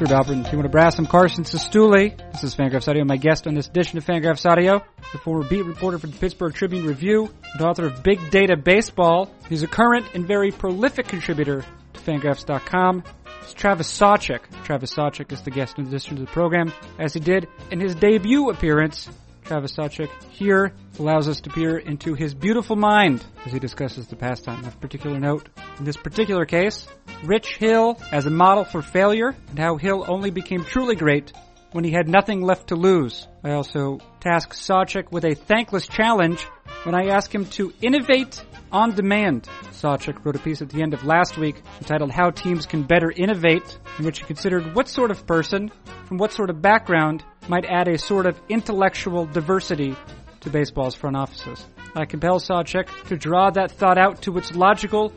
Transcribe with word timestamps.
Third 0.00 0.12
operator 0.12 0.40
in 0.40 0.44
Timona 0.44 0.70
Brass. 0.70 0.98
I'm 0.98 1.04
Carson 1.04 1.44
Cistulli. 1.44 2.16
This 2.32 2.42
is 2.42 2.54
Fangraphs 2.54 2.88
Audio. 2.88 3.04
My 3.04 3.18
guest 3.18 3.46
on 3.46 3.52
this 3.52 3.66
edition 3.66 3.98
of 3.98 4.06
Fangraphs 4.06 4.48
Audio, 4.50 4.82
the 5.12 5.18
former 5.18 5.46
beat 5.46 5.66
reporter 5.66 5.98
for 5.98 6.06
the 6.06 6.16
Pittsburgh 6.16 6.54
Tribune 6.54 6.86
Review 6.86 7.28
and 7.52 7.60
author 7.60 7.84
of 7.84 8.02
Big 8.02 8.30
Data 8.30 8.56
Baseball. 8.56 9.30
He's 9.50 9.62
a 9.62 9.66
current 9.66 10.06
and 10.14 10.26
very 10.26 10.52
prolific 10.52 11.06
contributor 11.06 11.66
to 11.92 12.00
Fangraphs.com. 12.00 13.04
It's 13.42 13.52
Travis 13.52 13.92
Sawchik. 13.92 14.40
Travis 14.64 14.94
Sawchik 14.94 15.32
is 15.32 15.42
the 15.42 15.50
guest 15.50 15.78
in 15.78 15.86
addition 15.86 16.16
to 16.16 16.22
the 16.22 16.30
program, 16.30 16.72
as 16.98 17.12
he 17.12 17.20
did 17.20 17.46
in 17.70 17.78
his 17.78 17.94
debut 17.94 18.48
appearance 18.48 19.06
Travis 19.50 19.72
Sawchik 19.72 20.10
here 20.30 20.72
allows 21.00 21.26
us 21.26 21.40
to 21.40 21.50
peer 21.50 21.76
into 21.76 22.14
his 22.14 22.34
beautiful 22.34 22.76
mind 22.76 23.26
as 23.44 23.52
he 23.52 23.58
discusses 23.58 24.06
the 24.06 24.14
pastime 24.14 24.64
of 24.64 24.80
particular 24.80 25.18
note. 25.18 25.48
In 25.76 25.84
this 25.84 25.96
particular 25.96 26.46
case, 26.46 26.86
Rich 27.24 27.56
Hill 27.56 28.00
as 28.12 28.26
a 28.26 28.30
model 28.30 28.62
for 28.62 28.80
failure 28.80 29.34
and 29.48 29.58
how 29.58 29.76
Hill 29.76 30.04
only 30.06 30.30
became 30.30 30.64
truly 30.64 30.94
great 30.94 31.32
when 31.72 31.82
he 31.82 31.90
had 31.90 32.08
nothing 32.08 32.42
left 32.42 32.68
to 32.68 32.76
lose. 32.76 33.26
I 33.42 33.50
also 33.54 33.98
task 34.20 34.54
Sawchik 34.54 35.10
with 35.10 35.24
a 35.24 35.34
thankless 35.34 35.88
challenge 35.88 36.44
when 36.84 36.94
I 36.94 37.08
ask 37.08 37.34
him 37.34 37.46
to 37.46 37.72
innovate 37.82 38.40
on 38.72 38.94
demand. 38.94 39.48
Sawchik 39.72 40.24
wrote 40.24 40.36
a 40.36 40.38
piece 40.38 40.62
at 40.62 40.68
the 40.70 40.82
end 40.82 40.94
of 40.94 41.04
last 41.04 41.36
week 41.36 41.62
entitled 41.78 42.10
How 42.10 42.30
Teams 42.30 42.66
Can 42.66 42.82
Better 42.82 43.10
Innovate, 43.10 43.78
in 43.98 44.04
which 44.04 44.20
he 44.20 44.24
considered 44.24 44.74
what 44.74 44.88
sort 44.88 45.10
of 45.10 45.26
person, 45.26 45.70
from 46.06 46.18
what 46.18 46.32
sort 46.32 46.50
of 46.50 46.62
background, 46.62 47.24
might 47.48 47.64
add 47.64 47.88
a 47.88 47.98
sort 47.98 48.26
of 48.26 48.40
intellectual 48.48 49.26
diversity 49.26 49.96
to 50.40 50.50
baseball's 50.50 50.94
front 50.94 51.16
offices. 51.16 51.66
I 51.94 52.04
compel 52.04 52.38
Sawchik 52.38 52.88
to 53.08 53.16
draw 53.16 53.50
that 53.50 53.72
thought 53.72 53.98
out 53.98 54.22
to 54.22 54.38
its 54.38 54.54
logical, 54.54 55.12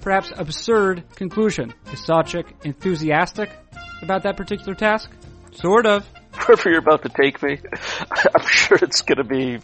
perhaps 0.00 0.32
absurd 0.36 1.04
conclusion. 1.14 1.72
Is 1.92 2.00
Sawchik 2.00 2.46
enthusiastic 2.64 3.50
about 4.02 4.24
that 4.24 4.36
particular 4.36 4.74
task? 4.74 5.10
Sort 5.52 5.86
of. 5.86 6.06
Wherever 6.46 6.68
you're 6.68 6.80
about 6.80 7.02
to 7.02 7.08
take 7.08 7.42
me, 7.42 7.58
I'm 8.34 8.46
sure 8.46 8.78
it's 8.82 9.02
going 9.02 9.18
to 9.18 9.24
be 9.24 9.58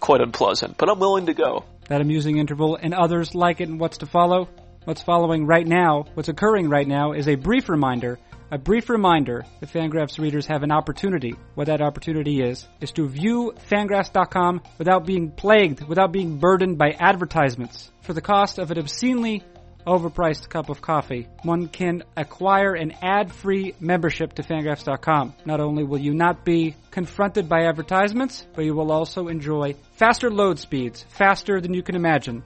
quite 0.00 0.20
unpleasant, 0.20 0.76
but 0.76 0.88
I'm 0.88 0.98
willing 0.98 1.26
to 1.26 1.34
go. 1.34 1.64
That 1.88 2.00
amusing 2.00 2.38
interval 2.38 2.76
and 2.76 2.94
others 2.94 3.34
like 3.34 3.60
it 3.60 3.68
and 3.68 3.78
what's 3.78 3.98
to 3.98 4.06
follow? 4.06 4.48
What's 4.84 5.02
following 5.02 5.46
right 5.46 5.66
now, 5.66 6.04
what's 6.14 6.28
occurring 6.28 6.68
right 6.68 6.86
now, 6.86 7.12
is 7.12 7.28
a 7.28 7.36
brief 7.36 7.68
reminder 7.68 8.18
a 8.50 8.58
brief 8.58 8.88
reminder 8.88 9.44
that 9.58 9.68
Fangraphs 9.68 10.18
readers 10.18 10.46
have 10.46 10.62
an 10.62 10.70
opportunity. 10.70 11.34
What 11.54 11.66
that 11.66 11.80
opportunity 11.80 12.40
is, 12.40 12.68
is 12.80 12.92
to 12.92 13.08
view 13.08 13.52
Fangraphs.com 13.68 14.62
without 14.78 15.04
being 15.04 15.32
plagued, 15.32 15.82
without 15.82 16.12
being 16.12 16.38
burdened 16.38 16.78
by 16.78 16.92
advertisements. 16.92 17.90
For 18.02 18.12
the 18.12 18.20
cost 18.20 18.58
of 18.58 18.70
an 18.70 18.78
obscenely 18.78 19.42
overpriced 19.86 20.48
cup 20.48 20.68
of 20.68 20.80
coffee, 20.80 21.28
one 21.42 21.68
can 21.68 22.02
acquire 22.16 22.74
an 22.74 22.92
ad-free 23.02 23.74
membership 23.80 24.34
to 24.34 24.42
Fangraphs.com. 24.42 25.34
Not 25.44 25.60
only 25.60 25.84
will 25.84 25.98
you 25.98 26.14
not 26.14 26.44
be 26.44 26.76
confronted 26.90 27.48
by 27.48 27.64
advertisements, 27.64 28.46
but 28.54 28.64
you 28.64 28.74
will 28.74 28.92
also 28.92 29.28
enjoy 29.28 29.74
faster 29.96 30.30
load 30.30 30.58
speeds, 30.58 31.04
faster 31.08 31.60
than 31.60 31.74
you 31.74 31.82
can 31.82 31.96
imagine, 31.96 32.42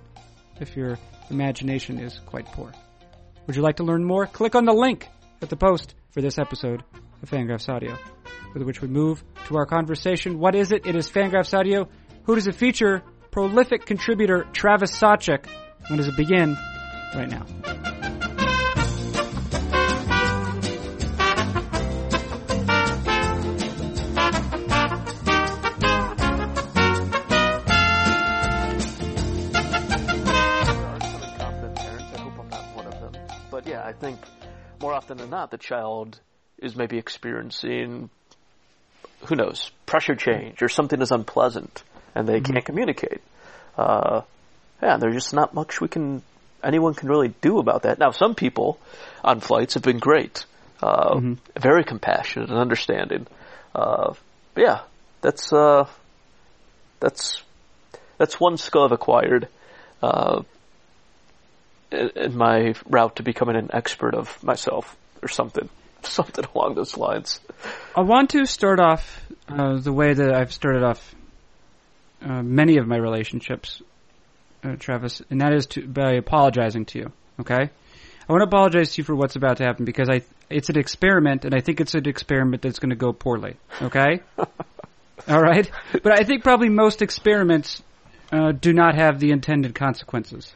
if 0.61 0.77
your 0.77 0.99
imagination 1.31 1.99
is 1.99 2.21
quite 2.27 2.47
poor. 2.47 2.73
Would 3.47 3.57
you 3.57 3.63
like 3.63 3.77
to 3.77 3.85
learn 3.85 4.05
more? 4.05 4.27
Click 4.27 4.55
on 4.55 4.65
the 4.65 4.73
link 4.73 5.09
at 5.41 5.49
the 5.49 5.57
post 5.57 5.95
for 6.11 6.21
this 6.21 6.39
episode 6.39 6.83
of 7.23 7.31
Fangraphs 7.31 7.69
Audio, 7.69 7.97
with 8.55 8.63
which 8.63 8.83
we 8.83 8.89
move 8.89 9.23
to 9.47 9.57
our 9.57 9.67
conversation. 9.67 10.39
What 10.39 10.55
is 10.55 10.73
it? 10.73 10.87
It 10.87 10.97
is 10.97 11.09
Fangraphs 11.09 11.57
Audio. 11.57 11.89
Who 12.25 12.35
does 12.35 12.47
it 12.47 12.55
feature? 12.55 13.03
Prolific 13.31 13.87
contributor 13.87 14.47
Travis 14.53 14.91
Sawchik. 14.91 15.47
When 15.89 15.99
does 15.99 16.09
it 16.09 16.17
begin? 16.17 16.57
Right 17.15 17.29
now. 17.29 17.47
But 33.51 33.67
yeah, 33.67 33.83
I 33.85 33.93
think 33.93 34.19
more 34.81 34.93
often 34.95 35.17
than 35.17 35.31
not, 35.31 35.51
the 35.51 35.59
child 35.59 36.21
is 36.59 36.77
maybe 36.77 36.99
experiencing, 36.99 38.11
who 39.27 39.35
knows, 39.35 39.73
pressure 39.87 40.15
change 40.15 40.63
or 40.63 40.69
something 40.69 41.03
is 41.03 41.11
unpleasant 41.11 41.83
and 42.15 42.29
they 42.29 42.41
mm-hmm. 42.41 42.53
can't 42.53 42.65
communicate. 42.65 43.21
Uh, 43.77 44.23
yeah, 44.83 44.97
there's 44.99 45.15
just 45.15 45.35
not 45.35 45.55
much 45.55 45.81
we 45.81 45.89
can, 45.89 46.23
anyone 46.63 46.95
can 46.95 47.09
really 47.09 47.29
do 47.41 47.59
about 47.59 47.83
that. 47.83 47.99
Now, 47.99 48.11
some 48.11 48.35
people 48.35 48.79
on 49.23 49.41
flights 49.41 49.75
have 49.75 49.83
been 49.83 49.99
great, 49.99 50.45
uh, 50.83 51.15
mm-hmm. 51.15 51.35
very 51.59 51.85
compassionate 51.85 52.51
and 52.51 52.59
understanding. 52.59 53.27
Uh, 53.75 54.15
yeah, 54.57 54.83
that's, 55.21 55.53
uh, 55.53 55.89
that's, 57.01 57.43
that's 58.17 58.41
one 58.41 58.57
skill 58.57 58.85
I've 58.85 58.93
acquired, 58.93 59.49
uh, 60.03 60.43
in 61.91 62.37
my 62.37 62.75
route 62.87 63.17
to 63.17 63.23
becoming 63.23 63.57
an 63.57 63.71
expert 63.73 64.15
of 64.15 64.43
myself 64.43 64.97
or 65.23 65.29
something, 65.29 65.69
something 66.03 66.45
along 66.55 66.75
those 66.75 66.97
lines. 66.97 67.41
I 67.97 68.03
want 68.03 68.31
to 68.31 68.45
start 68.47 68.81
off 68.81 69.21
uh, 69.49 69.79
the 69.79 69.93
way 69.93 70.13
that 70.13 70.35
I've 70.35 70.53
started 70.53 70.83
off 70.83 71.15
uh, 72.21 72.43
many 72.43 72.79
of 72.79 72.87
my 72.87 72.97
relationships, 72.97 73.81
uh, 74.65 74.77
Travis, 74.79 75.23
and 75.31 75.41
that 75.41 75.53
is 75.53 75.67
to, 75.67 75.87
by 75.87 76.13
apologizing 76.13 76.85
to 76.87 76.99
you. 76.99 77.13
Okay, 77.41 77.71
I 78.29 78.33
want 78.33 78.43
to 78.43 78.47
apologize 78.47 78.95
to 78.95 79.01
you 79.01 79.05
for 79.05 79.15
what's 79.15 79.37
about 79.37 79.59
to 79.59 79.65
happen 79.65 79.85
because 79.85 80.09
I 80.09 80.23
it's 80.51 80.69
an 80.71 80.79
experiment, 80.79 81.45
and 81.45 81.55
I 81.55 81.61
think 81.61 81.81
it's 81.81 81.95
an 81.95 82.09
experiment 82.09 82.63
that's 82.63 82.79
going 82.79 82.91
to 82.91 82.97
go 82.97 83.13
poorly. 83.13 83.57
Okay. 83.81 84.21
All 85.29 85.43
right, 85.43 85.69
but 85.93 86.19
I 86.19 86.25
think 86.25 86.43
probably 86.43 86.69
most 86.69 87.03
experiments 87.03 87.83
uh, 88.33 88.53
do 88.53 88.73
not 88.73 88.95
have 88.95 89.19
the 89.19 89.31
intended 89.31 89.75
consequences 89.75 90.55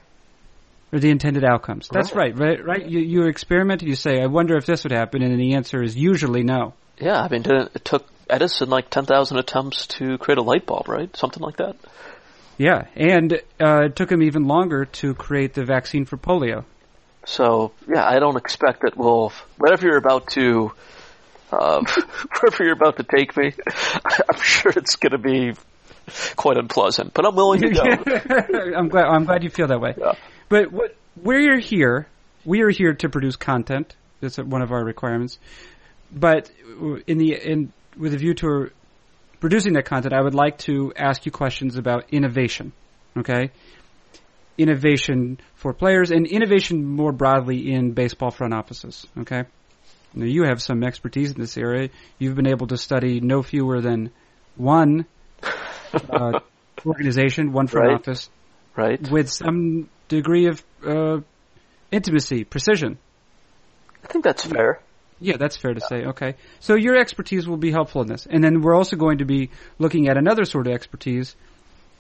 or 0.92 1.00
the 1.00 1.10
intended 1.10 1.44
outcomes. 1.44 1.88
That's 1.90 2.14
right, 2.14 2.36
right, 2.38 2.64
right. 2.64 2.86
You, 2.86 3.00
you 3.00 3.26
experiment, 3.26 3.82
you 3.82 3.96
say, 3.96 4.22
I 4.22 4.26
wonder 4.26 4.56
if 4.56 4.66
this 4.66 4.84
would 4.84 4.92
happen, 4.92 5.22
and 5.22 5.38
the 5.38 5.54
answer 5.54 5.82
is 5.82 5.96
usually 5.96 6.42
no. 6.42 6.74
Yeah, 6.98 7.20
I 7.20 7.28
mean, 7.28 7.42
it 7.46 7.84
took 7.84 8.06
Edison 8.28 8.68
like 8.68 8.90
10,000 8.90 9.38
attempts 9.38 9.86
to 9.88 10.18
create 10.18 10.38
a 10.38 10.42
light 10.42 10.66
bulb, 10.66 10.88
right? 10.88 11.14
Something 11.16 11.42
like 11.42 11.56
that. 11.56 11.76
Yeah, 12.58 12.86
and 12.94 13.40
uh, 13.60 13.84
it 13.84 13.96
took 13.96 14.10
him 14.10 14.22
even 14.22 14.44
longer 14.44 14.84
to 14.84 15.14
create 15.14 15.54
the 15.54 15.64
vaccine 15.64 16.04
for 16.04 16.16
polio. 16.16 16.64
So, 17.24 17.72
yeah, 17.88 18.06
I 18.06 18.18
don't 18.18 18.36
expect 18.36 18.82
that 18.82 18.96
we'll, 18.96 19.32
whatever 19.56 19.86
you're 19.86 19.96
about 19.96 20.28
to, 20.32 20.72
um, 21.52 21.86
wherever 22.40 22.64
you're 22.64 22.74
about 22.74 22.96
to 22.96 23.04
take 23.04 23.36
me, 23.36 23.52
I'm 24.04 24.40
sure 24.40 24.72
it's 24.74 24.96
going 24.96 25.12
to 25.12 25.18
be 25.18 25.54
quite 26.36 26.56
unpleasant, 26.56 27.14
but 27.14 27.26
I'm 27.26 27.34
willing 27.34 27.60
to 27.62 27.70
go. 27.70 27.82
I'm 28.76 28.88
glad. 28.88 29.04
I'm 29.04 29.24
glad 29.24 29.44
you 29.44 29.50
feel 29.50 29.68
that 29.68 29.80
way. 29.80 29.94
Yeah. 29.96 30.12
But 30.48 30.72
what 30.72 30.96
we're 31.16 31.58
here, 31.58 32.08
we 32.44 32.62
are 32.62 32.70
here 32.70 32.94
to 32.94 33.08
produce 33.08 33.36
content. 33.36 33.94
That's 34.20 34.38
one 34.38 34.62
of 34.62 34.72
our 34.72 34.84
requirements. 34.84 35.38
But 36.12 36.50
in 37.06 37.18
the 37.18 37.34
in 37.34 37.72
with 37.96 38.14
a 38.14 38.18
view 38.18 38.34
to 38.34 38.70
producing 39.42 39.72
that 39.72 39.84
content, 39.84 40.14
I 40.14 40.22
would 40.22 40.36
like 40.36 40.58
to 40.58 40.92
ask 40.96 41.26
you 41.26 41.32
questions 41.32 41.76
about 41.76 42.10
innovation. 42.10 42.72
Okay, 43.16 43.50
innovation 44.56 45.40
for 45.56 45.74
players 45.74 46.12
and 46.12 46.28
innovation 46.28 46.86
more 46.86 47.10
broadly 47.10 47.72
in 47.72 47.90
baseball 47.90 48.30
front 48.30 48.54
offices. 48.54 49.04
Okay, 49.18 49.42
now 50.14 50.26
you 50.26 50.44
have 50.44 50.62
some 50.62 50.84
expertise 50.84 51.32
in 51.32 51.40
this 51.40 51.58
area. 51.58 51.90
You've 52.20 52.36
been 52.36 52.46
able 52.46 52.68
to 52.68 52.76
study 52.76 53.20
no 53.20 53.42
fewer 53.42 53.80
than 53.80 54.12
one 54.54 55.06
uh, 55.92 56.38
organization, 56.86 57.52
one 57.52 57.66
front 57.66 57.88
right. 57.88 57.94
office, 57.96 58.30
right, 58.76 59.10
with 59.10 59.28
some 59.28 59.90
degree 60.06 60.46
of 60.46 60.62
uh, 60.86 61.18
intimacy, 61.90 62.44
precision. 62.44 62.96
I 64.04 64.06
think 64.06 64.22
that's 64.22 64.44
fair. 64.44 64.80
Yeah, 65.22 65.36
that's 65.36 65.56
fair 65.56 65.72
to 65.72 65.80
say. 65.80 66.04
Okay. 66.06 66.34
So 66.58 66.74
your 66.74 66.96
expertise 66.96 67.46
will 67.46 67.56
be 67.56 67.70
helpful 67.70 68.02
in 68.02 68.08
this. 68.08 68.26
And 68.28 68.42
then 68.42 68.60
we're 68.60 68.74
also 68.74 68.96
going 68.96 69.18
to 69.18 69.24
be 69.24 69.50
looking 69.78 70.08
at 70.08 70.16
another 70.16 70.44
sort 70.44 70.66
of 70.66 70.72
expertise, 70.72 71.36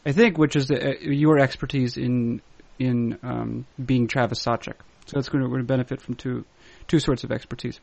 I 0.04 0.10
think, 0.10 0.38
which 0.38 0.56
is 0.56 0.66
the, 0.66 0.90
uh, 0.90 0.94
your 1.00 1.38
expertise 1.38 1.96
in 1.96 2.42
in 2.78 3.18
um, 3.22 3.66
being 3.82 4.08
Travis 4.08 4.44
Sawchik. 4.44 4.74
So 5.06 5.18
it's 5.18 5.28
going 5.28 5.44
to, 5.44 5.48
going 5.48 5.60
to 5.60 5.66
benefit 5.66 6.00
from 6.00 6.16
two 6.16 6.44
two 6.88 6.98
sorts 6.98 7.22
of 7.22 7.30
expertise. 7.30 7.78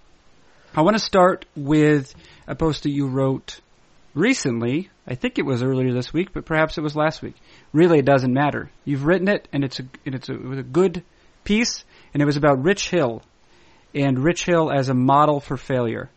I 0.76 0.82
want 0.82 0.98
to 0.98 1.04
start 1.04 1.46
with 1.56 2.14
a 2.46 2.56
post 2.56 2.84
that 2.84 2.92
you 2.92 3.08
wrote 3.08 3.62
recently. 4.14 4.90
I 5.08 5.16
think 5.16 5.40
it 5.40 5.46
was 5.46 5.64
earlier 5.64 5.94
this 5.94 6.12
week, 6.14 6.34
but 6.34 6.46
perhaps 6.46 6.78
it 6.78 6.82
was 6.82 6.96
last 6.96 7.22
week. 7.22 7.36
Really, 7.72 8.00
it 8.00 8.06
doesn't 8.06 8.34
matter. 8.34 8.70
You've 8.84 9.06
written 9.06 9.30
it, 9.30 9.48
and 9.54 9.64
it's 9.64 9.80
a 9.80 9.84
and 10.06 10.16
it's 10.16 10.28
a, 10.28 10.34
it 10.34 10.44
was 10.44 10.60
a 10.60 10.64
good 10.64 11.04
piece, 11.46 11.86
and 12.14 12.22
it 12.22 12.26
was 12.26 12.36
about 12.36 12.64
Rich 12.64 12.90
Hill, 12.90 13.24
and 13.94 14.20
Rich 14.20 14.46
Hill 14.46 14.72
as 14.72 14.90
a 14.90 14.94
model 14.94 15.40
for 15.40 15.58
failure. 15.58 16.10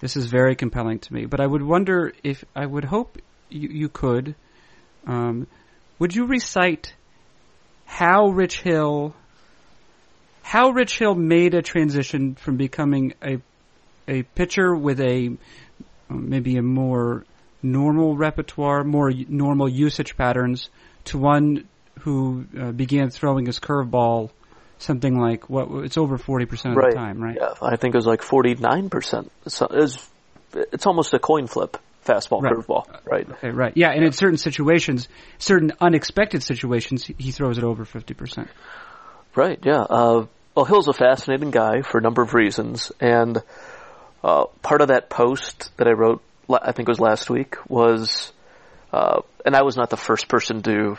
This 0.00 0.16
is 0.16 0.26
very 0.26 0.56
compelling 0.56 0.98
to 1.00 1.14
me. 1.14 1.26
But 1.26 1.40
I 1.40 1.46
would 1.46 1.62
wonder 1.62 2.12
if 2.22 2.44
I 2.54 2.64
would 2.64 2.84
hope 2.84 3.18
you, 3.48 3.68
you 3.68 3.88
could. 3.88 4.34
Um, 5.06 5.46
would 5.98 6.14
you 6.14 6.26
recite 6.26 6.94
how 7.84 8.28
Rich 8.28 8.60
Hill, 8.60 9.14
how 10.42 10.70
Rich 10.70 10.98
Hill 10.98 11.14
made 11.14 11.54
a 11.54 11.62
transition 11.62 12.34
from 12.34 12.56
becoming 12.56 13.14
a 13.22 13.38
a 14.08 14.22
pitcher 14.22 14.74
with 14.74 15.00
a 15.00 15.36
maybe 16.08 16.56
a 16.56 16.62
more 16.62 17.24
normal 17.62 18.16
repertoire, 18.16 18.82
more 18.84 19.12
normal 19.28 19.68
usage 19.68 20.16
patterns, 20.16 20.70
to 21.04 21.18
one 21.18 21.68
who 22.00 22.46
uh, 22.58 22.72
began 22.72 23.10
throwing 23.10 23.46
his 23.46 23.60
curveball 23.60 24.30
something 24.80 25.18
like 25.18 25.48
what 25.48 25.84
it's 25.84 25.96
over 25.96 26.18
40% 26.18 26.70
of 26.70 26.76
right. 26.76 26.90
the 26.90 26.96
time, 26.96 27.22
right? 27.22 27.36
Yeah, 27.40 27.54
I 27.62 27.76
think 27.76 27.94
it 27.94 27.98
was 27.98 28.06
like 28.06 28.22
49%. 28.22 29.28
It's, 29.46 29.62
it's, 29.70 30.10
it's 30.54 30.86
almost 30.86 31.14
a 31.14 31.18
coin 31.18 31.46
flip 31.46 31.76
fastball 32.04 32.42
Right. 32.42 32.54
curveball, 32.54 33.00
right? 33.04 33.30
Okay, 33.30 33.50
right. 33.50 33.72
Yeah, 33.76 33.90
and 33.90 34.04
in 34.04 34.12
certain 34.12 34.38
situations, 34.38 35.08
certain 35.38 35.72
unexpected 35.80 36.42
situations, 36.42 37.04
he 37.04 37.30
throws 37.30 37.58
it 37.58 37.64
over 37.64 37.84
50%. 37.84 38.48
Right, 39.34 39.58
yeah. 39.62 39.82
Uh, 39.82 40.26
well, 40.54 40.64
Hill's 40.64 40.88
a 40.88 40.92
fascinating 40.92 41.50
guy 41.50 41.82
for 41.82 41.98
a 41.98 42.00
number 42.00 42.22
of 42.22 42.34
reasons, 42.34 42.90
and 43.00 43.40
uh, 44.24 44.46
part 44.62 44.80
of 44.80 44.88
that 44.88 45.08
post 45.08 45.70
that 45.76 45.86
I 45.86 45.92
wrote, 45.92 46.22
I 46.50 46.72
think 46.72 46.88
it 46.88 46.92
was 46.92 47.00
last 47.00 47.30
week, 47.30 47.56
was, 47.68 48.32
uh, 48.92 49.20
and 49.44 49.54
I 49.54 49.62
was 49.62 49.76
not 49.76 49.90
the 49.90 49.96
first 49.96 50.26
person 50.28 50.62
to, 50.62 50.96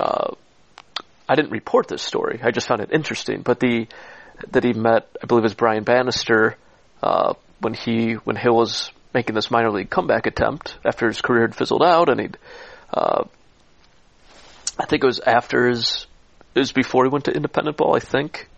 uh, 0.00 0.34
I 1.28 1.34
didn't 1.34 1.52
report 1.52 1.88
this 1.88 2.02
story. 2.02 2.40
I 2.42 2.50
just 2.50 2.68
found 2.68 2.80
it 2.80 2.90
interesting, 2.92 3.42
but 3.42 3.60
the 3.60 3.86
that 4.50 4.64
he 4.64 4.72
met, 4.72 5.08
I 5.22 5.26
believe, 5.26 5.42
it 5.42 5.44
was 5.44 5.54
Brian 5.54 5.84
Bannister 5.84 6.56
uh, 7.02 7.34
when 7.60 7.74
he 7.74 8.14
when 8.14 8.36
Hill 8.36 8.56
was 8.56 8.90
making 9.12 9.34
this 9.34 9.50
minor 9.50 9.70
league 9.70 9.90
comeback 9.90 10.26
attempt 10.26 10.76
after 10.84 11.06
his 11.06 11.20
career 11.20 11.42
had 11.42 11.54
fizzled 11.54 11.82
out, 11.82 12.08
and 12.08 12.20
he'd, 12.20 12.38
uh, 12.92 13.24
I 14.78 14.86
think 14.86 15.04
it 15.04 15.06
was 15.06 15.20
after 15.20 15.68
his 15.68 16.06
it 16.54 16.58
was 16.58 16.72
before 16.72 17.04
he 17.04 17.10
went 17.10 17.24
to 17.26 17.32
independent 17.32 17.76
ball, 17.76 17.96
I 17.96 18.00
think. 18.00 18.48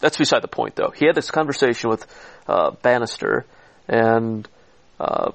That's 0.00 0.16
beside 0.16 0.42
the 0.42 0.48
point, 0.48 0.76
though. 0.76 0.92
He 0.94 1.06
had 1.06 1.14
this 1.14 1.30
conversation 1.30 1.90
with 1.90 2.06
uh, 2.48 2.70
Bannister, 2.82 3.44
and 3.86 4.48
uh, 4.98 5.32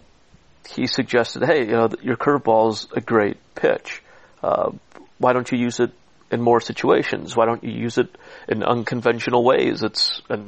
he 0.69 0.87
suggested, 0.87 1.43
"Hey, 1.43 1.65
you 1.65 1.73
know, 1.73 1.89
your 2.01 2.17
curveball's 2.17 2.87
a 2.93 3.01
great 3.01 3.37
pitch. 3.55 4.01
Uh, 4.43 4.71
why 5.17 5.33
don't 5.33 5.51
you 5.51 5.57
use 5.57 5.79
it 5.79 5.91
in 6.31 6.41
more 6.41 6.61
situations? 6.61 7.35
Why 7.35 7.45
don't 7.45 7.63
you 7.63 7.71
use 7.71 7.97
it 7.97 8.09
in 8.47 8.63
unconventional 8.63 9.43
ways? 9.43 9.83
It's 9.83 10.21
a, 10.29 10.39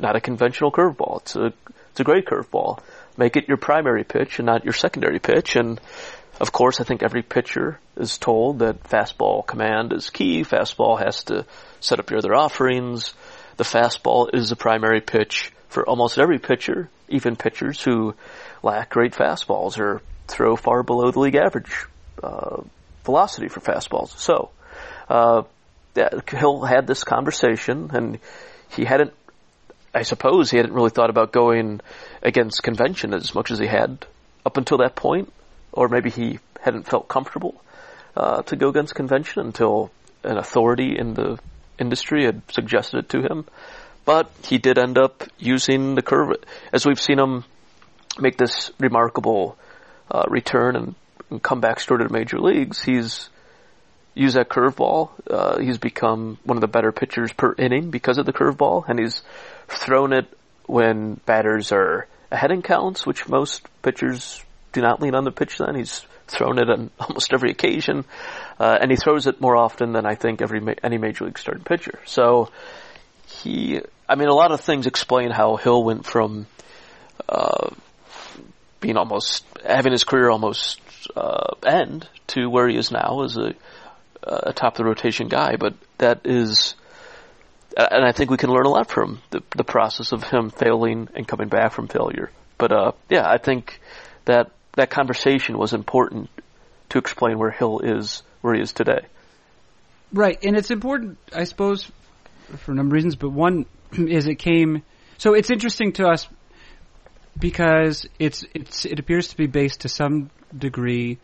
not 0.00 0.16
a 0.16 0.20
conventional 0.20 0.72
curveball. 0.72 1.20
It's 1.22 1.36
a 1.36 1.52
it's 1.90 2.00
a 2.00 2.04
great 2.04 2.26
curveball. 2.26 2.80
Make 3.16 3.36
it 3.36 3.46
your 3.46 3.56
primary 3.56 4.02
pitch 4.04 4.38
and 4.38 4.46
not 4.46 4.64
your 4.64 4.72
secondary 4.72 5.20
pitch." 5.20 5.56
And 5.56 5.80
of 6.40 6.50
course, 6.50 6.80
I 6.80 6.84
think 6.84 7.02
every 7.02 7.22
pitcher 7.22 7.78
is 7.96 8.18
told 8.18 8.58
that 8.58 8.82
fastball 8.84 9.46
command 9.46 9.92
is 9.92 10.10
key. 10.10 10.42
Fastball 10.42 10.98
has 10.98 11.24
to 11.24 11.46
set 11.80 12.00
up 12.00 12.10
your 12.10 12.18
other 12.18 12.34
offerings. 12.34 13.14
The 13.56 13.64
fastball 13.64 14.34
is 14.34 14.50
the 14.50 14.56
primary 14.56 15.00
pitch 15.00 15.52
for 15.68 15.88
almost 15.88 16.18
every 16.18 16.38
pitcher, 16.38 16.88
even 17.08 17.36
pitchers 17.36 17.80
who 17.80 18.14
lack 18.62 18.90
great 18.90 19.12
fastballs 19.12 19.78
or 19.78 20.02
throw 20.26 20.56
far 20.56 20.82
below 20.82 21.10
the 21.10 21.20
league 21.20 21.36
average 21.36 21.86
uh, 22.22 22.62
velocity 23.04 23.48
for 23.48 23.60
fastballs. 23.60 24.16
So, 24.18 24.50
uh, 25.08 25.42
Hill 26.28 26.62
had 26.62 26.86
this 26.86 27.04
conversation, 27.04 27.90
and 27.92 28.18
he 28.70 28.84
hadn't. 28.84 29.12
I 29.94 30.02
suppose 30.02 30.50
he 30.50 30.56
hadn't 30.56 30.72
really 30.72 30.90
thought 30.90 31.10
about 31.10 31.30
going 31.30 31.80
against 32.20 32.64
convention 32.64 33.14
as 33.14 33.32
much 33.32 33.52
as 33.52 33.60
he 33.60 33.66
had 33.66 34.04
up 34.44 34.56
until 34.56 34.78
that 34.78 34.96
point 34.96 35.32
or 35.74 35.88
maybe 35.88 36.08
he 36.08 36.38
hadn't 36.60 36.84
felt 36.84 37.08
comfortable 37.08 37.60
uh, 38.16 38.42
to 38.42 38.56
go 38.56 38.68
against 38.68 38.94
convention 38.94 39.42
until 39.42 39.90
an 40.22 40.38
authority 40.38 40.96
in 40.96 41.14
the 41.14 41.38
industry 41.78 42.24
had 42.24 42.40
suggested 42.50 42.98
it 42.98 43.08
to 43.10 43.20
him. 43.20 43.44
But 44.04 44.30
he 44.44 44.58
did 44.58 44.78
end 44.78 44.98
up 44.98 45.24
using 45.38 45.94
the 45.94 46.02
curve, 46.02 46.36
as 46.72 46.86
we've 46.86 47.00
seen 47.00 47.18
him 47.18 47.44
make 48.18 48.36
this 48.36 48.70
remarkable 48.78 49.58
uh, 50.10 50.24
return 50.28 50.76
and, 50.76 50.94
and 51.30 51.42
comeback 51.42 51.80
story 51.80 52.04
to 52.04 52.08
the 52.08 52.12
major 52.12 52.38
leagues. 52.38 52.82
He's 52.82 53.28
used 54.14 54.36
that 54.36 54.48
curveball. 54.48 55.10
Uh, 55.28 55.58
he's 55.58 55.78
become 55.78 56.38
one 56.44 56.56
of 56.56 56.60
the 56.60 56.68
better 56.68 56.92
pitchers 56.92 57.32
per 57.32 57.54
inning 57.58 57.90
because 57.90 58.18
of 58.18 58.26
the 58.26 58.32
curveball, 58.32 58.88
and 58.88 58.98
he's 58.98 59.22
thrown 59.68 60.12
it 60.12 60.26
when 60.66 61.14
batters 61.26 61.72
are 61.72 62.06
ahead 62.30 62.50
in 62.50 62.62
counts, 62.62 63.06
which 63.06 63.28
most 63.28 63.62
pitchers 63.82 64.42
do 64.72 64.80
not 64.80 65.00
lean 65.00 65.14
on 65.14 65.24
the 65.24 65.32
pitch 65.32 65.58
then. 65.58 65.74
He's 65.74 66.04
thrown 66.26 66.58
it 66.58 66.70
on 66.70 66.90
almost 67.00 67.32
every 67.32 67.50
occasion, 67.50 68.04
uh, 68.58 68.78
and 68.80 68.90
he 68.90 68.96
throws 68.96 69.26
it 69.26 69.40
more 69.40 69.56
often 69.56 69.92
than 69.92 70.06
I 70.06 70.14
think 70.14 70.42
every 70.42 70.60
ma- 70.60 70.74
any 70.82 70.98
major 70.98 71.24
league 71.24 71.38
starting 71.38 71.64
pitcher. 71.64 72.00
So 72.06 72.50
he, 73.26 73.80
I 74.08 74.14
mean, 74.14 74.28
a 74.28 74.34
lot 74.34 74.52
of 74.52 74.60
things 74.60 74.86
explain 74.86 75.30
how 75.30 75.56
Hill 75.56 75.82
went 75.82 76.06
from 76.06 76.46
uh, 77.28 77.70
being 78.80 78.96
almost 78.96 79.44
having 79.64 79.92
his 79.92 80.04
career 80.04 80.30
almost 80.30 80.80
uh, 81.16 81.54
end 81.66 82.08
to 82.28 82.48
where 82.48 82.68
he 82.68 82.76
is 82.76 82.90
now 82.90 83.22
as 83.22 83.36
a, 83.36 83.54
a 84.26 84.52
top 84.52 84.74
of 84.74 84.78
the 84.78 84.84
rotation 84.84 85.28
guy. 85.28 85.56
But 85.56 85.74
that 85.98 86.22
is. 86.24 86.74
And 87.76 88.04
I 88.04 88.12
think 88.12 88.30
we 88.30 88.36
can 88.36 88.50
learn 88.50 88.66
a 88.66 88.70
lot 88.70 88.88
from 88.88 89.20
the, 89.30 89.42
the 89.56 89.64
process 89.64 90.12
of 90.12 90.22
him 90.22 90.50
failing 90.50 91.08
and 91.16 91.26
coming 91.26 91.48
back 91.48 91.72
from 91.72 91.88
failure. 91.88 92.30
But 92.56 92.70
uh, 92.70 92.92
yeah, 93.08 93.28
I 93.28 93.38
think 93.38 93.80
that 94.26 94.52
that 94.76 94.90
conversation 94.90 95.58
was 95.58 95.72
important 95.72 96.30
to 96.90 96.98
explain 96.98 97.38
where 97.38 97.50
Hill 97.50 97.80
is 97.80 98.22
where 98.42 98.54
he 98.54 98.60
is 98.60 98.72
today. 98.72 99.06
Right, 100.12 100.38
and 100.44 100.56
it's 100.56 100.70
important, 100.70 101.18
I 101.34 101.44
suppose, 101.44 101.90
for 102.58 102.72
a 102.72 102.74
number 102.74 102.94
of 102.94 102.98
reasons. 102.98 103.16
But 103.16 103.30
one 103.30 103.66
is 103.92 104.28
it 104.28 104.36
came. 104.36 104.82
So 105.18 105.34
it's 105.34 105.50
interesting 105.50 105.92
to 105.94 106.06
us 106.06 106.28
because 107.38 108.06
it's 108.18 108.44
it's 108.54 108.84
it 108.84 108.98
appears 108.98 109.28
to 109.28 109.36
be 109.36 109.46
based 109.46 109.80
to 109.80 109.88
some 109.88 110.30
degree 110.56 111.18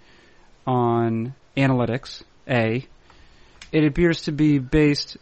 on 0.66 1.34
analytics. 1.56 2.22
A, 2.48 2.86
it 3.72 3.84
appears 3.84 4.22
to 4.22 4.32
be 4.32 4.58
based 4.58 5.16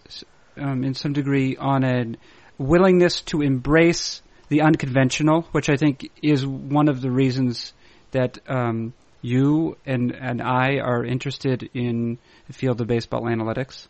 um, 0.56 0.84
in 0.84 0.94
some 0.94 1.12
degree 1.12 1.56
on 1.56 1.84
a 1.84 2.14
willingness 2.58 3.20
to 3.22 3.42
embrace 3.42 4.22
the 4.48 4.62
unconventional, 4.62 5.42
which 5.52 5.68
I 5.68 5.76
think 5.76 6.10
is 6.22 6.46
one 6.46 6.88
of 6.88 7.00
the 7.00 7.10
reasons 7.10 7.72
that 8.12 8.38
um, 8.48 8.94
you 9.20 9.76
and 9.84 10.12
and 10.12 10.40
I 10.40 10.78
are 10.78 11.04
interested 11.04 11.68
in 11.74 12.18
the 12.46 12.52
field 12.52 12.80
of 12.80 12.86
baseball 12.86 13.22
analytics. 13.22 13.88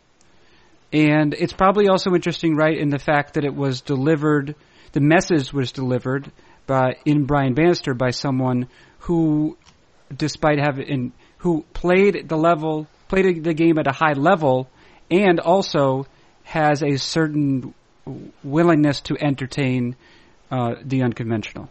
And 0.91 1.33
it's 1.33 1.53
probably 1.53 1.87
also 1.87 2.13
interesting, 2.13 2.55
right, 2.55 2.77
in 2.77 2.89
the 2.89 2.99
fact 2.99 3.35
that 3.35 3.45
it 3.45 3.53
was 3.53 3.81
delivered, 3.81 4.55
the 4.91 5.01
message 5.01 5.53
was 5.53 5.71
delivered 5.71 6.31
by 6.65 6.95
in 7.05 7.25
Brian 7.25 7.53
Bannister 7.53 7.93
by 7.93 8.09
someone 8.09 8.67
who, 8.99 9.57
despite 10.15 10.59
having 10.59 11.13
who 11.37 11.63
played 11.73 12.15
at 12.15 12.27
the 12.27 12.37
level, 12.37 12.87
played 13.09 13.43
the 13.43 13.53
game 13.53 13.77
at 13.77 13.87
a 13.87 13.91
high 13.91 14.13
level, 14.13 14.69
and 15.11 15.39
also 15.39 16.05
has 16.43 16.81
a 16.81 16.97
certain 16.97 17.73
willingness 18.43 19.01
to 19.01 19.17
entertain 19.19 19.95
uh, 20.49 20.75
the 20.83 21.03
unconventional. 21.03 21.69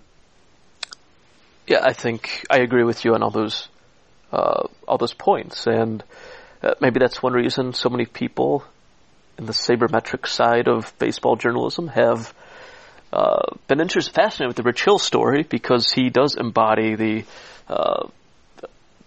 Yeah, 1.66 1.82
I 1.82 1.92
think 1.92 2.46
I 2.50 2.58
agree 2.58 2.84
with 2.84 3.04
you 3.04 3.14
on 3.14 3.22
all 3.22 3.30
those 3.30 3.68
uh, 4.32 4.68
all 4.86 4.98
those 4.98 5.14
points, 5.14 5.66
and 5.66 6.04
uh, 6.62 6.74
maybe 6.80 6.98
that's 7.00 7.22
one 7.22 7.32
reason 7.32 7.72
so 7.72 7.88
many 7.88 8.04
people 8.04 8.64
in 9.38 9.46
the 9.46 9.52
sabermetric 9.52 10.26
side 10.26 10.68
of 10.68 10.92
baseball 10.98 11.36
journalism 11.36 11.88
have 11.88 12.34
uh, 13.12 13.54
been 13.68 13.80
interested, 13.80 14.14
fascinated 14.14 14.48
with 14.48 14.56
the 14.56 14.62
Rich 14.62 14.84
Hill 14.84 14.98
story 14.98 15.44
because 15.44 15.90
he 15.90 16.10
does 16.10 16.34
embody 16.34 16.94
the 16.94 17.24
uh, 17.68 18.08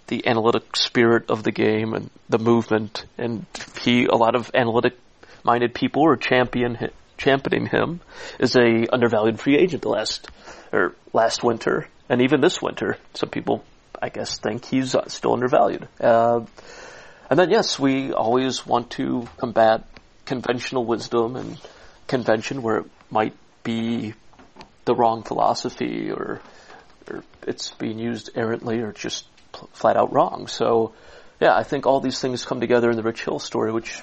the 0.08 0.28
analytic 0.28 0.76
spirit 0.76 1.30
of 1.30 1.44
the 1.44 1.52
game 1.52 1.94
and 1.94 2.10
the 2.30 2.40
movement, 2.40 3.06
and 3.18 3.46
he 3.82 4.06
a 4.06 4.16
lot 4.16 4.36
of 4.36 4.52
analytic 4.54 4.98
minded 5.44 5.74
people 5.74 6.06
are 6.06 6.16
champion 6.16 6.78
championing 7.18 7.68
him 7.68 8.02
as 8.40 8.56
a 8.56 8.88
undervalued 8.92 9.40
free 9.40 9.56
agent 9.56 9.84
the 9.84 9.90
last 9.90 10.28
or 10.74 10.96
last 11.14 11.44
winter 11.44 11.88
and 12.10 12.22
even 12.22 12.42
this 12.42 12.62
winter. 12.62 12.98
Some 13.14 13.30
people, 13.30 13.64
I 14.02 14.10
guess, 14.10 14.40
think 14.40 14.66
he's 14.66 14.96
still 15.08 15.34
undervalued. 15.34 15.88
Uh, 16.00 16.42
and 17.30 17.40
then 17.40 17.50
yes, 17.50 17.80
we 17.80 18.12
always 18.12 18.66
want 18.66 18.92
to 18.92 19.28
combat 19.38 19.86
conventional 20.26 20.86
wisdom 20.86 21.36
and 21.36 21.58
convention 22.08 22.62
where 22.62 22.80
it 22.80 22.86
might 23.10 23.36
be 23.64 24.14
the 24.86 24.96
wrong 24.96 25.24
philosophy 25.24 26.12
or, 26.12 26.42
or 27.10 27.24
it's 27.48 27.72
being 27.76 28.00
used 28.00 28.32
errantly 28.36 28.80
or 28.80 28.92
just 28.92 29.26
flat 29.74 29.98
out 29.98 30.14
wrong. 30.14 30.48
So, 30.48 30.94
yeah, 31.40 31.56
I 31.56 31.64
think 31.64 31.86
all 31.86 32.00
these 32.00 32.20
things 32.20 32.46
come 32.46 32.60
together 32.60 32.90
in 32.90 32.98
the 32.98 33.04
Rich 33.04 33.24
Hill 33.24 33.40
story, 33.40 33.72
which 33.72 34.02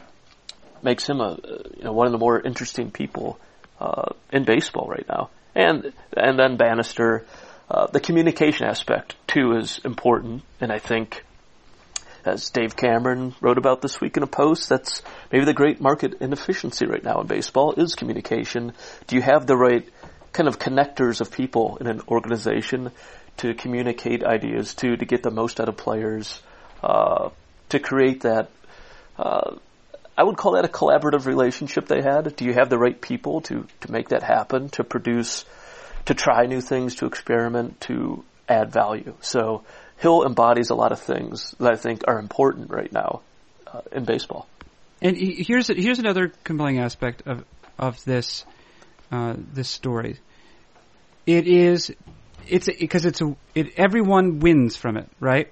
makes 0.83 1.09
him 1.09 1.21
a 1.21 1.37
you 1.77 1.85
know 1.85 1.93
one 1.93 2.07
of 2.07 2.13
the 2.13 2.19
more 2.19 2.41
interesting 2.41 2.91
people 2.91 3.39
uh, 3.81 4.13
in 4.33 4.45
baseball 4.45 4.89
right 4.89 5.07
now. 5.09 5.31
And 5.55 5.93
and 6.17 6.39
then 6.39 6.57
Bannister, 6.57 7.25
uh, 7.71 7.87
the 7.87 8.01
communication 8.01 8.67
aspect 8.67 9.17
too 9.27 9.57
is 9.57 9.81
important, 9.85 10.43
and 10.61 10.73
I 10.73 10.79
think. 10.79 11.25
As 12.25 12.51
Dave 12.51 12.77
Cameron 12.77 13.35
wrote 13.41 13.57
about 13.57 13.81
this 13.81 14.03
week 14.03 14.19
in 14.19 14.23
a 14.23 14.27
post, 14.27 14.69
that's 14.69 15.03
maybe 15.33 15.47
the 15.47 15.55
great 15.55 15.81
market 15.81 16.15
inefficiency 16.21 16.85
right 16.85 17.03
now 17.03 17.21
in 17.23 17.27
baseball 17.27 17.73
is 17.75 17.95
communication. 17.95 18.75
Do 19.07 19.17
you 19.17 19.23
have 19.23 19.47
the 19.47 19.57
right 19.57 19.89
kind 20.33 20.49
of 20.49 20.59
connectors 20.59 21.21
of 21.21 21.31
people 21.31 21.79
in 21.81 21.87
an 21.87 22.03
organization 22.09 22.91
to 23.39 23.55
communicate 23.55 24.25
ideas 24.25 24.75
to 24.77 24.97
to 24.97 25.05
get 25.05 25.23
the 25.23 25.31
most 25.31 25.61
out 25.61 25.69
of 25.69 25.77
players, 25.77 26.43
uh, 26.83 27.31
to 27.71 27.79
create 27.79 28.23
that. 28.23 28.51
Uh, 29.19 29.57
I 30.17 30.25
would 30.25 30.37
call 30.37 30.53
that 30.53 30.65
a 30.65 30.69
collaborative 30.69 31.27
relationship 31.27 31.87
they 31.87 32.03
had. 32.03 32.35
Do 32.35 32.45
you 32.45 32.53
have 32.55 32.69
the 32.71 32.79
right 32.79 33.01
people 33.01 33.41
to 33.43 33.67
to 33.81 33.93
make 33.93 34.09
that 34.09 34.23
happen? 34.23 34.69
To 34.71 34.85
produce, 34.85 35.45
to 36.07 36.15
try 36.15 36.47
new 36.47 36.61
things, 36.61 36.97
to 36.97 37.07
experiment, 37.07 37.81
to 37.83 38.25
add 38.49 38.73
value. 38.73 39.15
So 39.21 39.63
Hill 39.99 40.25
embodies 40.25 40.71
a 40.71 40.75
lot 40.75 40.93
of 40.93 41.01
things 41.01 41.55
that 41.59 41.73
I 41.73 41.77
think 41.77 42.03
are 42.07 42.19
important 42.19 42.71
right 42.71 42.93
now 42.93 43.23
uh, 43.67 43.83
in 43.93 44.05
baseball. 44.05 44.49
And 45.01 45.17
here's 45.17 45.69
here's 45.69 45.99
another 45.99 46.33
compelling 46.43 46.81
aspect 46.81 47.23
of 47.27 47.45
of 47.79 48.05
this 48.05 48.45
uh, 49.13 49.35
this 49.53 49.69
story. 49.69 50.19
It 51.27 51.47
is 51.47 51.95
it's 52.47 52.69
because 52.79 53.05
it's 53.05 53.21
a 53.21 53.37
it 53.55 53.75
everyone 53.77 54.41
wins 54.41 54.77
from 54.77 54.97
it, 54.97 55.09
right? 55.21 55.51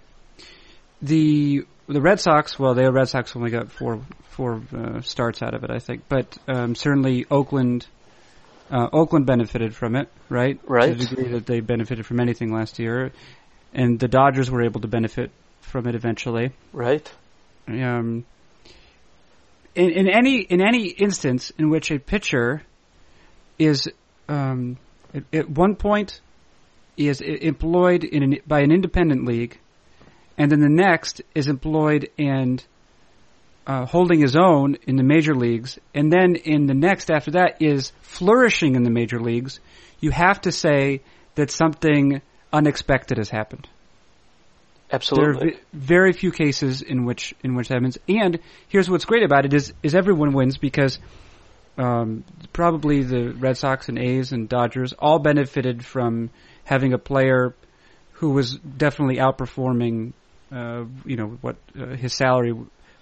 The 1.02 1.66
the 1.88 2.00
Red 2.00 2.20
Sox, 2.20 2.58
well, 2.58 2.74
the 2.74 2.90
Red 2.90 3.08
Sox 3.08 3.34
only 3.36 3.50
got 3.50 3.70
four 3.70 4.00
four 4.30 4.60
uh, 4.76 5.00
starts 5.02 5.42
out 5.42 5.54
of 5.54 5.64
it, 5.64 5.70
I 5.70 5.78
think, 5.78 6.02
but 6.08 6.36
um, 6.48 6.74
certainly 6.74 7.26
Oakland. 7.30 7.86
Uh, 8.68 8.88
Oakland 8.92 9.26
benefited 9.26 9.76
from 9.76 9.94
it, 9.94 10.08
right? 10.28 10.58
Right. 10.66 10.88
To 10.88 10.94
the 10.98 11.06
degree 11.06 11.32
that 11.34 11.46
they 11.46 11.60
benefited 11.60 12.04
from 12.04 12.18
anything 12.18 12.52
last 12.52 12.80
year, 12.80 13.12
and 13.72 14.00
the 14.00 14.08
Dodgers 14.08 14.50
were 14.50 14.64
able 14.64 14.80
to 14.80 14.88
benefit 14.88 15.30
from 15.60 15.86
it 15.86 15.94
eventually. 15.94 16.50
Right. 16.72 17.08
Um, 17.68 18.24
in, 19.76 19.90
in 19.90 20.08
any 20.08 20.40
in 20.40 20.60
any 20.60 20.88
instance 20.88 21.52
in 21.58 21.70
which 21.70 21.90
a 21.90 21.98
pitcher 21.98 22.62
is 23.58 23.88
um, 24.28 24.78
at, 25.14 25.22
at, 25.32 25.50
one 25.50 25.76
point 25.76 26.20
is 26.96 27.20
employed 27.20 28.04
in 28.04 28.22
an, 28.22 28.38
by 28.46 28.60
an 28.60 28.72
independent 28.72 29.24
league, 29.24 29.58
and 30.38 30.50
then 30.50 30.60
the 30.60 30.68
next 30.68 31.22
is 31.34 31.48
employed 31.48 32.10
and 32.18 32.64
uh, 33.66 33.84
holding 33.84 34.20
his 34.20 34.36
own 34.36 34.76
in 34.86 34.96
the 34.96 35.02
major 35.02 35.34
leagues, 35.34 35.78
and 35.94 36.12
then 36.12 36.36
in 36.36 36.66
the 36.66 36.74
next 36.74 37.10
after 37.10 37.32
that 37.32 37.60
is 37.60 37.92
flourishing 38.00 38.76
in 38.76 38.84
the 38.84 38.90
major 38.90 39.20
leagues. 39.20 39.60
You 40.00 40.10
have 40.10 40.40
to 40.42 40.52
say 40.52 41.02
that 41.34 41.50
something 41.50 42.20
unexpected 42.52 43.18
has 43.18 43.28
happened. 43.28 43.68
Absolutely. 44.90 45.50
There 45.50 45.58
are 45.58 45.60
very 45.72 46.12
few 46.12 46.30
cases 46.30 46.80
in 46.82 47.04
which 47.04 47.34
in 47.42 47.56
which 47.56 47.68
that 47.68 47.74
happens. 47.74 47.98
And 48.08 48.38
here's 48.68 48.88
what's 48.88 49.04
great 49.04 49.24
about 49.24 49.44
it 49.44 49.52
is 49.52 49.72
is 49.82 49.94
everyone 49.94 50.32
wins 50.32 50.58
because 50.58 50.98
um, 51.76 52.24
probably 52.52 53.02
the 53.02 53.32
Red 53.32 53.56
Sox 53.56 53.88
and 53.88 53.98
A's 53.98 54.32
and 54.32 54.48
Dodgers 54.48 54.92
all 54.92 55.18
benefited 55.18 55.84
from 55.84 56.30
having 56.66 56.92
a 56.92 56.98
player 56.98 57.54
who 58.14 58.30
was 58.30 58.58
definitely 58.58 59.16
outperforming, 59.16 60.12
uh, 60.52 60.84
you 61.04 61.16
know, 61.16 61.38
what 61.40 61.56
uh, 61.78 61.94
his 61.96 62.12
salary 62.12 62.52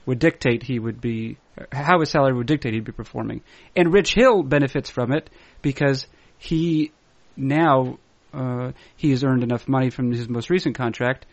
would 0.06 0.18
dictate 0.18 0.62
he 0.62 0.78
would 0.78 1.00
be, 1.00 1.38
how 1.73 1.99
his 1.99 2.11
salary 2.11 2.35
would 2.35 2.47
dictate 2.47 2.75
he'd 2.75 2.85
be 2.85 2.92
performing. 2.92 3.40
And 3.75 3.92
Rich 3.92 4.14
Hill 4.14 4.42
benefits 4.42 4.90
from 4.90 5.12
it 5.12 5.30
because 5.62 6.06
he 6.37 6.92
now 7.37 7.99
uh, 8.35 8.73
he 8.97 9.11
has 9.11 9.25
earned 9.25 9.42
enough 9.42 9.66
money 9.66 9.88
from 9.88 10.12
his 10.12 10.28
most 10.28 10.50
recent 10.50 10.76
contract 10.76 11.25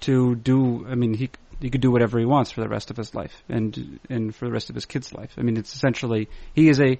to 0.00 0.34
do. 0.34 0.86
I 0.88 0.94
mean, 0.94 1.12
he 1.12 1.28
he 1.60 1.68
could 1.68 1.82
do 1.82 1.90
whatever 1.90 2.18
he 2.18 2.24
wants 2.24 2.50
for 2.52 2.62
the 2.62 2.68
rest 2.68 2.90
of 2.90 2.96
his 2.96 3.14
life 3.14 3.42
and 3.50 4.00
and 4.08 4.34
for 4.34 4.46
the 4.46 4.52
rest 4.52 4.70
of 4.70 4.74
his 4.76 4.86
kids' 4.86 5.12
life. 5.12 5.32
I 5.36 5.42
mean, 5.42 5.58
it's 5.58 5.74
essentially 5.74 6.30
he 6.54 6.70
is 6.70 6.80
a 6.80 6.98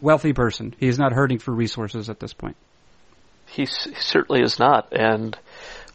wealthy 0.00 0.32
person. 0.32 0.74
He 0.78 0.88
is 0.88 0.98
not 0.98 1.12
hurting 1.12 1.38
for 1.38 1.52
resources 1.52 2.08
at 2.08 2.18
this 2.18 2.32
point. 2.32 2.56
He, 3.54 3.66
certainly 3.66 4.42
is 4.42 4.58
not, 4.58 4.92
and 4.92 5.38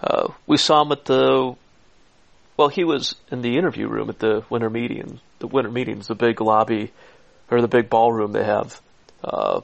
uh, 0.01 0.29
we 0.47 0.57
saw 0.57 0.81
him 0.83 0.91
at 0.93 1.05
the. 1.05 1.55
Well, 2.55 2.69
he 2.69 2.83
was 2.83 3.15
in 3.31 3.41
the 3.41 3.57
interview 3.57 3.87
room 3.87 4.09
at 4.09 4.19
the 4.19 4.43
winter 4.49 4.69
meeting. 4.69 5.19
The 5.39 5.47
winter 5.47 5.71
meetings, 5.71 6.07
the 6.07 6.15
big 6.15 6.41
lobby 6.41 6.91
or 7.51 7.61
the 7.61 7.67
big 7.67 7.89
ballroom 7.89 8.31
they 8.31 8.43
have, 8.43 8.79
uh, 9.23 9.61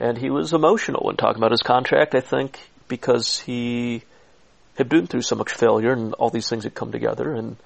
and 0.00 0.18
he 0.18 0.30
was 0.30 0.52
emotional 0.52 1.04
when 1.04 1.16
talking 1.16 1.38
about 1.38 1.50
his 1.50 1.62
contract. 1.62 2.14
I 2.14 2.20
think 2.20 2.58
because 2.88 3.38
he 3.38 4.02
had 4.76 4.88
been 4.88 5.06
through 5.06 5.22
so 5.22 5.36
much 5.36 5.52
failure 5.52 5.92
and 5.92 6.14
all 6.14 6.30
these 6.30 6.48
things 6.48 6.64
had 6.64 6.74
come 6.74 6.92
together 6.92 7.32
and 7.32 7.56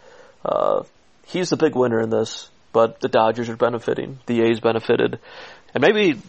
uh, 0.45 0.83
he's 1.26 1.50
the 1.50 1.56
big 1.56 1.75
winner 1.75 2.00
in 2.00 2.11
this, 2.11 2.49
but 2.73 3.00
the 3.00 3.09
Dodgers 3.09 3.49
are 3.49 3.56
benefiting, 3.56 4.18
the 4.26 4.42
A's 4.42 4.61
benefited, 4.61 5.18
and 5.75 5.83
maybe 5.83 6.21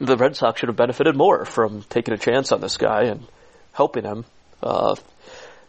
the 0.00 0.16
Red 0.16 0.36
Sox 0.36 0.60
should 0.60 0.68
have 0.68 0.76
benefited 0.76 1.16
more 1.16 1.44
from 1.44 1.82
taking 1.88 2.14
a 2.14 2.18
chance 2.18 2.52
on 2.52 2.60
this 2.60 2.76
guy 2.76 3.04
and 3.04 3.26
helping 3.72 4.04
him. 4.04 4.24
Uh, 4.62 4.96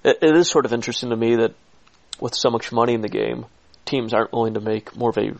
it, 0.03 0.19
it 0.21 0.35
is 0.35 0.49
sort 0.49 0.65
of 0.65 0.73
interesting 0.73 1.09
to 1.09 1.15
me 1.15 1.35
that 1.37 1.53
with 2.19 2.35
so 2.35 2.49
much 2.49 2.71
money 2.71 2.93
in 2.93 3.01
the 3.01 3.09
game, 3.09 3.45
teams 3.85 4.13
aren't 4.13 4.31
willing 4.31 4.55
to 4.55 4.61
make 4.61 4.95
more 4.95 5.09
of 5.09 5.17
a 5.17 5.31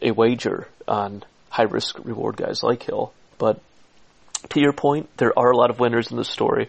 a 0.00 0.12
wager 0.12 0.68
on 0.86 1.24
high 1.50 1.64
risk 1.64 1.98
reward 2.04 2.36
guys 2.36 2.62
like 2.62 2.82
Hill. 2.84 3.12
But 3.36 3.60
to 4.50 4.60
your 4.60 4.72
point, 4.72 5.08
there 5.16 5.36
are 5.36 5.50
a 5.50 5.56
lot 5.56 5.70
of 5.70 5.80
winners 5.80 6.10
in 6.10 6.16
this 6.16 6.28
story 6.28 6.68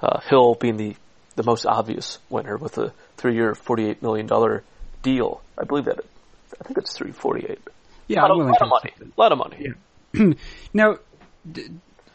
uh, 0.00 0.20
Hill 0.20 0.54
being 0.54 0.76
the, 0.76 0.96
the 1.36 1.42
most 1.42 1.66
obvious 1.66 2.18
winner 2.28 2.56
with 2.56 2.78
a 2.78 2.92
three-year, 3.16 3.52
$48 3.54 4.02
million 4.02 4.28
deal. 5.02 5.40
I 5.58 5.64
believe 5.64 5.86
that, 5.86 6.00
I 6.60 6.64
think 6.64 6.78
it's 6.78 6.94
348 6.96 7.58
Yeah, 8.08 8.20
a 8.20 8.28
lot, 8.28 8.30
of, 8.30 8.46
lot 8.46 8.62
of 8.62 8.68
money. 8.68 8.94
A 9.00 9.20
lot 9.20 9.32
of 9.32 9.38
money. 9.38 9.56
Yeah. 9.60 9.72
now, 10.72 10.96
d- 11.50 11.68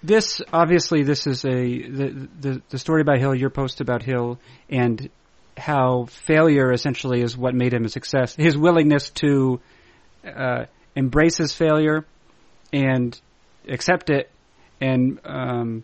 this 0.04 0.42
obviously 0.52 1.04
this 1.04 1.28
is 1.28 1.46
a 1.46 1.50
the, 1.50 2.30
the 2.40 2.62
the 2.70 2.80
story 2.80 3.02
about 3.02 3.20
Hill, 3.20 3.36
your 3.36 3.50
post 3.50 3.82
about 3.82 4.02
Hill, 4.02 4.40
and 4.70 5.10
how 5.58 6.06
failure 6.06 6.72
essentially 6.72 7.22
is 7.22 7.38
what 7.38 7.54
made 7.54 7.74
him 7.74 7.86
a 7.86 7.90
success. 7.90 8.36
His 8.36 8.58
willingness 8.58 9.12
to 9.12 9.60
uh, 10.26 10.66
embrace 10.96 11.38
his 11.38 11.54
failure 11.54 12.06
and 12.74 13.20
accept 13.68 14.10
it, 14.10 14.32
and 14.80 15.20
um, 15.24 15.84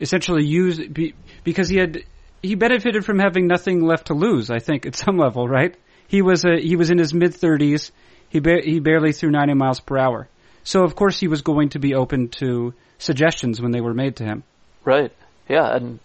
essentially 0.00 0.44
use 0.44 0.78
be, 0.78 1.14
because 1.44 1.68
he 1.68 1.76
had 1.76 2.04
he 2.42 2.56
benefited 2.56 3.04
from 3.04 3.18
having 3.18 3.46
nothing 3.46 3.84
left 3.84 4.08
to 4.08 4.14
lose. 4.14 4.50
I 4.50 4.58
think 4.58 4.86
at 4.86 4.96
some 4.96 5.16
level, 5.16 5.46
right? 5.48 5.76
He 6.08 6.22
was 6.22 6.44
a 6.44 6.60
he 6.60 6.76
was 6.76 6.90
in 6.90 6.98
his 6.98 7.14
mid 7.14 7.34
thirties. 7.34 7.92
He 8.28 8.40
ba- 8.40 8.62
he 8.64 8.80
barely 8.80 9.12
threw 9.12 9.30
90 9.30 9.54
miles 9.54 9.80
per 9.80 9.98
hour. 9.98 10.28
So 10.64 10.84
of 10.84 10.94
course 10.94 11.18
he 11.18 11.28
was 11.28 11.42
going 11.42 11.70
to 11.70 11.78
be 11.78 11.94
open 11.94 12.28
to 12.40 12.74
suggestions 12.98 13.60
when 13.60 13.72
they 13.72 13.80
were 13.80 13.94
made 13.94 14.16
to 14.16 14.24
him. 14.24 14.44
Right. 14.84 15.12
Yeah, 15.48 15.74
and 15.74 15.98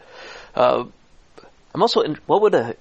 uh, 0.56 0.86
I'm 1.74 1.82
also 1.82 2.02
in, 2.02 2.18
what 2.26 2.42
would 2.42 2.56
a 2.56 2.76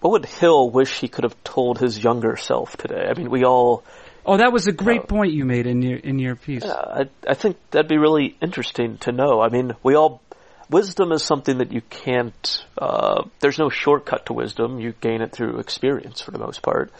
what 0.00 0.12
would 0.12 0.26
Hill 0.26 0.68
wish 0.68 0.98
he 0.98 1.08
could 1.08 1.24
have 1.24 1.42
told 1.44 1.78
his 1.78 2.02
younger 2.02 2.36
self 2.36 2.76
today? 2.76 3.06
I 3.08 3.16
mean, 3.16 3.30
we 3.30 3.44
all. 3.44 3.84
Oh, 4.26 4.36
that 4.36 4.52
was 4.52 4.66
a 4.66 4.72
great 4.72 5.02
uh, 5.02 5.06
point 5.06 5.32
you 5.32 5.44
made 5.44 5.66
in 5.66 5.80
your 5.80 5.98
in 5.98 6.18
your 6.18 6.34
piece. 6.34 6.64
Yeah, 6.64 6.72
I, 6.72 7.08
I 7.26 7.34
think 7.34 7.56
that'd 7.70 7.88
be 7.88 7.98
really 7.98 8.36
interesting 8.42 8.98
to 8.98 9.12
know. 9.12 9.40
I 9.40 9.48
mean, 9.48 9.74
we 9.82 9.94
all 9.94 10.20
wisdom 10.68 11.12
is 11.12 11.22
something 11.22 11.58
that 11.58 11.72
you 11.72 11.82
can't. 11.82 12.64
Uh, 12.76 13.24
there's 13.40 13.58
no 13.58 13.68
shortcut 13.68 14.26
to 14.26 14.32
wisdom. 14.32 14.80
You 14.80 14.92
gain 15.00 15.22
it 15.22 15.32
through 15.32 15.58
experience 15.60 16.20
for 16.20 16.32
the 16.32 16.38
most 16.38 16.62
part. 16.62 16.92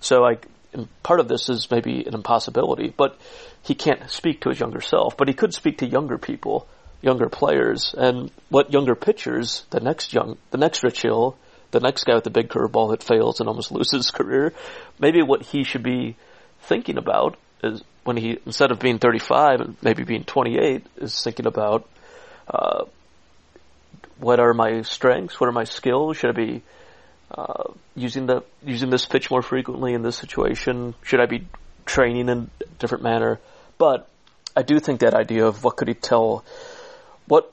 So, 0.00 0.20
like, 0.20 0.46
part 1.02 1.20
of 1.20 1.28
this 1.28 1.48
is 1.48 1.70
maybe 1.70 2.04
an 2.06 2.14
impossibility, 2.14 2.92
but 2.94 3.18
he 3.62 3.74
can't 3.74 4.10
speak 4.10 4.40
to 4.40 4.48
his 4.48 4.60
younger 4.60 4.80
self. 4.80 5.16
But 5.16 5.28
he 5.28 5.34
could 5.34 5.54
speak 5.54 5.78
to 5.78 5.86
younger 5.86 6.18
people, 6.18 6.66
younger 7.02 7.28
players, 7.28 7.94
and 7.96 8.30
what 8.48 8.72
younger 8.72 8.94
pitchers, 8.94 9.64
the 9.70 9.80
next 9.80 10.12
young, 10.12 10.38
the 10.50 10.58
next 10.58 10.82
Rich 10.82 11.02
Hill, 11.02 11.36
the 11.70 11.80
next 11.80 12.04
guy 12.04 12.14
with 12.14 12.24
the 12.24 12.30
big 12.30 12.48
curveball 12.48 12.90
that 12.90 13.02
fails 13.02 13.40
and 13.40 13.48
almost 13.48 13.72
loses 13.72 13.92
his 13.92 14.10
career. 14.10 14.52
Maybe 14.98 15.22
what 15.22 15.42
he 15.42 15.64
should 15.64 15.82
be 15.82 16.16
thinking 16.62 16.98
about 16.98 17.36
is 17.62 17.82
when 18.04 18.16
he 18.16 18.38
instead 18.46 18.70
of 18.70 18.78
being 18.78 18.98
35 18.98 19.60
and 19.60 19.76
maybe 19.82 20.04
being 20.04 20.24
28 20.24 20.84
is 20.96 21.22
thinking 21.22 21.46
about 21.46 21.88
uh, 22.48 22.84
what 24.18 24.40
are 24.40 24.52
my 24.52 24.82
strengths? 24.82 25.40
What 25.40 25.48
are 25.48 25.52
my 25.52 25.64
skills? 25.64 26.16
Should 26.16 26.30
I 26.30 26.32
be 26.32 26.62
uh, 27.30 27.64
using 27.94 28.26
the 28.26 28.42
using 28.64 28.90
this 28.90 29.06
pitch 29.06 29.30
more 29.30 29.42
frequently 29.42 29.94
in 29.94 30.02
this 30.02 30.16
situation? 30.16 30.94
Should 31.02 31.20
I 31.20 31.26
be 31.26 31.46
training 31.86 32.28
in 32.28 32.50
a 32.60 32.66
different 32.78 33.04
manner? 33.04 33.40
But 33.80 34.06
I 34.54 34.60
do 34.60 34.78
think 34.78 35.00
that 35.00 35.14
idea 35.14 35.46
of 35.46 35.64
what 35.64 35.78
could 35.78 35.88
he 35.88 35.94
tell, 35.94 36.44
what 37.26 37.50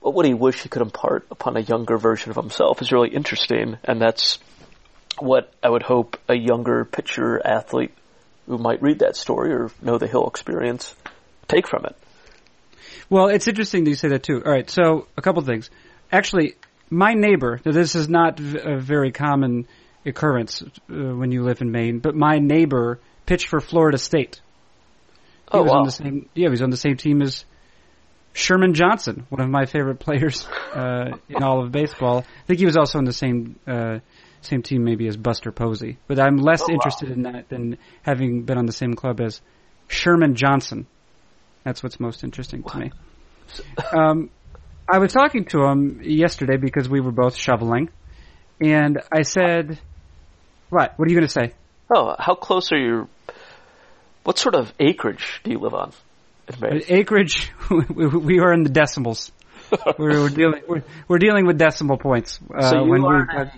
what 0.00 0.14
would 0.14 0.24
he 0.24 0.32
wish 0.32 0.62
he 0.62 0.70
could 0.70 0.80
impart 0.80 1.26
upon 1.30 1.58
a 1.58 1.60
younger 1.60 1.98
version 1.98 2.30
of 2.30 2.36
himself 2.36 2.80
is 2.80 2.90
really 2.90 3.10
interesting, 3.10 3.76
and 3.84 4.00
that's 4.00 4.38
what 5.18 5.52
I 5.62 5.68
would 5.68 5.82
hope 5.82 6.18
a 6.26 6.34
younger 6.34 6.86
pitcher 6.86 7.46
athlete 7.46 7.92
who 8.46 8.56
might 8.56 8.80
read 8.80 9.00
that 9.00 9.14
story 9.14 9.52
or 9.52 9.70
know 9.82 9.98
the 9.98 10.06
Hill 10.06 10.26
experience 10.26 10.94
take 11.48 11.68
from 11.68 11.84
it. 11.84 11.96
Well, 13.10 13.26
it's 13.26 13.46
interesting 13.46 13.84
that 13.84 13.90
you 13.90 13.96
say 13.96 14.08
that 14.08 14.22
too. 14.22 14.42
All 14.42 14.50
right, 14.50 14.70
so 14.70 15.06
a 15.18 15.20
couple 15.22 15.42
things. 15.42 15.68
Actually, 16.10 16.54
my 16.88 17.12
neighbor. 17.12 17.60
This 17.62 17.94
is 17.94 18.08
not 18.08 18.40
a 18.40 18.78
very 18.78 19.12
common 19.12 19.66
occurrence 20.06 20.62
uh, 20.62 20.94
when 20.94 21.30
you 21.30 21.42
live 21.42 21.60
in 21.60 21.70
Maine, 21.70 21.98
but 21.98 22.14
my 22.14 22.38
neighbor 22.38 23.00
pitched 23.26 23.48
for 23.48 23.60
Florida 23.60 23.98
State. 23.98 24.40
He 25.52 25.58
Oh, 25.58 25.62
was 25.62 25.70
wow. 25.72 25.78
on 25.78 25.84
the 25.84 25.90
same. 25.92 26.28
Yeah, 26.34 26.46
he 26.46 26.50
was 26.50 26.62
on 26.62 26.70
the 26.70 26.76
same 26.76 26.96
team 26.96 27.22
as 27.22 27.44
Sherman 28.32 28.74
Johnson, 28.74 29.26
one 29.30 29.40
of 29.40 29.48
my 29.48 29.64
favorite 29.66 29.98
players 30.00 30.46
uh, 30.74 31.12
in 31.28 31.42
all 31.42 31.62
of 31.64 31.72
baseball. 31.72 32.18
I 32.18 32.46
think 32.46 32.58
he 32.58 32.66
was 32.66 32.76
also 32.76 32.98
on 32.98 33.04
the 33.04 33.12
same 33.12 33.58
uh, 33.66 33.98
same 34.42 34.62
team 34.62 34.84
maybe 34.84 35.06
as 35.08 35.16
Buster 35.16 35.52
Posey. 35.52 35.98
But 36.06 36.18
I'm 36.20 36.36
less 36.36 36.62
Oh, 36.62 36.66
wow. 36.68 36.74
interested 36.74 37.10
in 37.10 37.22
that 37.22 37.48
than 37.48 37.78
having 38.02 38.42
been 38.42 38.58
on 38.58 38.66
the 38.66 38.72
same 38.72 38.94
club 38.94 39.20
as 39.20 39.40
Sherman 39.88 40.34
Johnson. 40.34 40.86
That's 41.64 41.82
what's 41.82 41.98
most 41.98 42.22
interesting 42.24 42.62
to 42.64 42.78
me. 42.78 42.92
Um, 43.92 44.30
I 44.92 44.98
was 44.98 45.12
talking 45.12 45.44
to 45.46 45.62
him 45.64 46.00
yesterday 46.02 46.56
because 46.56 46.88
we 46.88 47.00
were 47.00 47.12
both 47.12 47.36
shoveling, 47.36 47.88
and 48.60 49.00
I 49.12 49.22
said, 49.22 49.78
"What? 50.68 50.94
What 50.98 51.06
are 51.06 51.10
you 51.10 51.16
going 51.16 51.28
to 51.28 51.32
say?" 51.32 51.52
Oh, 51.94 52.16
how 52.18 52.34
close 52.34 52.72
are 52.72 52.76
you? 52.78 53.08
What 54.26 54.38
sort 54.38 54.56
of 54.56 54.72
acreage 54.80 55.40
do 55.44 55.52
you 55.52 55.58
live 55.60 55.72
on? 55.72 55.92
Acreage, 56.60 57.52
we, 57.70 58.40
are 58.40 58.52
in 58.52 58.64
the 58.64 58.70
decimals. 58.70 59.30
we're, 59.98 60.20
we're 60.20 60.28
dealing 60.30 60.62
we're, 60.66 60.82
we're 61.06 61.18
dealing 61.18 61.46
with 61.46 61.58
decimal 61.58 61.96
points. 61.96 62.40
Uh, 62.52 62.70
So 62.70 62.84
you 62.84 62.90
when 62.90 63.04
are 63.04 63.18
we, 63.18 63.40
in 63.40 63.46
a- 63.46 63.52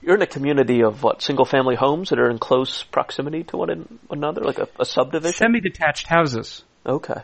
You're 0.00 0.14
in 0.14 0.22
a 0.22 0.26
community 0.28 0.84
of 0.84 1.02
what 1.02 1.22
single 1.22 1.44
family 1.44 1.74
homes 1.74 2.10
that 2.10 2.20
are 2.20 2.30
in 2.30 2.38
close 2.38 2.84
proximity 2.84 3.42
to 3.50 3.56
one 3.56 3.98
another, 4.10 4.42
like 4.42 4.58
a, 4.60 4.68
a 4.78 4.84
subdivision. 4.84 5.32
semi-detached 5.38 6.06
houses. 6.06 6.62
okay. 6.86 7.22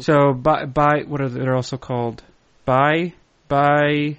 So 0.00 0.34
by 0.34 0.66
by 0.66 1.04
what 1.06 1.22
are 1.22 1.30
they, 1.30 1.40
they're 1.40 1.56
also 1.56 1.78
called? 1.78 2.22
By 2.66 3.14
by 3.48 4.18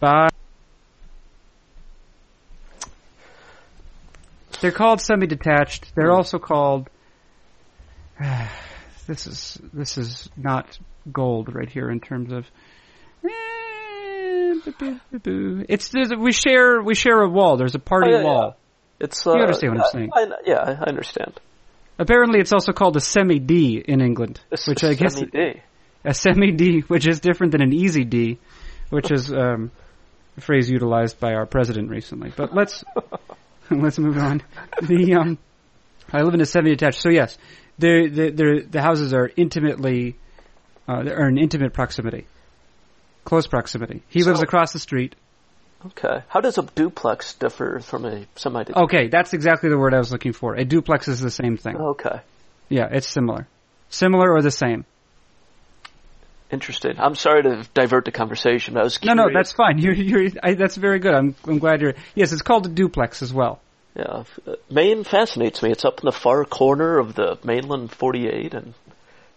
by. 0.00 0.28
They're 4.60 4.72
called 4.72 5.00
semi-detached. 5.00 5.94
They're 5.94 6.12
also 6.12 6.38
called. 6.38 6.88
this 9.06 9.26
is 9.26 9.58
this 9.72 9.98
is 9.98 10.28
not 10.36 10.78
gold 11.12 11.54
right 11.54 11.68
here 11.68 11.90
in 11.90 12.00
terms 12.00 12.32
of. 12.32 12.46
It's 15.12 15.92
we 16.18 16.32
share 16.32 16.82
we 16.82 16.94
share 16.94 17.20
a 17.22 17.28
wall. 17.28 17.56
There's 17.56 17.74
a 17.74 17.78
party 17.78 18.12
Oh, 18.14 18.18
yeah, 18.18 18.24
wall. 18.24 18.56
It's 19.00 19.26
uh, 19.26 19.34
You 19.34 19.42
understand 19.42 19.74
what 19.76 19.84
I'm 19.84 19.90
saying. 19.92 20.10
I, 20.14 20.26
yeah, 20.46 20.76
I 20.80 20.84
understand. 20.88 21.38
Apparently, 21.98 22.40
it's 22.40 22.52
also 22.52 22.72
called 22.72 22.96
a 22.96 23.00
semi 23.00 23.38
D 23.38 23.82
in 23.86 24.00
England, 24.00 24.40
This 24.50 24.66
which 24.66 24.84
I 24.84 24.94
guess 24.94 25.14
semi-D. 25.14 25.60
a 26.04 26.14
semi 26.14 26.52
D, 26.52 26.80
which 26.80 27.06
is 27.06 27.20
different 27.20 27.52
than 27.52 27.62
an 27.62 27.72
easy 27.72 28.04
D, 28.04 28.38
which 28.90 29.10
is 29.10 29.32
um, 29.32 29.70
a 30.36 30.40
phrase 30.40 30.70
utilized 30.70 31.18
by 31.20 31.34
our 31.34 31.46
president 31.46 31.90
recently. 31.90 32.32
But 32.34 32.54
let's 32.54 32.84
let's 33.70 33.98
move 33.98 34.18
on. 34.18 34.42
The 34.82 35.14
um, 35.14 35.38
I 36.12 36.22
live 36.22 36.34
in 36.34 36.40
a 36.40 36.46
semi-detached, 36.46 37.00
so 37.00 37.10
yes, 37.10 37.36
the 37.78 38.08
the 38.08 38.66
the, 38.68 38.80
houses 38.82 39.12
are 39.12 39.30
intimately 39.36 40.16
uh, 40.88 40.92
are 40.92 41.28
in 41.28 41.38
intimate 41.38 41.72
proximity, 41.72 42.26
close 43.24 43.46
proximity. 43.46 44.02
He 44.08 44.22
lives 44.22 44.40
across 44.40 44.72
the 44.72 44.78
street. 44.78 45.14
Okay. 45.84 46.22
How 46.28 46.40
does 46.40 46.58
a 46.58 46.62
duplex 46.62 47.34
differ 47.34 47.80
from 47.80 48.06
a 48.06 48.26
semi-detached? 48.34 48.84
Okay, 48.84 49.08
that's 49.08 49.34
exactly 49.34 49.68
the 49.68 49.78
word 49.78 49.94
I 49.94 49.98
was 49.98 50.10
looking 50.10 50.32
for. 50.32 50.54
A 50.54 50.64
duplex 50.64 51.06
is 51.06 51.20
the 51.20 51.30
same 51.30 51.56
thing. 51.56 51.76
Okay. 51.76 52.20
Yeah, 52.68 52.88
it's 52.90 53.06
similar, 53.06 53.46
similar 53.90 54.32
or 54.32 54.42
the 54.42 54.50
same. 54.50 54.84
Interesting. 56.50 56.94
I'm 56.98 57.16
sorry 57.16 57.42
to 57.42 57.68
divert 57.74 58.04
the 58.04 58.12
conversation. 58.12 58.76
I 58.76 58.84
was 58.84 59.02
No, 59.02 59.14
no, 59.14 59.28
that's 59.32 59.52
fine. 59.52 59.78
You're, 59.82 59.94
you're, 59.94 60.30
I, 60.42 60.54
that's 60.54 60.76
very 60.76 61.00
good. 61.00 61.12
I'm, 61.12 61.34
I'm 61.44 61.58
glad 61.58 61.80
you're. 61.80 61.94
Yes, 62.14 62.32
it's 62.32 62.42
called 62.42 62.66
a 62.66 62.68
duplex 62.68 63.20
as 63.20 63.34
well. 63.34 63.60
Yeah, 63.96 64.24
Maine 64.70 65.04
fascinates 65.04 65.62
me. 65.62 65.70
It's 65.70 65.84
up 65.84 66.00
in 66.00 66.04
the 66.04 66.12
far 66.12 66.44
corner 66.44 66.98
of 66.98 67.14
the 67.14 67.38
mainland 67.44 67.92
48, 67.92 68.52
and 68.52 68.74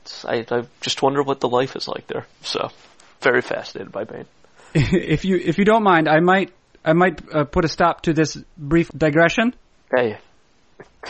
it's, 0.01 0.25
I, 0.25 0.45
I 0.51 0.63
just 0.81 1.01
wonder 1.01 1.23
what 1.23 1.39
the 1.39 1.47
life 1.47 1.77
is 1.77 1.87
like 1.87 2.07
there. 2.07 2.25
So, 2.41 2.69
very 3.21 3.41
fascinated 3.41 3.93
by 3.93 4.03
Maine. 4.03 4.25
if 4.73 5.23
you, 5.23 5.37
if 5.37 5.57
you 5.57 5.65
don't 5.65 5.83
mind, 5.83 6.09
I 6.09 6.19
might, 6.19 6.51
I 6.83 6.91
might 6.91 7.21
uh, 7.33 7.45
put 7.45 7.63
a 7.63 7.69
stop 7.69 8.01
to 8.01 8.13
this 8.13 8.37
brief 8.57 8.91
digression. 8.91 9.55
Hey, 9.95 10.17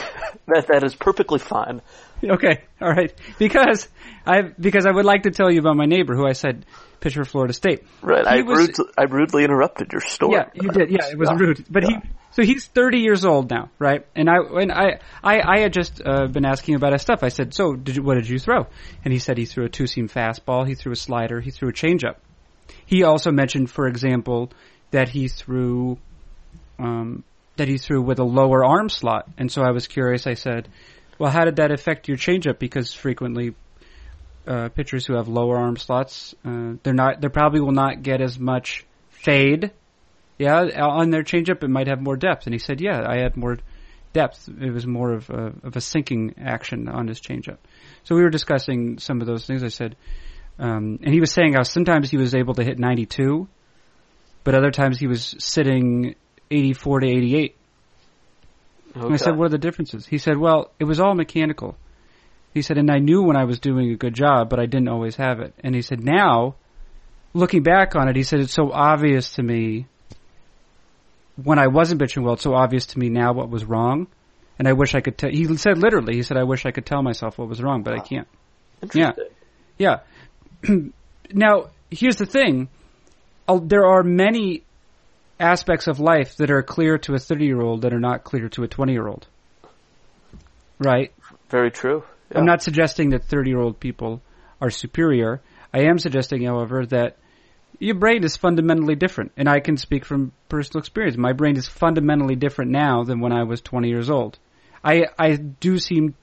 that 0.48 0.68
that 0.68 0.84
is 0.84 0.94
perfectly 0.94 1.40
fine. 1.40 1.82
Okay, 2.32 2.63
all 2.82 2.89
right. 2.89 3.13
Because 3.38 3.88
I, 4.25 4.41
because 4.41 4.86
I 4.86 4.91
would 4.91 5.05
like 5.05 5.23
to 5.23 5.32
tell 5.32 5.51
you 5.51 5.60
about 5.60 5.75
my 5.77 5.86
neighbor, 5.86 6.15
who 6.15 6.27
I 6.27 6.34
said 6.34 6.65
pitcher 6.99 7.23
for 7.23 7.29
Florida 7.29 7.53
State. 7.53 7.84
Right, 8.01 8.27
He 8.27 8.39
I, 8.39 8.41
was- 8.41 8.58
rude, 8.58 8.75
I 8.97 9.03
rudely 9.03 9.43
interrupted 9.45 9.91
your 9.93 10.01
story. 10.01 10.34
Yeah, 10.36 10.49
you 10.53 10.69
did. 10.69 10.89
Yeah, 10.91 11.08
it 11.12 11.17
was 11.17 11.29
Yeah. 11.32 11.38
rude. 11.38 11.65
But 11.69 11.84
Yeah. 11.89 12.01
he, 12.01 12.10
so 12.32 12.43
he's 12.43 12.65
30 12.67 12.99
years 12.99 13.25
old 13.25 13.49
now, 13.49 13.69
right? 13.79 14.05
And 14.15 14.29
I, 14.29 14.36
and 14.62 14.71
I, 14.71 14.99
I, 15.23 15.41
I 15.41 15.60
had 15.62 15.73
just 15.73 16.01
uh, 16.05 16.27
been 16.27 16.45
asking 16.45 16.75
about 16.75 16.93
his 16.93 17.01
stuff. 17.01 17.23
I 17.23 17.29
said, 17.29 17.53
"So, 17.53 17.73
did 17.73 17.95
you, 17.95 18.03
what 18.03 18.15
did 18.15 18.29
you 18.29 18.38
throw?" 18.38 18.67
And 19.03 19.12
he 19.12 19.19
said 19.19 19.38
he 19.38 19.45
threw 19.45 19.65
a 19.65 19.69
two-seam 19.69 20.08
fastball, 20.10 20.67
he 20.67 20.75
threw 20.75 20.91
a 20.91 20.95
slider, 20.95 21.39
he 21.41 21.49
threw 21.51 21.69
a 21.69 21.73
changeup. 21.73 22.15
He 22.86 23.03
also 23.03 23.32
mentioned, 23.32 23.71
for 23.71 23.88
example, 23.88 24.51
that 24.91 25.10
he 25.10 25.27
threw, 25.27 25.97
um, 26.77 27.23
that 27.58 27.67
he 27.67 27.77
threw 27.77 28.01
with 28.01 28.19
a 28.19 28.23
lower 28.23 28.63
arm 28.63 28.89
slot. 28.89 29.27
And 29.38 29.51
so 29.51 29.63
I 29.63 29.71
was 29.71 29.88
curious. 29.88 30.27
I 30.27 30.36
said, 30.36 30.69
"Well, 31.19 31.29
how 31.29 31.45
did 31.45 31.58
that 31.58 31.71
affect 31.71 32.08
your 32.08 32.17
changeup?" 32.17 32.58
Because 32.58 32.93
frequently, 32.93 33.53
uh, 34.47 34.69
pitchers 34.69 35.05
who 35.05 35.13
have 35.13 35.27
lower 35.27 35.58
arm 35.58 35.77
slots, 35.77 36.34
uh, 36.43 36.73
they're 36.82 36.93
not, 36.93 37.21
they 37.21 37.29
probably 37.29 37.60
will 37.60 37.71
not 37.71 38.01
get 38.01 38.21
as 38.21 38.39
much 38.39 38.86
fade. 39.10 39.71
Yeah, 40.39 40.63
on 40.82 41.12
their 41.12 41.23
changeup, 41.23 41.63
it 41.63 41.69
might 41.69 41.88
have 41.88 42.01
more 42.01 42.15
depth. 42.15 42.47
And 42.47 42.53
he 42.53 42.60
said, 42.60 42.82
"Yeah, 42.82 43.03
I 43.05 43.17
had 43.17 43.38
more 43.38 43.58
depth. 44.13 44.49
It 44.60 44.71
was 44.71 44.88
more 44.88 45.12
of 45.12 45.29
a, 45.29 45.53
of 45.63 45.75
a 45.75 45.82
sinking 45.82 46.36
action 46.41 46.88
on 46.88 47.08
his 47.08 47.21
changeup." 47.21 47.58
So 48.05 48.15
we 48.15 48.23
were 48.23 48.29
discussing 48.29 48.97
some 48.97 49.21
of 49.21 49.27
those 49.27 49.45
things. 49.45 49.63
I 49.63 49.67
said, 49.67 49.95
um, 50.58 50.99
and 51.03 51.13
he 51.13 51.19
was 51.19 51.32
saying 51.32 51.53
how 51.53 51.63
sometimes 51.63 52.10
he 52.10 52.17
was 52.17 52.36
able 52.36 52.53
to 52.55 52.63
hit 52.63 52.79
92, 52.79 53.47
but 54.43 54.55
other 54.55 54.71
times 54.71 54.99
he 54.99 55.08
was 55.08 55.36
sitting 55.39 56.15
84 56.51 57.01
to 57.01 57.08
88. 57.08 57.55
Okay. 58.91 59.06
And 59.06 59.13
I 59.13 59.17
said, 59.17 59.38
what 59.38 59.45
are 59.45 59.49
the 59.49 59.58
differences? 59.58 60.06
He 60.06 60.17
said, 60.17 60.38
well, 60.38 60.71
it 60.80 60.86
was 60.86 60.99
all 60.99 61.15
mechanical. 61.15 61.78
He 62.54 62.62
said, 62.62 62.78
and 62.78 62.89
I 62.89 62.97
knew 62.97 63.21
when 63.21 63.36
I 63.36 63.43
was 63.43 63.60
doing 63.60 63.91
a 63.91 63.95
good 63.95 64.15
job, 64.15 64.49
but 64.49 64.60
I 64.60 64.65
didn't 64.65 64.88
always 64.88 65.15
have 65.17 65.39
it. 65.39 65.54
And 65.63 65.75
he 65.75 65.82
said, 65.82 66.04
now, 66.04 66.56
looking 67.34 67.62
back 67.62 67.95
on 67.95 68.08
it, 68.10 68.15
he 68.15 68.23
said, 68.23 68.39
it's 68.39 68.54
so 68.54 68.71
obvious 68.71 69.34
to 69.34 69.43
me 69.43 69.86
when 71.43 71.60
I 71.60 71.67
wasn't 71.67 72.02
pitching 72.02 72.23
well, 72.23 72.34
it's 72.34 72.43
so 72.43 72.54
obvious 72.54 72.88
to 72.88 72.99
me 72.99 73.10
now 73.10 73.34
what 73.34 73.49
was 73.49 73.63
wrong. 73.65 74.08
And 74.58 74.67
I 74.67 74.73
wish 74.73 74.93
I 74.93 74.99
could 74.99 75.17
tell, 75.17 75.30
he 75.30 75.45
said 75.56 75.78
literally, 75.78 76.15
he 76.15 76.23
said, 76.23 76.38
I 76.38 76.43
wish 76.43 76.65
I 76.65 76.71
could 76.71 76.86
tell 76.86 77.02
myself 77.02 77.38
what 77.38 77.47
was 77.47 77.62
wrong, 77.62 77.84
but 77.84 77.93
I 77.93 77.99
can't. 77.99 78.28
Interesting. 78.82 79.25
Yeah. 79.78 79.99
now, 81.34 81.67
here's 81.89 82.17
the 82.17 82.25
thing. 82.25 82.67
There 83.47 83.86
are 83.86 84.04
many 84.04 84.63
aspects 85.39 85.88
of 85.88 85.99
life 85.99 86.36
that 86.38 86.52
are 86.52 86.62
clear 86.62 86.97
to 86.99 87.13
a 87.13 87.19
30 87.19 87.45
year 87.45 87.62
old 87.62 87.82
that 87.84 87.93
are 87.93 87.99
not 87.99 88.23
clear 88.23 88.49
to 88.49 88.63
a 88.63 88.67
20 88.67 88.91
year 88.91 89.08
old. 89.08 89.28
Right? 90.80 91.12
Very 91.49 91.71
true. 91.71 92.04
Yeah. 92.32 92.39
I'm 92.39 92.45
not 92.45 92.62
suggesting 92.62 93.12
that 93.12 93.25
30 93.25 93.49
year 93.49 93.60
old 93.60 93.80
people 93.80 94.21
are 94.62 94.69
superior. 94.69 95.41
I 95.73 95.82
am 95.84 95.99
suggesting, 95.99 96.43
however, 96.43 96.86
that 96.88 97.17
your 97.80 97.95
brain 97.95 98.23
is 98.23 98.36
fundamentally 98.36 98.95
different. 98.95 99.32
And 99.38 99.47
I 99.47 99.60
can 99.60 99.78
speak 99.78 100.06
from 100.06 100.32
personal 100.49 100.80
experience. 100.80 101.17
My 101.17 101.34
brain 101.34 101.58
is 101.58 101.67
fundamentally 101.67 102.36
different 102.36 102.71
now 102.71 103.04
than 103.04 103.19
when 103.19 103.32
I 103.32 103.43
was 103.43 103.62
20 103.62 103.88
years 103.88 104.10
old. 104.10 104.38
I, 104.84 105.06
I 105.17 105.36
do 105.36 105.78
seem 105.78 106.15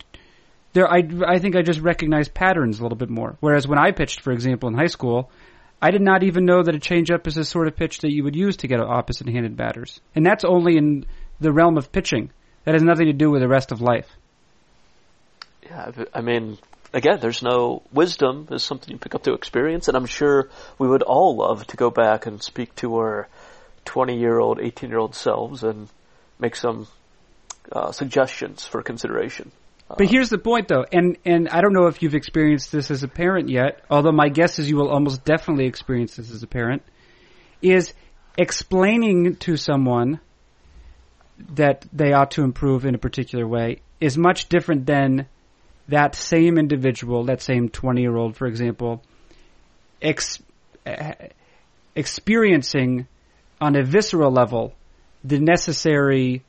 there 0.77 0.93
I, 0.93 1.09
I 1.27 1.39
think 1.39 1.57
I 1.57 1.63
just 1.63 1.81
recognize 1.81 2.29
patterns 2.29 2.79
a 2.79 2.83
little 2.83 2.99
bit 2.99 3.09
more. 3.09 3.39
Whereas 3.41 3.67
when 3.67 3.79
I 3.79 3.93
pitched, 3.93 4.21
for 4.21 4.31
example, 4.31 4.69
in 4.69 4.75
high 4.75 4.89
school, 4.89 5.31
I 5.81 5.91
did 5.91 6.01
not 6.01 6.23
even 6.23 6.47
know 6.47 6.63
that 6.63 6.75
a 6.75 6.79
changeup 6.79 7.27
is 7.27 7.35
the 7.35 7.45
sort 7.45 7.69
of 7.69 7.77
pitch 7.77 7.99
that 7.99 8.13
you 8.13 8.25
would 8.25 8.37
use 8.37 8.57
to 8.59 8.69
get 8.69 8.81
opposite-handed 8.81 9.57
batters, 9.57 10.01
and 10.15 10.25
that's 10.25 10.45
only 10.45 10.77
in 10.77 11.07
the 11.41 11.53
realm 11.53 11.77
of 11.77 11.93
pitching. 11.93 12.31
That 12.65 12.75
has 12.75 12.83
nothing 12.83 13.07
to 13.07 13.13
do 13.13 13.31
with 13.31 13.43
the 13.43 13.49
rest 13.49 13.71
of 13.71 13.81
life. 13.81 14.09
Yeah, 15.63 15.93
I 16.13 16.21
mean, 16.21 16.59
again, 16.93 17.21
there's 17.21 17.43
no 17.43 17.83
wisdom 17.93 18.49
is 18.51 18.63
something 18.63 18.91
you 18.91 18.99
pick 18.99 19.15
up 19.15 19.23
through 19.23 19.35
experience, 19.35 19.89
and 19.89 19.97
I'm 19.97 20.07
sure 20.07 20.49
we 20.79 20.89
would 20.89 21.03
all 21.03 21.37
love 21.37 21.67
to 21.69 21.77
go 21.77 21.91
back 21.91 22.27
and 22.27 22.43
speak 22.43 22.75
to 22.77 22.97
our 22.97 23.29
20 23.85 24.19
year 24.19 24.39
old, 24.39 24.61
18 24.61 24.91
year 24.91 24.99
old 24.99 25.15
selves 25.15 25.63
and 25.63 25.89
make 26.39 26.57
some 26.57 26.89
uh, 27.71 27.93
suggestions 27.93 28.67
for 28.67 28.83
consideration. 28.83 29.53
But 29.89 30.11
here's 30.11 30.31
the 30.31 30.39
point, 30.39 30.69
though, 30.69 30.85
and 30.93 31.17
and 31.25 31.49
I 31.49 31.61
don't 31.61 31.73
know 31.73 31.87
if 31.87 32.03
you've 32.03 32.15
experienced 32.15 32.73
this 32.73 32.91
as 32.91 33.03
a 33.05 33.09
parent 33.09 33.49
yet. 33.49 33.83
Although 33.89 34.13
my 34.13 34.29
guess 34.29 34.59
is 34.59 34.69
you 34.69 34.77
will 34.77 34.91
almost 34.91 35.25
definitely 35.25 35.67
experience 35.67 36.17
this 36.17 36.31
as 36.33 36.43
a 36.43 36.47
parent. 36.49 36.83
Is 37.63 37.95
explaining 38.37 39.37
to 39.37 39.57
someone 39.57 40.21
that 41.55 41.87
they 41.93 42.13
ought 42.13 42.33
to 42.33 42.43
improve 42.43 42.85
in 42.85 42.95
a 42.95 42.99
particular 42.99 43.47
way 43.47 43.81
is 44.01 44.19
much 44.19 44.49
different 44.49 44.87
than 44.87 45.27
that 45.89 46.15
same 46.15 46.59
individual, 46.59 47.25
that 47.25 47.41
same 47.41 47.69
20 47.69 48.01
year 48.01 48.17
old, 48.17 48.37
for 48.37 48.47
example, 48.47 49.03
ex- 50.03 50.43
experiencing 51.95 53.07
on 53.61 53.77
a 53.77 53.85
visceral 53.85 54.31
level 54.31 54.75
the 55.25 55.39
necessary 55.39 56.43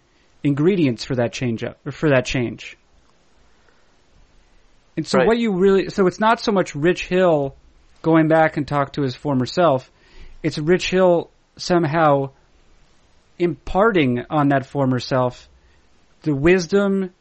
ingredients 0.43 1.03
for 1.03 1.15
that 1.15 1.31
change 1.31 1.63
up, 1.63 1.77
for 1.91 2.09
that 2.09 2.25
change. 2.25 2.77
And 4.97 5.05
so 5.05 5.19
Right. 5.19 5.27
what 5.27 5.37
you 5.37 5.53
really 5.53 5.89
so 5.89 6.07
it's 6.07 6.19
not 6.19 6.41
so 6.41 6.51
much 6.51 6.75
Rich 6.75 7.07
Hill 7.07 7.55
going 8.01 8.27
back 8.27 8.57
and 8.57 8.67
talk 8.67 8.93
to 8.93 9.03
his 9.03 9.15
former 9.15 9.45
self. 9.45 9.91
It's 10.43 10.57
Rich 10.57 10.89
Hill 10.89 11.29
somehow 11.55 12.31
imparting 13.39 14.25
on 14.29 14.49
that 14.49 14.65
former 14.65 14.99
self 14.99 15.47
the 16.23 16.33
wisdom 16.33 17.11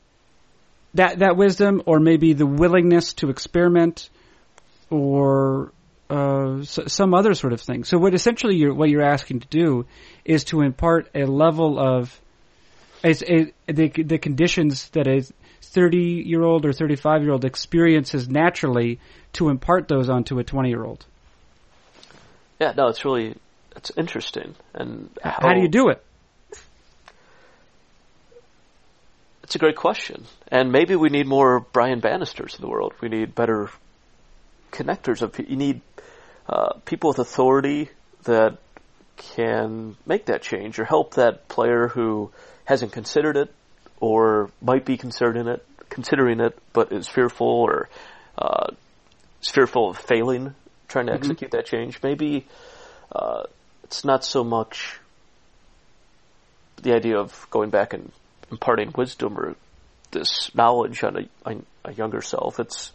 that 0.95 1.19
that 1.19 1.37
wisdom 1.37 1.83
or 1.87 2.01
maybe 2.01 2.33
the 2.33 2.47
willingness 2.47 3.13
to 3.15 3.29
experiment 3.29 4.09
or 4.89 5.73
uh, 6.09 6.63
some 6.63 7.15
other 7.15 7.35
sort 7.35 7.53
of 7.53 7.61
thing. 7.61 7.85
So 7.85 7.99
what 7.99 8.15
essentially 8.15 8.57
you're, 8.57 8.73
what 8.73 8.89
you're 8.89 9.03
asking 9.03 9.41
to 9.41 9.49
do 9.49 9.87
is 10.25 10.45
to 10.45 10.61
impart 10.61 11.11
a 11.15 11.25
level 11.25 11.79
of 11.79 12.19
a, 13.05 13.13
the 13.67 13.89
the 13.89 14.19
conditions 14.19 14.89
that 14.91 15.07
a 15.07 15.23
30 15.67 16.25
year 16.27 16.43
old 16.43 16.65
or 16.65 16.73
35 16.73 17.23
year 17.23 17.33
old 17.33 17.45
experiences 17.45 18.29
naturally 18.29 19.01
to 19.35 19.49
impart 19.49 19.89
those 19.89 20.09
onto 20.09 20.39
a 20.39 20.45
20 20.45 20.69
year 20.69 20.85
old. 20.85 21.05
Yeah, 22.61 22.73
no, 22.77 22.89
it's 22.89 23.05
really 23.05 23.37
it's 23.77 23.93
interesting. 23.97 24.55
And 24.75 25.11
How 25.23 25.53
do 25.53 25.61
you 25.61 25.69
do 25.69 25.91
it? 25.91 26.03
It's 29.43 29.55
a 29.55 29.59
great 29.59 29.77
question, 29.77 30.25
and 30.49 30.73
maybe 30.73 30.97
we 30.97 31.09
need 31.09 31.29
more 31.29 31.61
Brian 31.61 32.01
Bannisters 32.01 32.57
in 32.57 32.63
the 32.63 32.69
world. 32.69 32.95
We 33.01 33.09
need 33.09 33.33
better 33.33 33.71
connectors 34.73 35.23
of. 35.23 35.39
You 35.39 35.55
need 35.55 35.83
uh, 36.49 36.79
people 36.85 37.11
with 37.11 37.21
authority 37.21 37.91
that 38.25 38.59
can 39.17 39.97
make 40.05 40.27
that 40.27 40.43
change 40.43 40.81
or 40.81 40.85
help 40.85 41.15
that 41.15 41.47
player 41.47 41.87
who 41.87 42.33
hasn't 42.65 42.91
considered 42.91 43.37
it 43.37 43.55
or 44.01 44.51
might 44.61 44.85
be 44.85 44.97
considering 44.97 45.49
it, 45.49 45.65
considering 45.89 46.41
it, 46.41 46.59
but 46.73 46.93
is 46.93 47.09
fearful 47.09 47.47
or 47.47 47.89
uh, 48.39 48.69
is 49.43 49.49
fearful 49.49 49.91
of 49.91 49.99
failing 49.99 50.55
trying 50.89 51.07
to 51.07 51.13
execute 51.13 51.51
that 51.51 51.67
change. 51.67 52.01
Maybe 52.03 52.47
uh, 53.13 53.45
it's 53.85 54.05
not 54.05 54.25
so 54.25 54.45
much 54.45 54.99
the 56.83 56.95
idea 56.95 57.19
of 57.19 57.47
going 57.51 57.71
back 57.71 57.93
and 57.93 58.13
imparting 58.51 58.93
wisdom 58.97 59.39
or 59.39 59.57
this 60.11 60.55
knowledge 60.55 61.03
on 61.03 61.17
a, 61.17 61.49
on 61.49 61.67
a 61.85 61.93
younger 61.93 62.21
self. 62.21 62.61
It's 62.61 62.93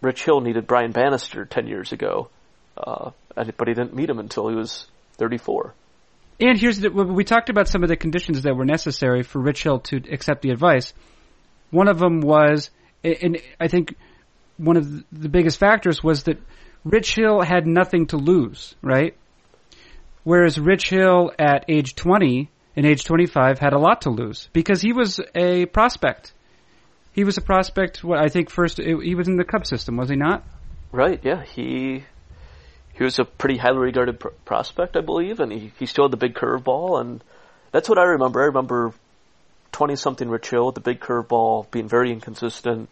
Rich 0.00 0.24
Hill 0.24 0.40
needed 0.40 0.66
Brian 0.66 0.92
Bannister 0.92 1.44
ten 1.44 1.66
years 1.66 1.92
ago, 1.92 2.28
uh, 2.76 3.10
but 3.34 3.68
he 3.68 3.74
didn't 3.74 3.94
meet 3.94 4.10
him 4.10 4.18
until 4.18 4.48
he 4.48 4.54
was 4.54 4.86
34. 5.16 5.74
And 6.40 6.58
here's 6.58 6.78
the, 6.78 6.90
we 6.90 7.24
talked 7.24 7.50
about 7.50 7.68
some 7.68 7.82
of 7.82 7.88
the 7.88 7.96
conditions 7.96 8.42
that 8.42 8.54
were 8.54 8.64
necessary 8.64 9.22
for 9.22 9.40
Rich 9.40 9.64
Hill 9.64 9.80
to 9.80 9.96
accept 10.10 10.42
the 10.42 10.50
advice. 10.50 10.92
One 11.70 11.88
of 11.88 11.98
them 11.98 12.20
was, 12.20 12.70
and 13.02 13.38
I 13.60 13.68
think 13.68 13.96
one 14.56 14.76
of 14.76 15.04
the 15.10 15.28
biggest 15.28 15.58
factors 15.58 16.02
was 16.02 16.24
that 16.24 16.38
Rich 16.84 17.16
Hill 17.16 17.42
had 17.42 17.66
nothing 17.66 18.06
to 18.08 18.16
lose, 18.16 18.74
right? 18.82 19.16
Whereas 20.22 20.58
Rich 20.58 20.90
Hill 20.90 21.32
at 21.38 21.64
age 21.68 21.94
20 21.94 22.50
and 22.76 22.86
age 22.86 23.04
25 23.04 23.58
had 23.58 23.72
a 23.72 23.78
lot 23.78 24.02
to 24.02 24.10
lose 24.10 24.48
because 24.52 24.80
he 24.80 24.92
was 24.92 25.20
a 25.34 25.66
prospect. 25.66 26.32
He 27.12 27.24
was 27.24 27.36
a 27.36 27.40
prospect. 27.40 28.04
What 28.04 28.20
I 28.20 28.28
think 28.28 28.50
first 28.50 28.78
he 28.78 29.14
was 29.16 29.26
in 29.26 29.36
the 29.36 29.44
Cub 29.44 29.66
system, 29.66 29.96
was 29.96 30.08
he 30.08 30.16
not? 30.16 30.44
Right? 30.92 31.20
Yeah, 31.24 31.42
he 31.42 32.04
he 32.98 33.04
was 33.04 33.18
a 33.20 33.24
pretty 33.24 33.56
highly 33.56 33.78
regarded 33.78 34.18
pr- 34.18 34.28
prospect, 34.44 34.96
I 34.96 35.00
believe, 35.00 35.38
and 35.38 35.52
he 35.52 35.72
he 35.78 35.86
still 35.86 36.06
had 36.06 36.10
the 36.10 36.16
big 36.16 36.34
curveball, 36.34 37.00
and 37.00 37.22
that's 37.70 37.88
what 37.88 37.96
I 37.96 38.02
remember. 38.02 38.42
I 38.42 38.46
remember 38.46 38.92
twenty 39.70 39.94
something 39.94 40.28
Rich 40.28 40.50
Hill 40.50 40.66
with 40.66 40.74
the 40.74 40.80
big 40.80 40.98
curveball 40.98 41.70
being 41.70 41.88
very 41.88 42.10
inconsistent, 42.10 42.88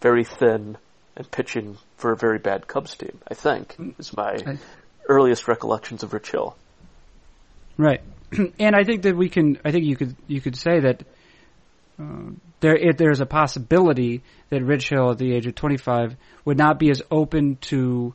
very 0.00 0.22
thin, 0.22 0.78
and 1.16 1.30
pitching 1.30 1.76
for 1.96 2.12
a 2.12 2.16
very 2.16 2.38
bad 2.38 2.68
Cubs 2.68 2.94
team. 2.94 3.18
I 3.28 3.34
think 3.34 3.74
is 3.98 4.16
my 4.16 4.38
I- 4.46 4.58
earliest 5.08 5.48
recollections 5.48 6.04
of 6.04 6.12
Rich 6.12 6.30
Hill. 6.30 6.56
Right, 7.76 8.02
and 8.60 8.76
I 8.76 8.84
think 8.84 9.02
that 9.02 9.16
we 9.16 9.28
can. 9.28 9.58
I 9.64 9.72
think 9.72 9.84
you 9.84 9.96
could 9.96 10.14
you 10.28 10.40
could 10.40 10.56
say 10.56 10.78
that 10.78 11.02
uh, 12.00 12.30
there 12.60 12.76
if 12.76 12.98
there's 12.98 13.20
a 13.20 13.26
possibility 13.26 14.22
that 14.50 14.62
Rich 14.62 14.90
Hill 14.90 15.10
at 15.10 15.18
the 15.18 15.34
age 15.34 15.48
of 15.48 15.56
25 15.56 16.14
would 16.44 16.56
not 16.56 16.78
be 16.78 16.90
as 16.90 17.02
open 17.10 17.56
to 17.62 18.14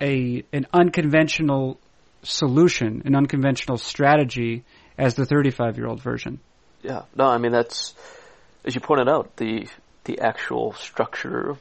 a 0.00 0.44
an 0.52 0.66
unconventional 0.72 1.78
solution, 2.22 3.02
an 3.04 3.14
unconventional 3.14 3.78
strategy 3.78 4.64
as 4.98 5.14
the 5.14 5.24
35 5.24 5.76
year 5.76 5.86
old 5.86 6.02
version. 6.02 6.40
Yeah, 6.82 7.02
no, 7.14 7.26
I 7.26 7.38
mean 7.38 7.52
that's 7.52 7.94
as 8.64 8.74
you 8.74 8.80
pointed 8.80 9.08
out 9.08 9.36
the 9.36 9.68
the 10.04 10.20
actual 10.20 10.72
structure 10.74 11.50
of 11.50 11.58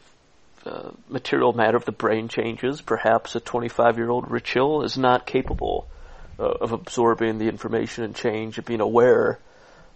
uh, 0.65 0.91
material 1.10 1.54
matter 1.54 1.78
of 1.78 1.86
the 1.86 1.91
brain 1.91 2.28
changes. 2.28 2.82
Perhaps 2.82 3.36
a 3.36 3.39
25 3.39 3.98
year 3.98 4.10
old 4.10 4.30
Rich 4.30 4.54
Hill 4.54 4.84
is 4.84 4.98
not 4.98 5.26
capable 5.26 5.88
uh, 6.39 6.43
of 6.43 6.71
absorbing 6.71 7.38
the 7.38 7.48
information 7.48 8.04
and 8.04 8.15
change, 8.15 8.58
of 8.58 8.65
being 8.65 8.82
aware 8.82 9.39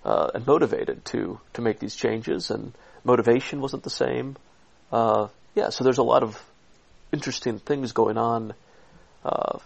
uh, 0.06 0.30
and 0.34 0.45
motivated 0.45 1.06
to 1.06 1.39
to 1.54 1.62
make 1.62 1.80
these 1.80 1.95
changes. 1.95 2.52
And 2.52 2.73
motivation 3.04 3.62
wasn't 3.62 3.84
the 3.84 3.89
same. 3.89 4.38
Uh, 4.91 5.28
yeah, 5.56 5.69
so 5.69 5.84
there's 5.84 5.97
a 5.97 6.04
lot 6.04 6.23
of 6.23 6.41
interesting 7.12 7.60
things 7.60 7.91
going 7.91 8.17
on 8.17 8.54
uh, 9.24 9.60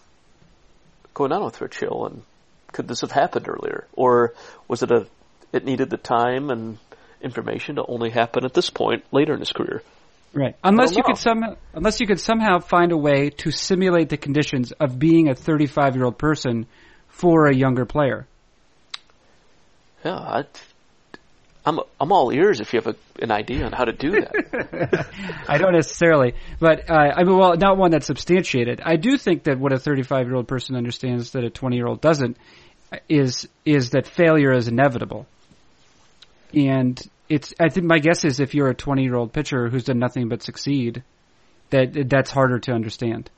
going 1.14 1.32
on 1.32 1.44
with 1.44 1.62
Rich 1.62 1.80
Hill, 1.80 2.06
and 2.06 2.24
could 2.72 2.88
this 2.88 3.02
have 3.02 3.12
happened 3.12 3.48
earlier, 3.48 3.88
or 3.94 4.34
was 4.68 4.84
it 4.84 4.92
a 4.92 5.08
it 5.52 5.64
needed 5.66 5.90
the 5.90 5.98
time 5.98 6.50
and 6.50 6.78
information 7.22 7.76
to 7.76 7.86
only 7.86 8.10
happen 8.10 8.44
at 8.44 8.54
this 8.54 8.70
point 8.70 9.04
later 9.12 9.34
in 9.34 9.40
his 9.40 9.52
career? 9.52 9.82
Right. 10.34 10.56
Unless 10.64 10.96
you 10.96 11.04
could 11.04 11.18
somehow, 11.18 11.56
unless 11.74 12.00
you 12.00 12.08
could 12.08 12.20
somehow 12.20 12.60
find 12.60 12.92
a 12.92 12.98
way 12.98 13.30
to 13.30 13.52
simulate 13.52 14.10
the 14.10 14.18
conditions 14.18 14.72
of 14.72 14.98
being 14.98 15.30
a 15.30 15.36
35 15.36 15.96
year 15.96 16.06
old 16.06 16.18
person 16.18 16.66
for 17.08 17.46
a 17.46 17.56
younger 17.56 17.86
player. 17.86 18.26
Yeah, 20.04 20.16
I, 20.16 20.46
I'm 21.66 21.80
I'm 22.00 22.12
all 22.12 22.32
ears 22.32 22.60
if 22.60 22.74
you 22.74 22.82
have 22.82 22.88
a, 22.88 23.24
an 23.24 23.32
idea 23.32 23.66
on 23.66 23.72
how 23.72 23.86
to 23.86 23.94
do 23.94 24.12
that. 24.12 25.08
I 25.48 25.58
don't 25.58 25.74
necessarily, 25.74 26.36
but 26.60 26.90
uh, 26.90 26.94
I 26.94 27.24
mean, 27.24 27.38
well, 27.38 27.56
not 27.56 27.78
one 27.78 27.92
that's 27.92 28.08
substantiated. 28.08 28.82
I 28.84 28.98
do 28.98 29.18
think 29.18 29.44
that 29.44 29.60
what 29.60 29.72
a 29.72 29.80
35 29.80 30.28
year 30.28 30.36
old 30.36 30.48
person 30.48 30.76
understands 30.76 31.32
that 31.32 31.44
a 31.44 31.50
20 31.50 31.76
year 31.76 31.88
old 31.88 32.02
doesn't 32.02 32.38
is 33.08 33.48
is 33.66 33.92
that 33.92 34.08
failure 34.08 34.52
is 34.52 34.68
inevitable, 34.68 35.26
and 36.54 37.02
it's. 37.30 37.54
I 37.60 37.70
think 37.70 37.86
my 37.86 38.00
guess 38.00 38.26
is 38.26 38.42
if 38.42 38.54
you're 38.54 38.70
a 38.70 38.76
20 38.76 39.04
year 39.04 39.16
old 39.16 39.32
pitcher 39.32 39.70
who's 39.70 39.86
done 39.86 40.00
nothing 40.00 40.28
but 40.28 40.44
succeed, 40.44 41.02
that 41.70 42.10
that's 42.10 42.30
harder 42.30 42.60
to 42.60 42.74
understand. 42.74 43.30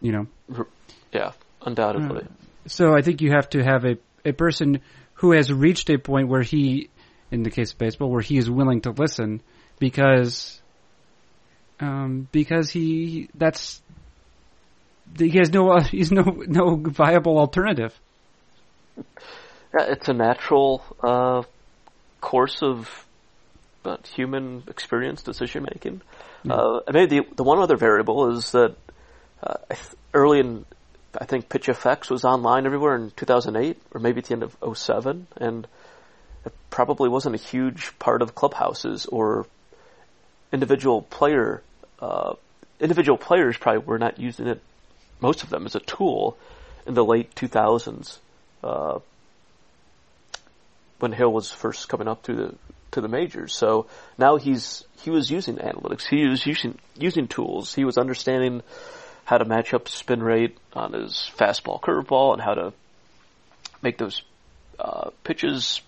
You 0.00 0.12
know, 0.48 0.66
yeah, 1.12 1.32
undoubtedly. 1.62 2.26
so 2.66 2.92
I 2.92 3.02
think 3.02 3.20
you 3.20 3.30
have 3.30 3.48
to 3.50 3.62
have 3.62 3.84
a 3.84 3.98
a 4.24 4.32
person 4.32 4.80
who 5.18 5.32
has 5.32 5.52
reached 5.52 5.90
a 5.90 5.98
point 5.98 6.28
where 6.28 6.42
he, 6.42 6.90
in 7.30 7.42
the 7.42 7.50
case 7.50 7.72
of 7.72 7.78
baseball, 7.78 8.10
where 8.10 8.22
he 8.22 8.38
is 8.38 8.50
willing 8.50 8.80
to 8.82 8.90
listen 8.90 9.42
because, 9.78 10.60
um, 11.80 12.28
because 12.32 12.70
he 12.70 13.28
that's 13.34 13.80
he 15.18 15.38
has 15.38 15.52
no 15.52 15.70
uh, 15.70 15.82
he's 15.90 16.12
no 16.12 16.22
no 16.22 16.76
viable 16.76 17.38
alternative. 17.38 17.98
It's 19.74 20.08
a 20.08 20.14
natural 20.14 20.82
uh, 21.02 21.42
course 22.20 22.62
of 22.62 23.06
uh, 23.84 23.96
human 24.14 24.64
experience 24.68 25.22
decision 25.22 25.64
making. 25.64 26.02
Uh, 26.48 26.80
and 26.86 26.94
maybe 26.94 27.20
the, 27.20 27.34
the 27.36 27.44
one 27.44 27.58
other 27.58 27.76
variable 27.76 28.36
is 28.36 28.52
that 28.52 28.76
uh, 29.42 29.54
early 30.14 30.40
in, 30.40 30.64
I 31.20 31.24
think 31.24 31.48
Pitch 31.48 31.66
FX 31.66 32.10
was 32.10 32.24
online 32.24 32.64
everywhere 32.64 32.94
in 32.94 33.10
2008, 33.16 33.76
or 33.92 34.00
maybe 34.00 34.18
at 34.18 34.26
the 34.26 34.34
end 34.34 34.44
of 34.44 34.78
07, 34.78 35.26
and 35.36 35.66
it 36.46 36.54
probably 36.70 37.08
wasn't 37.08 37.34
a 37.34 37.38
huge 37.38 37.98
part 37.98 38.22
of 38.22 38.36
clubhouses 38.36 39.06
or 39.06 39.46
individual 40.52 41.02
player. 41.02 41.62
Uh, 42.00 42.34
individual 42.78 43.18
players 43.18 43.56
probably 43.56 43.84
were 43.84 43.98
not 43.98 44.20
using 44.20 44.46
it, 44.46 44.62
most 45.20 45.42
of 45.42 45.50
them, 45.50 45.66
as 45.66 45.74
a 45.74 45.80
tool 45.80 46.38
in 46.86 46.94
the 46.94 47.04
late 47.04 47.34
2000s. 47.34 48.18
Uh, 48.62 49.00
when 51.00 51.12
Hill 51.12 51.32
was 51.32 51.50
first 51.50 51.88
coming 51.88 52.08
up 52.08 52.22
to 52.24 52.34
the 52.34 52.54
to 52.90 53.00
the 53.00 53.08
majors. 53.08 53.54
So 53.54 53.86
now 54.16 54.36
he's 54.36 54.84
he 55.02 55.10
was 55.10 55.30
using 55.30 55.56
analytics. 55.56 56.06
He 56.08 56.26
was 56.26 56.44
using 56.46 56.78
using 56.96 57.28
tools. 57.28 57.74
He 57.74 57.84
was 57.84 57.98
understanding 57.98 58.62
how 59.28 59.36
to 59.36 59.44
match 59.44 59.74
up 59.74 59.86
spin 59.90 60.22
rate 60.22 60.56
on 60.72 60.94
his 60.94 61.30
fastball 61.36 61.78
curveball 61.78 62.32
and 62.32 62.40
how 62.40 62.54
to 62.54 62.72
make 63.82 63.98
those 63.98 64.22
uh, 64.78 65.10
pitches 65.22 65.82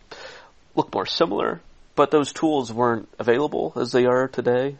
look 0.77 0.93
more 0.93 1.07
similar. 1.07 1.63
But 1.95 2.11
those 2.11 2.35
tools 2.35 2.71
weren't 2.71 3.09
available 3.19 3.73
as 3.77 3.93
they 3.93 4.05
are 4.05 4.29
today, 4.29 4.77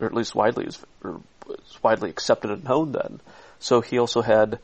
or 0.00 0.06
at 0.06 0.12
least 0.12 0.34
widely 0.34 0.66
or 1.04 1.20
widely 1.80 2.10
accepted 2.10 2.50
and 2.50 2.64
known 2.64 2.90
then. 2.90 3.20
So 3.60 3.80
he 3.80 3.98
also 4.00 4.20
had 4.20 4.58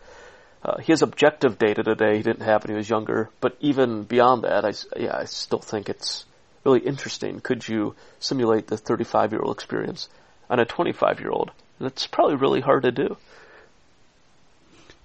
uh, 0.64 0.78
has 0.80 1.02
objective 1.02 1.58
data 1.58 1.84
today 1.84 2.16
he 2.16 2.24
didn't 2.24 2.42
have 2.42 2.64
when 2.64 2.72
he 2.72 2.76
was 2.76 2.90
younger, 2.90 3.30
but 3.40 3.56
even 3.60 4.02
beyond 4.02 4.42
that, 4.42 4.64
I, 4.64 4.72
yeah, 4.98 5.16
I 5.16 5.26
still 5.26 5.60
think 5.60 5.88
it's 5.88 6.24
really 6.64 6.80
interesting. 6.80 7.38
Could 7.38 7.68
you 7.68 7.94
simulate 8.18 8.66
the 8.66 8.76
35 8.76 9.30
year 9.30 9.42
old 9.42 9.54
experience 9.54 10.08
on 10.50 10.58
a 10.58 10.64
25 10.64 11.20
year 11.20 11.30
old? 11.30 11.52
That's 11.80 12.06
probably 12.06 12.36
really 12.36 12.60
hard 12.60 12.82
to 12.82 12.92
do. 12.92 13.16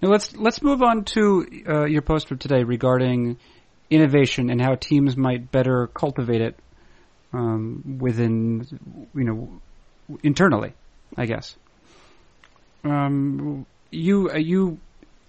Now 0.02 0.10
let's 0.10 0.36
let's 0.36 0.62
move 0.62 0.82
on 0.82 1.06
to 1.06 1.64
uh, 1.68 1.86
your 1.86 2.02
post 2.02 2.28
for 2.28 2.36
today 2.36 2.64
regarding 2.64 3.38
innovation 3.90 4.50
and 4.50 4.62
how 4.62 4.76
teams 4.76 5.16
might 5.16 5.52
better 5.52 5.88
cultivate 5.88 6.42
it 6.42 6.60
um, 7.32 7.98
within, 8.00 8.68
you 9.16 9.24
know, 9.24 9.62
internally. 10.22 10.74
I 11.18 11.26
guess. 11.26 11.56
Um, 12.84 13.66
you 13.92 14.30
uh, 14.32 14.38
you 14.38 14.80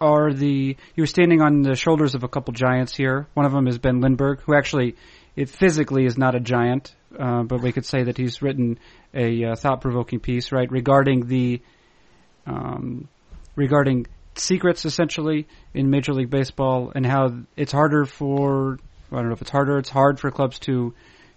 are 0.01 0.33
the 0.33 0.77
you're 0.95 1.07
standing 1.07 1.41
on 1.41 1.63
the 1.63 1.75
shoulders 1.75 2.15
of 2.15 2.25
a 2.25 2.29
couple 2.29 2.53
giants 2.53 2.97
here. 2.97 3.27
One 3.35 3.47
of 3.47 3.53
them 3.53 3.67
is 3.69 3.79
Ben 3.79 4.01
Lindbergh, 4.01 4.41
who 4.41 4.55
actually 4.55 4.97
it 5.37 5.51
physically 5.51 6.07
is 6.07 6.17
not 6.17 6.35
a 6.35 6.41
giant, 6.41 6.95
uh, 7.19 7.43
but 7.43 7.63
we 7.63 7.71
could 7.71 7.85
say 7.85 8.05
that 8.05 8.17
he's 8.17 8.43
written 8.43 8.79
a 9.15 9.45
uh, 9.45 9.55
thought-provoking 9.55 10.21
piece, 10.21 10.51
right, 10.51 10.71
regarding 10.71 11.27
the 11.27 11.61
um, 12.47 13.09
regarding 13.55 14.07
secrets 14.35 14.85
essentially 14.85 15.47
in 15.75 15.91
Major 15.91 16.13
League 16.13 16.31
Baseball 16.31 16.93
and 16.95 17.05
how 17.05 17.39
it's 17.57 17.73
harder 17.73 18.05
for 18.05 18.79
I 19.11 19.17
don't 19.17 19.29
know 19.29 19.33
if 19.33 19.43
it's 19.43 19.51
harder. 19.51 19.79
It's 19.79 19.89
hard 19.89 20.19
for 20.19 20.31
clubs 20.31 20.59
to 20.61 20.95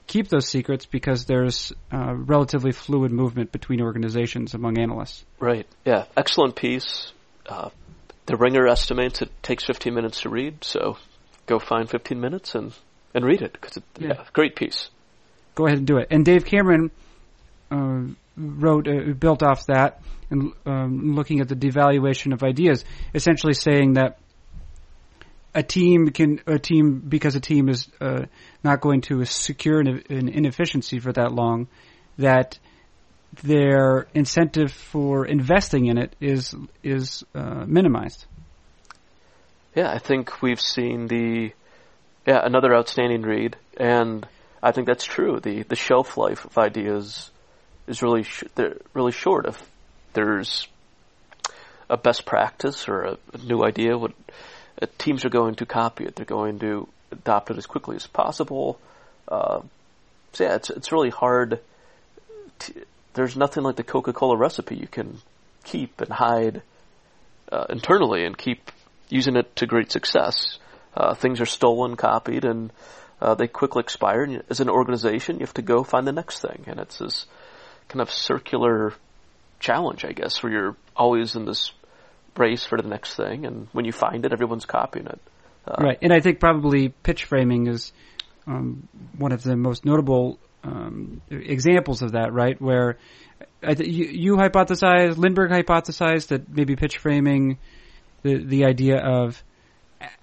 keep 0.08 0.28
those 0.28 0.48
secrets 0.48 0.86
because 0.86 1.26
there's 1.26 1.72
uh, 1.94 2.14
relatively 2.16 2.72
fluid 2.72 3.12
movement 3.12 3.52
between 3.52 3.82
organizations 3.82 4.54
among 4.54 4.80
analysts. 4.80 5.24
Right. 5.40 5.68
Yeah. 5.86 6.06
Excellent 6.18 6.56
piece. 6.56 7.14
Uh, 7.46 7.70
the 8.26 8.36
Ringer 8.36 8.68
estimates 8.68 9.22
it 9.22 9.32
takes 9.44 9.64
15 9.66 9.94
minutes 9.94 10.22
to 10.22 10.30
read, 10.30 10.64
so 10.64 10.98
go 11.46 11.60
find 11.60 11.90
15 11.90 12.20
minutes 12.20 12.56
and 12.56 12.74
and 13.14 13.26
read 13.26 13.42
it 13.42 13.54
because 13.54 13.82
yeah. 14.00 14.10
yeah. 14.10 14.24
great 14.34 14.56
piece. 14.56 14.90
Go 15.56 15.66
ahead 15.66 15.80
and 15.80 15.88
do 15.88 15.98
it. 15.98 16.08
And 16.12 16.24
Dave 16.24 16.46
Cameron 16.46 16.92
uh, 17.72 18.02
wrote 18.38 18.88
uh, 18.88 19.14
built 19.14 19.44
off 19.44 19.66
that 19.68 20.02
and 20.30 20.54
um, 20.66 21.16
looking 21.16 21.40
at 21.40 21.50
the 21.50 21.56
devaluation 21.56 22.34
of 22.34 22.44
ideas, 22.44 22.86
essentially 23.14 23.54
saying 23.54 23.94
that 23.94 24.20
a 25.54 25.64
team 25.64 26.10
can 26.10 26.40
a 26.46 26.60
team 26.60 27.00
because 27.00 27.36
a 27.36 27.40
team 27.40 27.70
is 27.70 27.90
uh, 28.00 28.26
not 28.64 28.82
going 28.82 29.02
to 29.02 29.26
secure 29.26 29.80
an, 29.80 30.04
an, 30.10 30.30
inefficiency 30.30 31.00
for 31.00 31.12
that 31.12 31.32
long 31.32 31.68
that 32.18 32.60
their 33.44 34.08
incentive 34.14 34.72
for 34.72 35.26
investing 35.26 35.88
in 35.88 35.98
it 35.98 36.16
is 36.20 36.56
is 36.84 37.24
uh, 37.34 37.66
minimized. 37.66 38.26
Yeah, 39.76 39.92
I 39.92 39.98
think 39.98 40.42
we've 40.42 40.62
seen 40.62 41.08
the 41.08 41.54
yeah 42.30 42.42
another 42.44 42.76
outstanding 42.76 43.24
read, 43.24 43.58
and 43.78 44.28
I 44.62 44.72
think 44.72 44.86
that's 44.86 45.04
true. 45.04 45.40
the 45.40 45.64
The 45.64 45.76
shelf 45.76 46.16
life 46.16 46.46
of 46.46 46.58
ideas 46.60 47.32
is 47.88 48.04
really 48.04 48.24
sh- 48.24 48.44
they're 48.54 48.78
really 48.94 49.12
short. 49.12 49.48
If 49.48 49.60
there's 50.14 50.68
a 51.90 51.98
best 51.98 52.28
practice 52.28 52.88
or 52.88 53.02
a, 53.02 53.18
a 53.34 53.38
new 53.40 53.64
idea, 53.64 53.98
what 53.98 54.14
uh, 54.80 54.86
teams 55.00 55.26
are 55.26 55.30
going 55.30 55.56
to 55.56 55.66
copy 55.66 56.06
it. 56.06 56.16
They're 56.16 56.26
going 56.26 56.60
to 56.60 56.88
adopt 57.12 57.50
it 57.50 57.58
as 57.58 57.66
quickly 57.66 57.96
as 57.96 58.06
possible. 58.06 58.80
Uh, 59.28 59.62
so 60.34 60.44
yeah, 60.44 60.56
it's 60.56 60.70
it's 60.70 60.92
really 60.92 61.10
hard. 61.10 61.60
There's 63.16 63.36
nothing 63.36 63.64
like 63.64 63.76
the 63.76 63.84
Coca-Cola 63.84 64.38
recipe 64.38 64.76
you 64.76 64.88
can 64.88 65.18
keep 65.64 66.00
and 66.00 66.12
hide 66.12 66.62
uh, 67.52 67.66
internally 67.70 68.24
and 68.24 68.38
keep 68.38 68.72
using 69.10 69.36
it 69.36 69.56
to 69.56 69.66
great 69.66 69.92
success. 69.92 70.60
Uh, 70.96 71.14
things 71.14 71.40
are 71.40 71.46
stolen, 71.46 71.96
copied, 71.96 72.46
and 72.46 72.72
uh, 73.22 73.36
they 73.36 73.48
quickly 73.48 73.82
expire. 73.82 74.24
And 74.24 74.44
as 74.50 74.60
an 74.60 74.70
organization, 74.70 75.38
you 75.38 75.46
have 75.46 75.54
to 75.56 75.62
go 75.62 75.84
find 75.84 76.08
the 76.08 76.12
next 76.12 76.42
thing, 76.42 76.64
and 76.68 76.80
it's 76.80 76.98
this 76.98 77.26
kind 77.88 78.02
of 78.02 78.12
circular 78.12 78.94
challenge, 79.60 80.06
I 80.06 80.14
guess, 80.14 80.42
where 80.42 80.52
you're 80.52 80.78
always 80.96 81.36
in 81.36 81.46
this 81.46 81.72
race 82.38 82.64
for 82.64 82.82
the 82.82 82.88
next 82.88 83.16
thing, 83.16 83.46
and 83.46 83.68
when 83.72 83.86
you 83.86 83.92
find 83.92 84.26
it, 84.26 84.34
everyone's 84.34 84.66
copying 84.66 85.08
it. 85.08 85.20
Uh, 85.68 85.84
right, 85.84 85.98
and 86.02 86.14
I 86.14 86.22
think 86.22 86.40
probably 86.40 86.90
pitch 86.90 87.26
framing 87.26 87.68
is 87.68 87.92
um, 88.48 88.88
one 89.18 89.32
of 89.32 89.44
the 89.44 89.56
most 89.56 89.86
notable 89.86 90.40
um, 90.64 91.22
examples 91.30 92.02
of 92.02 92.14
that. 92.14 92.34
Right, 92.34 92.60
where 92.62 92.98
th- 93.62 93.80
you, 93.80 94.06
you 94.06 94.36
hypothesized, 94.38 95.18
Lindbergh 95.18 95.52
hypothesized 95.52 96.28
that 96.28 96.50
maybe 96.50 96.76
pitch 96.76 96.98
framing, 96.98 97.58
the 98.24 98.44
the 98.44 98.66
idea 98.66 98.98
of 98.98 99.44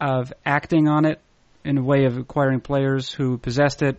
of 0.01 0.33
acting 0.45 0.89
on 0.89 1.05
it 1.05 1.21
in 1.65 1.79
a 1.79 1.83
way 1.83 2.05
of 2.05 2.17
acquiring 2.17 2.61
players 2.61 3.11
who 3.11 3.39
possessed 3.39 3.83
it 3.83 3.99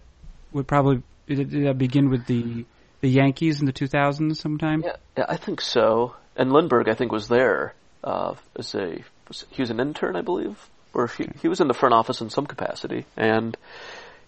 would 0.51 0.67
probably 0.67 1.03
begin 1.27 2.09
with 2.09 2.25
the 2.25 2.65
the 3.01 3.09
Yankees 3.09 3.59
in 3.59 3.67
the 3.67 3.73
2000s 3.73 4.37
sometime. 4.37 4.81
Yeah, 4.83 4.95
yeah, 5.15 5.25
I 5.29 5.37
think 5.37 5.61
so. 5.61 6.15
And 6.35 6.51
Lindbergh, 6.51 6.89
I 6.89 6.95
think, 6.95 7.11
was 7.11 7.27
there 7.27 7.75
uh, 8.03 8.33
as 8.57 8.73
a 8.73 9.03
he 9.49 9.61
was 9.61 9.69
an 9.69 9.79
intern, 9.79 10.15
I 10.15 10.21
believe, 10.21 10.57
or 10.93 11.07
he, 11.07 11.27
he 11.41 11.47
was 11.47 11.59
in 11.59 11.67
the 11.67 11.73
front 11.73 11.93
office 11.93 12.21
in 12.21 12.29
some 12.29 12.45
capacity, 12.45 13.05
and 13.17 13.57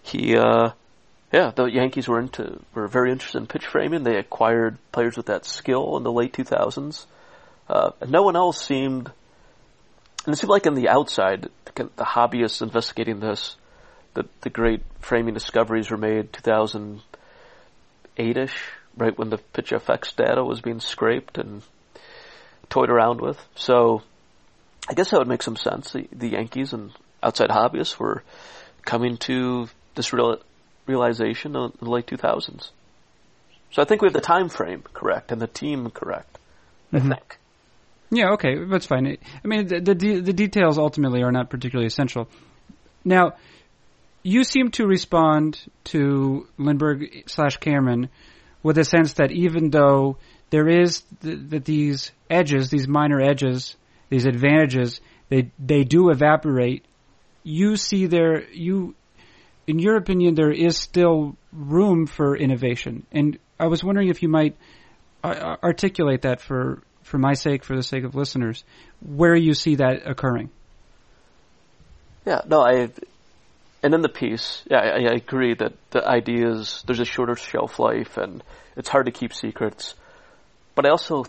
he, 0.04 0.36
uh, 0.36 0.72
yeah, 1.32 1.52
the 1.56 1.66
Yankees 1.66 2.08
were 2.08 2.20
into 2.20 2.60
were 2.74 2.88
very 2.88 3.12
interested 3.12 3.38
in 3.38 3.48
pitch 3.48 3.66
framing. 3.66 4.04
They 4.04 4.18
acquired 4.18 4.78
players 4.92 5.16
with 5.16 5.28
that 5.28 5.46
skill 5.46 5.98
in 5.98 6.04
the 6.04 6.12
late 6.12 6.34
2000s. 6.34 7.06
Uh, 7.70 7.92
and 8.02 8.12
no 8.12 8.24
one 8.24 8.36
else 8.36 8.60
seemed, 8.60 9.12
and 10.30 10.36
it 10.36 10.38
seemed 10.38 10.52
like 10.52 10.68
on 10.68 10.76
the 10.76 10.90
outside, 10.90 11.50
the, 11.74 11.90
hobbyists 11.98 12.62
investigating 12.62 13.20
this, 13.20 13.58
the 14.14 14.28
the 14.42 14.52
great 14.52 14.84
framing 15.00 15.34
discoveries 15.34 15.90
were 15.90 15.98
made 15.98 16.32
2008ish, 16.34 17.02
right 18.96 19.18
when 19.18 19.32
the 19.32 19.40
pitch 19.40 19.72
FX 19.72 20.16
data 20.16 20.44
was 20.44 20.62
being 20.62 20.80
scraped 20.80 21.40
and 21.40 21.64
toyed 22.70 22.92
around 22.92 23.22
with. 23.22 23.44
So 23.56 24.04
I 24.88 24.94
guess 24.94 25.10
that 25.10 25.18
would 25.18 25.28
make 25.28 25.42
some 25.42 25.56
sense. 25.56 25.94
The, 25.94 26.08
the 26.12 26.30
Yankees 26.30 26.74
and 26.74 26.92
outside 27.24 27.50
hobbyists 27.50 27.98
were 27.98 28.22
coming 28.86 29.18
to 29.18 29.68
this 29.96 30.14
real, 30.14 30.38
realization 30.86 31.56
in 31.56 31.72
the 31.80 31.90
late 31.90 32.06
2000s. 32.06 32.70
So 33.72 33.82
I 33.82 33.86
think 33.86 34.04
we 34.04 34.06
have 34.06 34.14
the 34.14 34.22
time 34.22 34.50
frame 34.50 34.84
correct 34.94 35.32
and 35.32 35.42
the 35.42 35.48
team 35.48 35.90
correct. 35.90 36.38
Mm-hmm. 36.94 37.12
I 37.12 37.16
think. 37.16 37.40
Yeah, 38.12 38.32
okay, 38.32 38.56
that's 38.66 38.88
fine. 38.88 39.18
I 39.44 39.48
mean, 39.48 39.68
the, 39.68 39.82
the, 39.82 40.20
the 40.22 40.34
details 40.34 40.78
ultimately 40.78 41.22
are 41.22 41.32
not 41.32 41.50
particularly 41.50 41.88
essential. 41.88 42.28
Now, 43.06 43.34
you 44.24 44.44
seem 44.44 44.72
to 44.72 44.86
respond 44.86 45.60
to 45.86 46.48
Lindbergh 46.58 47.24
slash 47.28 47.58
Cameron 47.58 48.10
with 48.64 48.78
a 48.78 48.84
sense 48.84 49.14
that 49.14 49.32
even 49.32 49.70
though 49.70 50.18
there 50.50 50.68
is 50.68 51.04
th- 51.22 51.40
that 51.50 51.66
these 51.66 52.12
edges, 52.30 52.70
these 52.70 52.88
minor 52.88 53.22
edges, 53.22 53.76
these 54.10 54.26
advantages, 54.26 55.00
they 55.30 55.52
they 55.60 55.84
do 55.84 56.10
evaporate. 56.10 56.86
You 57.44 57.78
see 57.78 58.08
there, 58.08 58.50
you, 58.52 58.96
in 59.68 59.80
your 59.80 59.96
opinion, 59.96 60.36
there 60.36 60.52
is 60.52 60.78
still 60.78 61.38
room 61.54 62.06
for 62.06 62.36
innovation, 62.36 63.06
and 63.12 63.38
I 63.60 63.68
was 63.68 63.84
wondering 63.84 64.10
if 64.10 64.22
you 64.22 64.30
might 64.30 64.58
uh, 65.24 65.56
articulate 65.64 66.24
that 66.24 66.42
for 66.42 66.82
for 67.10 67.18
my 67.18 67.34
sake, 67.34 67.64
for 67.64 67.76
the 67.76 67.84
sake 67.84 68.04
of 68.04 68.14
listeners, 68.14 68.64
where 69.02 69.36
you 69.36 69.54
see 69.54 69.76
that 69.76 70.06
occurring. 70.06 70.52
Yeah, 72.26 72.42
no, 72.48 72.62
I, 72.62 72.90
and 73.82 73.94
in 73.94 74.02
the 74.02 74.10
piece, 74.10 74.64
yeah, 74.70 74.78
I, 74.78 75.12
I 75.12 75.14
agree 75.16 75.56
that 75.56 75.74
the 75.90 76.08
ideas 76.08 76.84
there's 76.86 77.00
a 77.00 77.06
shorter 77.06 77.36
shelf 77.36 77.80
life, 77.80 78.18
and 78.18 78.44
it's 78.78 78.90
hard 78.90 79.08
to 79.08 79.12
keep 79.12 79.34
secrets. 79.34 79.96
But 80.76 80.86
I 80.86 80.90
also, 80.90 81.26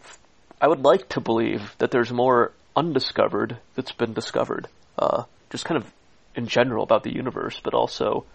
I 0.60 0.68
would 0.68 0.82
like 0.82 1.08
to 1.10 1.20
believe 1.20 1.74
that 1.78 1.90
there's 1.90 2.12
more 2.12 2.52
undiscovered 2.76 3.56
that's 3.74 3.92
been 3.92 4.12
discovered. 4.12 4.68
Uh, 4.98 5.24
just 5.48 5.64
kind 5.64 5.82
of 5.82 5.90
in 6.36 6.46
general 6.46 6.84
about 6.84 7.04
the 7.04 7.14
universe, 7.14 7.58
but 7.64 7.72
also 7.72 8.26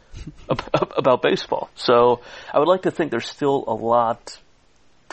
about 0.98 1.22
baseball. 1.22 1.70
So 1.76 2.22
I 2.52 2.58
would 2.58 2.68
like 2.68 2.82
to 2.84 2.92
think 2.92 3.12
there's 3.12 3.30
still 3.30 3.64
a 3.68 3.74
lot 3.74 4.40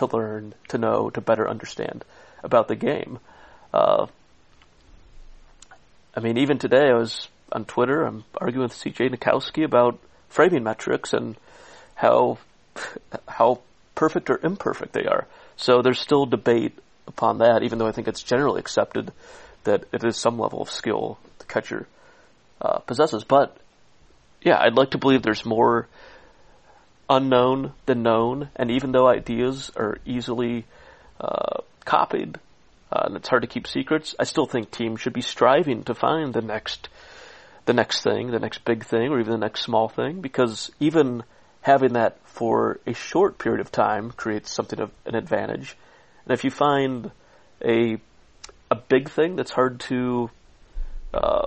to 0.09 0.17
learn, 0.17 0.55
to 0.69 0.79
know, 0.79 1.11
to 1.11 1.21
better 1.21 1.49
understand 1.49 2.05
about 2.43 2.69
the 2.69 2.77
game. 2.77 3.19
Uh, 3.73 4.07
I 6.15 6.21
mean, 6.21 6.39
even 6.39 6.59
today 6.59 6.89
I 6.91 6.95
was 6.95 7.29
on 7.51 7.65
Twitter. 7.65 8.05
I'm 8.05 8.25
arguing 8.41 8.65
with 8.65 8.75
C.J. 8.75 9.09
Nitkowski 9.09 9.65
about 9.65 9.99
framing 10.29 10.65
metrics 10.65 11.13
and 11.13 11.37
how 11.95 12.39
how 13.29 13.61
perfect 13.95 14.31
or 14.31 14.41
imperfect 14.43 14.93
they 14.93 15.05
are. 15.05 15.27
So 15.57 15.83
there's 15.83 16.01
still 16.01 16.27
debate 16.27 16.79
upon 17.07 17.39
that, 17.39 17.63
even 17.63 17.79
though 17.79 17.87
I 17.87 17.93
think 17.93 18.09
it's 18.09 18.23
generally 18.23 18.61
accepted 18.61 19.13
that 19.65 19.85
it 19.93 20.05
is 20.05 20.17
some 20.17 20.39
level 20.39 20.63
of 20.63 20.71
skill 20.71 21.19
the 21.39 21.45
catcher 21.45 21.87
uh, 22.61 22.79
possesses. 22.79 23.25
But 23.25 23.57
yeah, 24.43 24.59
I'd 24.59 24.75
like 24.75 24.91
to 24.91 24.99
believe 24.99 25.23
there's 25.23 25.45
more 25.45 25.89
unknown 27.17 27.73
than 27.87 28.03
known, 28.03 28.49
and 28.57 28.71
even 28.71 28.93
though 28.93 29.07
ideas 29.07 29.71
are 29.77 29.99
easily 30.05 30.65
uh, 31.21 31.59
copied 31.85 32.39
uh, 32.93 33.05
and 33.07 33.17
it's 33.17 33.29
hard 33.29 33.43
to 33.43 33.49
keep 33.49 33.67
secrets, 33.67 34.15
I 34.19 34.25
still 34.25 34.47
think 34.47 34.71
teams 34.71 35.01
should 35.01 35.13
be 35.13 35.23
striving 35.23 35.85
to 35.85 35.95
find 35.95 36.35
the 36.35 36.43
next 36.43 36.89
the 37.65 37.73
next 37.73 38.03
thing, 38.03 38.33
the 38.33 38.41
next 38.41 38.65
big 38.65 38.85
thing, 38.85 39.13
or 39.13 39.21
even 39.21 39.33
the 39.33 39.39
next 39.39 39.63
small 39.63 39.89
thing, 39.89 40.21
because 40.21 40.73
even 40.81 41.23
having 41.61 41.93
that 41.93 42.19
for 42.25 42.81
a 42.87 42.93
short 42.93 43.39
period 43.39 43.61
of 43.61 43.71
time 43.71 44.11
creates 44.11 44.51
something 44.51 44.81
of 44.81 44.91
an 45.07 45.15
advantage. 45.15 45.77
And 46.27 46.35
if 46.35 46.45
you 46.45 46.51
find 46.51 47.11
a 47.65 47.99
a 48.71 48.75
big 48.75 49.11
thing 49.11 49.37
that's 49.37 49.51
hard 49.51 49.81
to, 49.81 50.31
uh, 51.15 51.47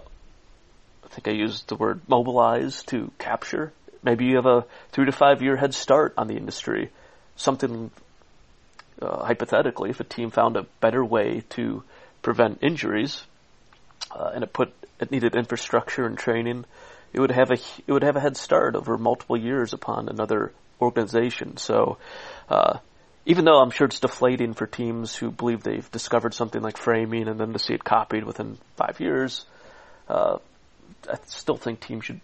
I 1.03 1.07
think 1.09 1.27
I 1.27 1.31
used 1.31 1.67
the 1.67 1.75
word 1.75 2.01
mobilize 2.07 2.83
to 2.83 3.11
capture. 3.17 3.73
Maybe 4.05 4.25
you 4.25 4.35
have 4.35 4.45
a 4.45 4.65
three 4.91 5.05
to 5.05 5.11
five 5.11 5.41
year 5.41 5.55
head 5.57 5.73
start 5.73 6.13
on 6.17 6.27
the 6.27 6.37
industry. 6.37 6.91
Something, 7.35 7.91
uh, 9.01 9.25
hypothetically, 9.25 9.89
if 9.89 9.99
a 9.99 10.03
team 10.05 10.29
found 10.29 10.55
a 10.55 10.67
better 10.79 11.03
way 11.03 11.43
to 11.49 11.83
prevent 12.21 12.59
injuries, 12.61 13.23
uh, 14.11 14.31
and 14.33 14.43
it 14.43 14.53
put 14.53 14.73
it 14.99 15.11
needed 15.11 15.35
infrastructure 15.35 16.05
and 16.05 16.17
training, 16.17 16.65
it 17.11 17.19
would 17.19 17.31
have 17.31 17.49
a 17.49 17.57
it 17.87 17.91
would 17.91 18.03
have 18.03 18.15
a 18.15 18.19
head 18.19 18.37
start 18.37 18.75
over 18.75 18.97
multiple 18.97 19.37
years 19.37 19.73
upon 19.73 20.07
another 20.07 20.53
organization. 20.81 21.57
So, 21.57 21.97
uh, 22.49 22.79
even 23.25 23.45
though 23.45 23.59
I'm 23.59 23.71
sure 23.71 23.87
it's 23.87 23.99
deflating 23.99 24.53
for 24.53 24.67
teams 24.67 25.15
who 25.15 25.31
believe 25.31 25.63
they've 25.63 25.89
discovered 25.91 26.33
something 26.33 26.61
like 26.61 26.77
framing 26.77 27.27
and 27.27 27.39
then 27.39 27.53
to 27.53 27.59
see 27.59 27.73
it 27.73 27.83
copied 27.83 28.23
within 28.23 28.57
five 28.75 28.99
years, 28.99 29.45
uh, 30.07 30.37
I 31.11 31.17
still 31.25 31.57
think 31.57 31.79
teams 31.79 32.05
should. 32.05 32.21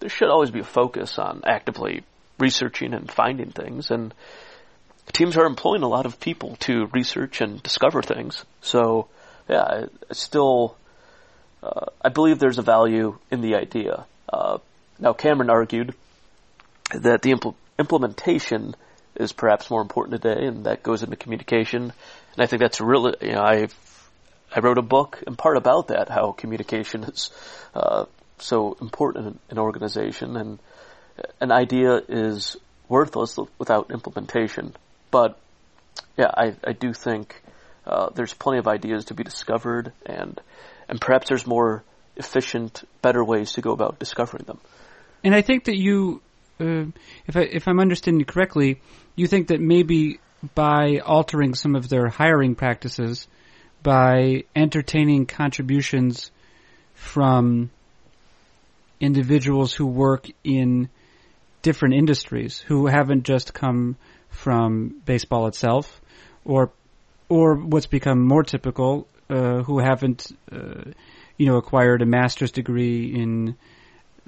There 0.00 0.08
should 0.08 0.28
always 0.28 0.50
be 0.50 0.60
a 0.60 0.64
focus 0.64 1.18
on 1.18 1.42
actively 1.46 2.04
researching 2.38 2.92
and 2.92 3.10
finding 3.10 3.50
things, 3.50 3.90
and 3.90 4.12
teams 5.12 5.36
are 5.36 5.46
employing 5.46 5.82
a 5.82 5.88
lot 5.88 6.06
of 6.06 6.20
people 6.20 6.56
to 6.60 6.86
research 6.92 7.40
and 7.40 7.62
discover 7.62 8.02
things. 8.02 8.44
So, 8.60 9.08
yeah, 9.48 9.62
I, 9.62 9.82
I 9.84 10.12
still 10.12 10.76
uh, 11.62 11.86
I 12.02 12.10
believe 12.10 12.38
there's 12.38 12.58
a 12.58 12.62
value 12.62 13.18
in 13.30 13.40
the 13.40 13.56
idea. 13.56 14.06
Uh, 14.32 14.58
now, 14.98 15.12
Cameron 15.12 15.50
argued 15.50 15.94
that 16.94 17.22
the 17.22 17.32
impl- 17.32 17.54
implementation 17.78 18.76
is 19.16 19.32
perhaps 19.32 19.70
more 19.70 19.80
important 19.80 20.22
today, 20.22 20.46
and 20.46 20.66
that 20.66 20.82
goes 20.82 21.02
into 21.02 21.16
communication. 21.16 21.82
And 21.82 22.38
I 22.38 22.46
think 22.46 22.60
that's 22.60 22.80
really, 22.80 23.14
you 23.20 23.32
know, 23.32 23.42
I 23.42 23.68
I 24.54 24.60
wrote 24.60 24.78
a 24.78 24.82
book 24.82 25.22
in 25.26 25.34
part 25.36 25.56
about 25.56 25.88
that, 25.88 26.08
how 26.08 26.32
communication 26.32 27.02
is 27.04 27.30
uh, 27.74 28.04
so 28.38 28.76
important 28.80 29.26
in 29.26 29.38
an 29.50 29.58
organization, 29.58 30.36
and 30.36 30.58
an 31.40 31.52
idea 31.52 32.00
is 32.08 32.56
worthless 32.88 33.38
without 33.58 33.90
implementation. 33.90 34.74
But 35.10 35.38
yeah, 36.16 36.30
I 36.34 36.54
I 36.64 36.72
do 36.72 36.92
think 36.92 37.40
uh, 37.86 38.10
there's 38.14 38.34
plenty 38.34 38.58
of 38.58 38.68
ideas 38.68 39.06
to 39.06 39.14
be 39.14 39.24
discovered, 39.24 39.92
and 40.04 40.40
and 40.88 41.00
perhaps 41.00 41.28
there's 41.28 41.46
more 41.46 41.82
efficient, 42.16 42.82
better 43.02 43.22
ways 43.24 43.52
to 43.52 43.60
go 43.60 43.72
about 43.72 43.98
discovering 43.98 44.44
them. 44.44 44.58
And 45.22 45.34
I 45.34 45.42
think 45.42 45.64
that 45.64 45.76
you, 45.76 46.22
uh, 46.60 46.86
if 47.26 47.36
I 47.36 47.40
if 47.40 47.68
I'm 47.68 47.80
understanding 47.80 48.20
you 48.20 48.26
correctly, 48.26 48.80
you 49.14 49.26
think 49.26 49.48
that 49.48 49.60
maybe 49.60 50.20
by 50.54 51.00
altering 51.04 51.54
some 51.54 51.74
of 51.74 51.88
their 51.88 52.08
hiring 52.08 52.54
practices, 52.54 53.26
by 53.82 54.44
entertaining 54.54 55.26
contributions 55.26 56.30
from 56.94 57.70
individuals 59.00 59.72
who 59.72 59.86
work 59.86 60.26
in 60.44 60.88
different 61.62 61.94
industries, 61.94 62.60
who 62.60 62.86
haven't 62.86 63.24
just 63.24 63.52
come 63.52 63.96
from 64.30 65.00
baseball 65.04 65.46
itself, 65.46 66.00
or 66.44 66.70
or 67.28 67.56
what's 67.56 67.86
become 67.86 68.24
more 68.24 68.44
typical, 68.44 69.08
uh, 69.28 69.62
who 69.62 69.80
haven't, 69.80 70.30
uh, 70.52 70.90
you 71.36 71.46
know, 71.46 71.56
acquired 71.56 72.02
a 72.02 72.06
master's 72.06 72.52
degree 72.52 73.12
in 73.12 73.56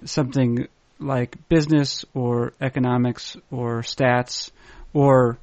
something 0.04 0.66
like 0.98 1.36
business 1.48 2.04
or 2.14 2.52
economics 2.60 3.36
or 3.50 3.82
stats 3.82 4.50
or 4.92 5.38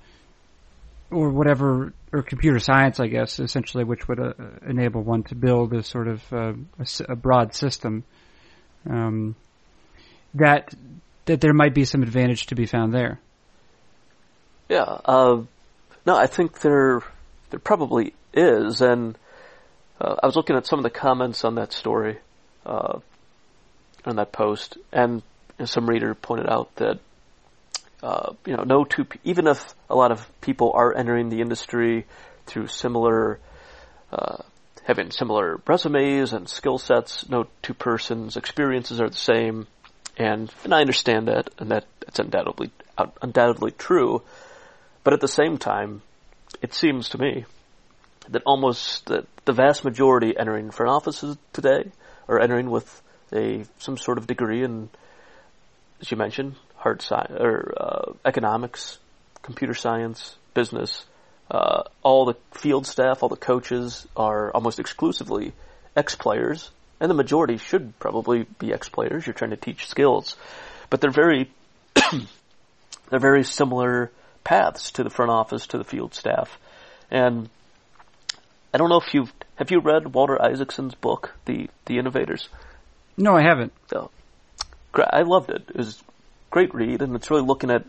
or 1.12 1.30
whatever 1.30 1.94
or 2.12 2.24
computer 2.24 2.60
science, 2.60 3.00
I 3.00 3.08
guess, 3.08 3.40
essentially, 3.40 3.84
which 3.84 4.08
would 4.08 4.20
uh, 4.20 4.34
enable 4.68 5.02
one 5.02 5.24
to 5.24 5.36
build 5.36 5.74
a 5.74 5.84
sort 5.84 6.08
of 6.08 6.34
uh, 6.34 6.54
a, 6.80 7.12
a, 7.12 7.16
broad 7.16 7.54
system. 7.54 8.04
Um, 8.90 9.36
that 10.36 10.74
that 11.26 11.42
there 11.42 11.54
might 11.54 11.74
be 11.74 11.86
some 11.86 12.04
advantage 12.04 12.48
to 12.48 12.56
be 12.56 12.66
found 12.66 12.94
there. 12.94 13.20
Yeah, 14.70 14.84
uh, 14.84 15.42
no, 16.06 16.16
I 16.16 16.28
think 16.28 16.60
there 16.60 17.02
there 17.50 17.60
probably 17.60 18.14
is, 18.34 18.82
and 18.82 19.18
uh, 20.00 20.16
I 20.22 20.26
was 20.26 20.36
looking 20.36 20.56
at 20.56 20.66
some 20.66 20.80
of 20.80 20.84
the 20.84 20.90
comments 20.90 21.44
on 21.44 21.56
that 21.56 21.72
story, 21.72 22.18
uh, 22.66 23.00
on 24.06 24.16
that 24.18 24.32
post, 24.32 24.78
and 24.92 25.24
some 25.64 25.88
reader 25.88 26.14
pointed 26.14 26.50
out 26.50 26.76
that, 26.76 27.00
uh, 28.04 28.34
you 28.46 28.56
know, 28.58 28.64
no 28.64 28.84
two, 28.84 29.06
even 29.24 29.48
if 29.48 29.74
a 29.90 29.96
lot 29.96 30.12
of 30.12 30.30
people 30.42 30.74
are 30.76 30.96
entering 30.96 31.30
the 31.30 31.42
industry 31.42 32.06
through 32.46 32.68
similar, 32.68 33.40
uh, 34.12 34.38
having 34.86 35.12
similar 35.12 35.60
resumes 35.68 36.32
and 36.32 36.48
skill 36.48 36.78
sets, 36.78 37.28
no 37.28 37.48
two 37.62 37.74
persons' 37.74 38.38
experiences 38.38 39.02
are 39.02 39.10
the 39.10 39.18
same, 39.18 39.68
and, 40.18 40.52
and 40.64 40.74
I 40.74 40.82
understand 40.82 41.28
that, 41.28 41.50
and 41.58 41.72
that 41.72 41.86
it's 42.08 42.20
undoubtedly, 42.20 42.72
undoubtedly 43.22 43.72
true, 43.72 44.22
but 45.04 45.14
at 45.14 45.22
the 45.22 45.28
same 45.28 45.58
time, 45.58 46.02
it 46.62 46.74
seems 46.74 47.10
to 47.10 47.18
me 47.18 47.46
that 48.30 48.44
almost 48.46 49.08
the, 49.08 49.26
the 49.46 49.54
vast 49.54 49.84
majority 49.84 50.38
entering 50.38 50.72
front 50.72 50.92
offices 50.92 51.36
today 51.52 51.92
are 52.28 52.40
entering 52.40 52.70
with 52.70 53.02
a 53.34 53.66
some 53.80 53.98
sort 53.98 54.18
of 54.18 54.28
degree 54.28 54.64
in, 54.64 54.90
as 56.02 56.12
you 56.12 56.18
mentioned, 56.18 56.56
hard 56.78 57.02
science 57.02 57.34
or 57.40 57.74
uh, 57.78 58.14
economics, 58.24 59.00
computer 59.42 59.74
science, 59.74 60.38
business. 60.54 61.06
Uh, 61.50 61.84
all 62.02 62.26
the 62.26 62.36
field 62.52 62.88
staff, 62.88 63.22
all 63.22 63.30
the 63.30 63.36
coaches 63.36 64.08
are 64.16 64.52
almost 64.52 64.80
exclusively 64.80 65.54
ex-players, 65.96 66.72
and 67.00 67.10
the 67.10 67.16
majority 67.16 67.58
should 67.58 67.98
probably 68.00 68.48
be 68.60 68.74
ex-players. 68.74 69.26
You're 69.26 69.34
trying 69.34 69.52
to 69.52 69.58
teach 69.58 69.88
skills, 69.88 70.36
but 70.90 71.02
they're 71.02 71.12
very 71.12 71.52
they're 73.10 73.20
very 73.20 73.44
similar 73.44 74.12
paths 74.44 74.92
to 74.92 75.04
the 75.04 75.10
front 75.10 75.32
office, 75.32 75.68
to 75.68 75.78
the 75.78 75.84
field 75.84 76.16
staff, 76.16 76.58
and 77.12 77.50
I 78.74 78.78
don't 78.78 78.90
know 78.90 79.00
if 79.00 79.14
you've 79.14 79.32
have 79.56 79.72
you 79.72 79.80
read 79.80 80.14
Walter 80.14 80.42
Isaacson's 80.42 80.96
book, 80.96 81.34
The 81.46 81.70
The 81.86 81.98
Innovators? 81.98 82.50
No, 83.18 83.38
I 83.38 83.44
haven't. 83.44 83.72
Oh, 83.94 84.10
I 84.96 85.22
loved 85.22 85.50
it. 85.50 85.64
It 85.70 85.78
was 85.78 86.02
a 86.02 86.04
great 86.52 86.74
read, 86.74 87.02
and 87.02 87.16
it's 87.16 87.30
really 87.30 87.46
looking 87.46 87.72
at 87.72 87.86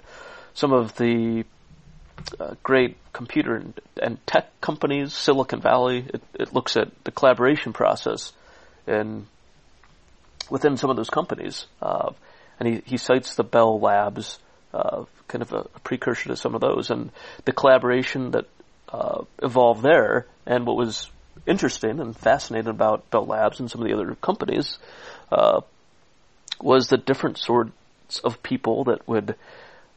some 0.55 0.73
of 0.73 0.97
the 0.97 1.45
uh, 2.41 2.55
great 2.63 2.97
computer 3.13 3.57
and, 3.57 3.81
and, 4.03 4.27
tech 4.27 4.61
companies, 4.61 5.13
Silicon 5.13 5.61
Valley. 5.61 6.05
It, 6.13 6.23
it, 6.35 6.55
looks 6.55 6.77
at 6.77 6.89
the 7.05 7.11
collaboration 7.11 7.73
process 7.73 8.33
and 8.87 9.27
within 10.51 10.77
some 10.77 10.91
of 10.91 10.97
those 10.97 11.11
companies. 11.11 11.67
Uh, 11.81 12.13
and 12.59 12.69
he, 12.69 12.83
he 12.85 12.97
cites 12.97 13.35
the 13.35 13.45
Bell 13.45 13.79
Labs, 13.81 14.39
uh, 14.73 15.05
kind 15.29 15.43
of 15.43 15.53
a, 15.53 15.67
a, 15.75 15.81
precursor 15.81 16.29
to 16.31 16.37
some 16.37 16.55
of 16.55 16.61
those, 16.61 16.91
and 16.91 17.11
the 17.45 17.53
collaboration 17.53 18.33
that 18.33 18.47
uh, 18.89 19.25
evolved 19.43 19.83
there. 19.83 20.27
And 20.47 20.67
what 20.67 20.77
was 20.77 21.11
interesting 21.47 22.01
and 22.01 22.17
fascinating 22.17 22.71
about 22.71 23.11
Bell 23.11 23.27
Labs 23.27 23.61
and 23.61 23.71
some 23.71 23.83
of 23.83 23.89
the 23.89 23.95
other 23.95 24.15
companies 24.17 24.79
uh, 25.31 25.61
was 26.61 26.89
the 26.89 26.97
different 26.97 27.39
sorts 27.39 28.21
of 28.25 28.43
people 28.43 28.85
that 28.85 29.07
would 29.07 29.37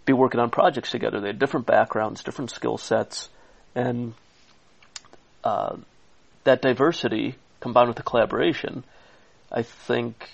be 0.09 0.13
working 0.13 0.39
on 0.39 0.49
projects 0.49 0.91
together. 0.91 1.19
They 1.19 1.27
had 1.27 1.39
different 1.39 1.65
backgrounds, 1.65 2.23
different 2.23 2.51
skill 2.51 2.77
sets, 2.77 3.29
and 3.75 4.13
uh, 5.43 5.77
that 6.43 6.61
diversity 6.61 7.35
combined 7.59 7.89
with 7.89 7.97
the 7.97 8.03
collaboration, 8.03 8.83
I 9.51 9.63
think. 9.63 10.27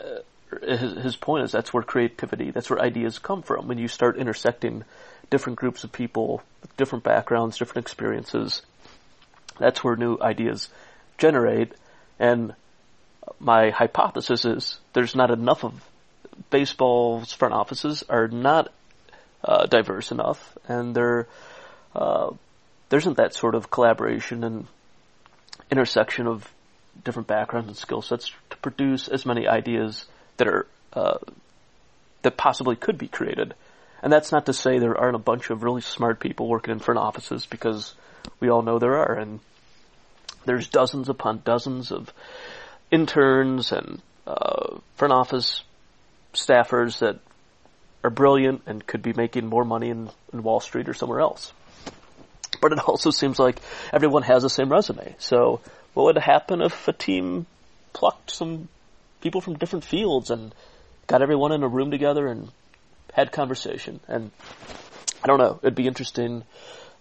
Uh, 0.00 0.20
his, 0.66 1.02
his 1.02 1.16
point 1.16 1.44
is 1.44 1.52
that's 1.52 1.72
where 1.72 1.82
creativity, 1.82 2.50
that's 2.50 2.68
where 2.68 2.80
ideas 2.80 3.18
come 3.18 3.42
from. 3.42 3.68
When 3.68 3.78
you 3.78 3.88
start 3.88 4.18
intersecting 4.18 4.84
different 5.30 5.58
groups 5.58 5.82
of 5.82 5.92
people 5.92 6.42
different 6.76 7.04
backgrounds, 7.04 7.58
different 7.58 7.86
experiences. 7.86 8.62
That's 9.58 9.82
where 9.82 9.96
new 9.96 10.18
ideas 10.20 10.68
generate. 11.18 11.72
And 12.18 12.54
my 13.40 13.70
hypothesis 13.70 14.44
is 14.44 14.78
there's 14.92 15.14
not 15.14 15.30
enough 15.30 15.64
of 15.64 15.72
baseball's 16.50 17.32
front 17.32 17.54
offices 17.54 18.04
are 18.08 18.28
not 18.28 18.72
uh, 19.44 19.66
diverse 19.66 20.12
enough, 20.12 20.56
and 20.68 20.94
there 20.94 21.26
uh, 21.94 22.30
there 22.88 22.98
isn't 22.98 23.16
that 23.16 23.34
sort 23.34 23.54
of 23.54 23.70
collaboration 23.70 24.44
and 24.44 24.66
intersection 25.70 26.26
of 26.26 26.52
different 27.04 27.28
backgrounds 27.28 27.68
and 27.68 27.76
skill 27.76 28.02
sets 28.02 28.32
to 28.50 28.56
produce 28.58 29.08
as 29.08 29.24
many 29.24 29.48
ideas 29.48 30.06
that 30.36 30.48
are 30.48 30.66
uh, 30.92 31.18
that 32.22 32.36
possibly 32.36 32.76
could 32.76 32.98
be 32.98 33.08
created. 33.08 33.54
And 34.02 34.12
that's 34.12 34.32
not 34.32 34.46
to 34.46 34.52
say 34.52 34.78
there 34.78 34.98
aren't 34.98 35.16
a 35.16 35.20
bunch 35.20 35.50
of 35.50 35.62
really 35.62 35.80
smart 35.80 36.18
people 36.20 36.48
working 36.48 36.72
in 36.72 36.80
front 36.80 36.98
offices 36.98 37.46
because 37.46 37.94
we 38.40 38.48
all 38.48 38.62
know 38.62 38.78
there 38.78 38.96
are. 38.96 39.14
And 39.14 39.40
there's 40.44 40.68
dozens 40.68 41.08
upon 41.08 41.42
dozens 41.44 41.92
of 41.92 42.12
interns 42.90 43.72
and 43.72 44.02
uh, 44.26 44.78
front 44.96 45.14
office 45.14 45.62
staffers 46.34 46.98
that 46.98 47.20
are 48.04 48.10
brilliant 48.10 48.62
and 48.66 48.86
could 48.86 49.02
be 49.02 49.12
making 49.12 49.46
more 49.46 49.64
money 49.64 49.90
in, 49.90 50.10
in 50.32 50.42
Wall 50.42 50.60
Street 50.60 50.88
or 50.88 50.94
somewhere 50.94 51.20
else. 51.20 51.52
But 52.60 52.72
it 52.72 52.78
also 52.88 53.10
seems 53.10 53.38
like 53.38 53.60
everyone 53.92 54.22
has 54.22 54.42
the 54.42 54.50
same 54.50 54.70
resume. 54.70 55.14
So 55.18 55.60
what 55.94 56.04
would 56.04 56.18
happen 56.18 56.60
if 56.60 56.88
a 56.88 56.92
team 56.92 57.46
plucked 57.92 58.30
some 58.30 58.68
people 59.20 59.40
from 59.40 59.54
different 59.54 59.84
fields 59.84 60.30
and 60.30 60.54
got 61.06 61.22
everyone 61.22 61.52
in 61.52 61.62
a 61.62 61.68
room 61.68 61.90
together 61.90 62.26
and 62.26 62.50
had 63.12 63.32
conversation? 63.32 64.00
And 64.08 64.30
I 65.22 65.26
don't 65.26 65.38
know. 65.38 65.60
It'd 65.62 65.74
be 65.74 65.86
interesting. 65.86 66.44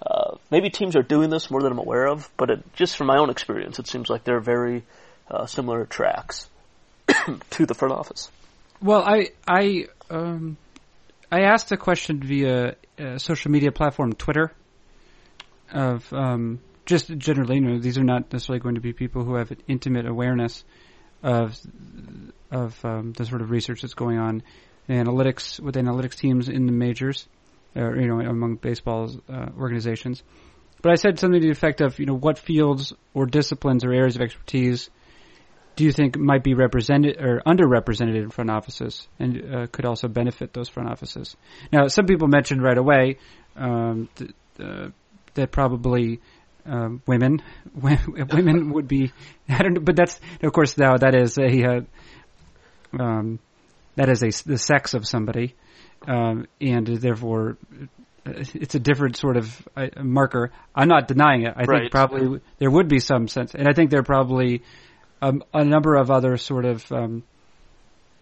Uh, 0.05 0.37
maybe 0.49 0.69
teams 0.69 0.95
are 0.95 1.03
doing 1.03 1.29
this 1.29 1.49
more 1.49 1.61
than 1.61 1.71
I'm 1.71 1.79
aware 1.79 2.07
of, 2.07 2.29
but 2.37 2.49
it, 2.49 2.73
just 2.73 2.97
from 2.97 3.07
my 3.07 3.17
own 3.17 3.29
experience, 3.29 3.79
it 3.79 3.87
seems 3.87 4.09
like 4.09 4.23
they're 4.23 4.39
very 4.39 4.83
uh, 5.29 5.45
similar 5.45 5.85
tracks 5.85 6.49
to 7.51 7.65
the 7.65 7.73
front 7.73 7.93
office. 7.93 8.29
Well, 8.81 9.03
I 9.03 9.29
I 9.47 9.87
um, 10.09 10.57
I 11.31 11.43
asked 11.43 11.71
a 11.71 11.77
question 11.77 12.19
via 12.21 12.75
uh, 12.99 13.17
social 13.17 13.51
media 13.51 13.71
platform 13.71 14.13
Twitter 14.13 14.51
of 15.71 16.11
um, 16.11 16.59
just 16.85 17.07
generally, 17.17 17.55
you 17.55 17.61
know, 17.61 17.79
these 17.79 17.97
are 17.97 18.03
not 18.03 18.33
necessarily 18.33 18.59
going 18.59 18.75
to 18.75 18.81
be 18.81 18.91
people 18.91 19.23
who 19.23 19.35
have 19.35 19.51
intimate 19.67 20.05
awareness 20.05 20.65
of 21.23 21.57
of 22.51 22.83
um, 22.83 23.13
the 23.13 23.25
sort 23.25 23.41
of 23.41 23.49
research 23.49 23.81
that's 23.81 23.93
going 23.93 24.17
on 24.17 24.43
in 24.89 24.97
analytics 24.97 25.57
with 25.59 25.75
analytics 25.75 26.15
teams 26.15 26.49
in 26.49 26.65
the 26.65 26.73
majors, 26.73 27.29
or 27.75 27.95
you 27.95 28.07
know, 28.07 28.19
among 28.19 28.55
baseball 28.55 29.09
uh, 29.29 29.47
organizations. 29.57 30.23
But 30.81 30.91
I 30.91 30.95
said 30.95 31.17
something 31.17 31.39
to 31.39 31.45
the 31.45 31.51
effect 31.51 31.79
of, 31.79 31.99
you 31.99 32.07
know, 32.07 32.15
what 32.15 32.39
fields 32.39 32.91
or 33.13 33.25
disciplines 33.25 33.85
or 33.85 33.93
areas 33.93 34.15
of 34.15 34.21
expertise 34.21 34.89
do 35.75 35.83
you 35.83 35.91
think 35.91 36.17
might 36.17 36.43
be 36.43 36.53
represented 36.53 37.17
or 37.17 37.41
underrepresented 37.45 38.15
in 38.15 38.29
front 38.29 38.49
offices 38.49 39.07
and 39.19 39.55
uh, 39.55 39.67
could 39.67 39.85
also 39.85 40.07
benefit 40.07 40.53
those 40.53 40.69
front 40.69 40.89
offices? 40.89 41.35
Now, 41.71 41.87
some 41.87 42.05
people 42.05 42.27
mentioned 42.27 42.61
right 42.61 42.77
away 42.77 43.17
um, 43.55 44.09
th- 44.15 44.31
uh, 44.59 44.89
that 45.33 45.51
probably 45.51 46.19
um, 46.65 47.01
women 47.07 47.41
women 47.73 48.73
would 48.73 48.87
be 48.87 49.11
I 49.49 49.63
don't 49.63 49.73
know, 49.73 49.81
but 49.81 49.95
that's 49.95 50.19
of 50.43 50.53
course 50.53 50.77
now 50.77 50.97
that 50.97 51.15
is 51.15 51.37
a 51.37 51.63
uh, 51.63 51.81
um, 52.99 53.39
that 53.95 54.09
is 54.09 54.23
a 54.23 54.29
the 54.47 54.57
sex 54.57 54.93
of 54.93 55.07
somebody 55.07 55.55
um, 56.07 56.47
and 56.59 56.85
therefore 56.87 57.57
uh, 58.25 58.33
it's 58.53 58.75
a 58.75 58.79
different 58.79 59.17
sort 59.17 59.37
of 59.37 59.67
uh, 59.75 59.87
marker. 60.01 60.51
I'm 60.75 60.87
not 60.87 61.07
denying 61.07 61.43
it. 61.43 61.53
I 61.55 61.63
right. 61.63 61.81
think 61.81 61.91
probably 61.91 62.39
there 62.59 62.69
would 62.69 62.87
be 62.87 62.99
some 62.99 63.27
sense, 63.27 63.55
and 63.55 63.67
I 63.67 63.73
think 63.73 63.89
there 63.89 64.03
probably 64.03 64.61
um, 65.21 65.43
a 65.53 65.63
number 65.63 65.95
of 65.95 66.09
other 66.09 66.37
sort 66.37 66.65
of 66.65 66.91
um, 66.91 67.23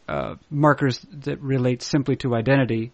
uh, 0.07 0.35
markers 0.49 0.99
that 1.11 1.41
relate 1.41 1.81
simply 1.81 2.15
to 2.17 2.35
identity, 2.35 2.91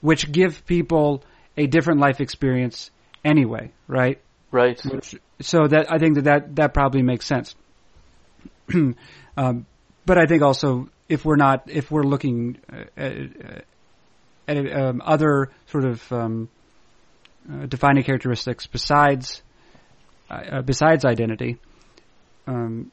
which 0.00 0.30
give 0.30 0.64
people 0.66 1.24
a 1.56 1.66
different 1.66 2.00
life 2.00 2.20
experience 2.20 2.90
anyway, 3.24 3.72
right? 3.88 4.20
Right. 4.50 4.80
Which, 4.84 5.16
so 5.40 5.66
that 5.66 5.90
I 5.90 5.98
think 5.98 6.16
that 6.16 6.24
that, 6.24 6.56
that 6.56 6.74
probably 6.74 7.02
makes 7.02 7.26
sense. 7.26 7.54
um, 9.36 9.66
but 10.04 10.18
I 10.18 10.26
think 10.26 10.42
also 10.42 10.88
if 11.08 11.24
we're 11.24 11.36
not 11.36 11.68
if 11.68 11.90
we're 11.90 12.02
looking 12.02 12.58
at, 12.96 13.64
at 14.46 14.76
um, 14.76 15.02
other 15.04 15.50
sort 15.66 15.84
of 15.84 16.12
um, 16.12 16.48
uh, 17.50 17.66
defining 17.66 18.04
characteristics 18.04 18.66
besides 18.66 19.42
uh, 20.30 20.62
besides 20.62 21.04
identity, 21.04 21.58
um, 22.46 22.90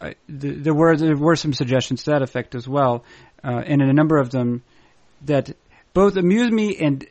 I, 0.00 0.14
th- 0.28 0.62
there 0.62 0.74
were 0.74 0.96
there 0.96 1.16
were 1.16 1.36
some 1.36 1.52
suggestions 1.52 2.04
to 2.04 2.12
that 2.12 2.22
effect 2.22 2.54
as 2.54 2.68
well, 2.68 3.04
uh, 3.44 3.62
and 3.66 3.82
in 3.82 3.88
a 3.88 3.92
number 3.92 4.18
of 4.18 4.30
them 4.30 4.62
that 5.22 5.56
both 5.92 6.16
amused 6.16 6.52
me 6.52 6.76
and 6.76 7.06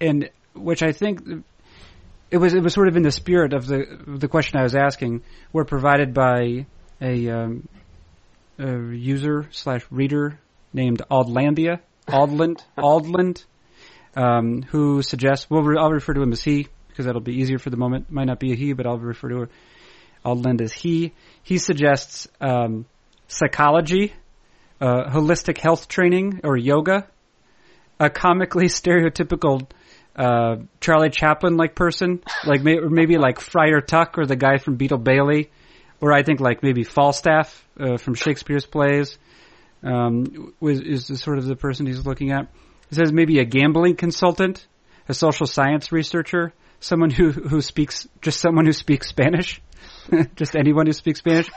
and 0.00 0.30
which 0.54 0.82
I 0.82 0.92
think 0.92 1.44
it 2.30 2.38
was 2.38 2.54
it 2.54 2.62
was 2.62 2.72
sort 2.72 2.88
of 2.88 2.96
in 2.96 3.02
the 3.02 3.12
spirit 3.12 3.52
of 3.52 3.66
the 3.66 3.84
the 4.06 4.28
question 4.28 4.58
I 4.58 4.62
was 4.62 4.74
asking, 4.74 5.22
were 5.52 5.64
provided 5.64 6.14
by 6.14 6.66
a, 7.00 7.28
um, 7.28 7.68
a 8.58 8.78
user 8.94 9.48
slash 9.50 9.84
reader 9.90 10.38
named 10.72 11.02
Aldlandia 11.10 11.80
Aldland 12.08 12.62
Aldland, 12.76 13.44
um, 14.16 14.62
who 14.62 15.02
suggests 15.02 15.48
well 15.48 15.78
I'll 15.78 15.92
refer 15.92 16.14
to 16.14 16.22
him 16.22 16.32
as 16.32 16.42
he 16.42 16.68
because 16.88 17.06
that'll 17.06 17.20
be 17.20 17.34
easier 17.34 17.58
for 17.58 17.70
the 17.70 17.76
moment. 17.76 18.10
Might 18.10 18.26
not 18.26 18.38
be 18.38 18.52
a 18.52 18.56
he, 18.56 18.72
but 18.72 18.86
I'll 18.86 18.98
refer 18.98 19.28
to 19.28 19.48
Aldland 20.24 20.60
as 20.60 20.72
he. 20.72 21.12
He 21.44 21.58
suggests 21.58 22.26
um, 22.40 22.86
psychology, 23.28 24.14
uh, 24.80 25.10
holistic 25.10 25.58
health 25.58 25.88
training 25.88 26.40
or 26.42 26.56
yoga, 26.56 27.06
a 28.00 28.10
comically 28.10 28.66
stereotypical 28.80 29.68
uh, 30.16 30.56
Charlie 30.80 31.10
Chaplin 31.10 31.56
like 31.56 31.74
person, 31.74 32.22
like 32.46 32.62
may- 32.62 32.78
maybe 32.80 33.18
like 33.18 33.40
Friar 33.40 33.80
Tuck 33.80 34.16
or 34.16 34.26
the 34.26 34.36
guy 34.36 34.56
from 34.56 34.76
Beetle 34.76 34.98
Bailey, 34.98 35.50
or 36.00 36.12
I 36.12 36.22
think 36.22 36.40
like 36.40 36.62
maybe 36.62 36.82
Falstaff 36.82 37.66
uh, 37.78 37.98
from 37.98 38.14
Shakespeare's 38.14 38.66
plays, 38.66 39.18
um, 39.82 40.54
was, 40.60 40.80
is 40.80 41.20
sort 41.20 41.38
of 41.38 41.44
the 41.44 41.56
person 41.56 41.86
he's 41.86 42.06
looking 42.06 42.32
at. 42.32 42.48
He 42.88 42.96
says 42.96 43.12
maybe 43.12 43.38
a 43.38 43.44
gambling 43.44 43.96
consultant, 43.96 44.66
a 45.08 45.14
social 45.14 45.46
science 45.46 45.92
researcher, 45.92 46.54
someone 46.80 47.10
who 47.10 47.30
who 47.32 47.60
speaks 47.60 48.08
just 48.22 48.40
someone 48.40 48.66
who 48.66 48.72
speaks 48.72 49.08
Spanish, 49.08 49.60
just 50.36 50.56
anyone 50.56 50.86
who 50.86 50.92
speaks 50.92 51.20
Spanish, 51.20 51.48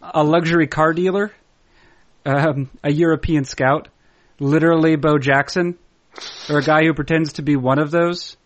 a 0.00 0.22
luxury 0.22 0.66
car 0.66 0.92
dealer, 0.92 1.32
um, 2.24 2.70
a 2.82 2.92
European 2.92 3.44
scout, 3.44 3.88
literally 4.38 4.96
Bo 4.96 5.18
Jackson. 5.18 5.78
Or 6.48 6.58
a 6.58 6.62
guy 6.62 6.84
who 6.84 6.92
pretends 6.92 7.34
to 7.34 7.42
be 7.42 7.54
one 7.54 7.78
of 7.78 7.92
those, 7.92 8.36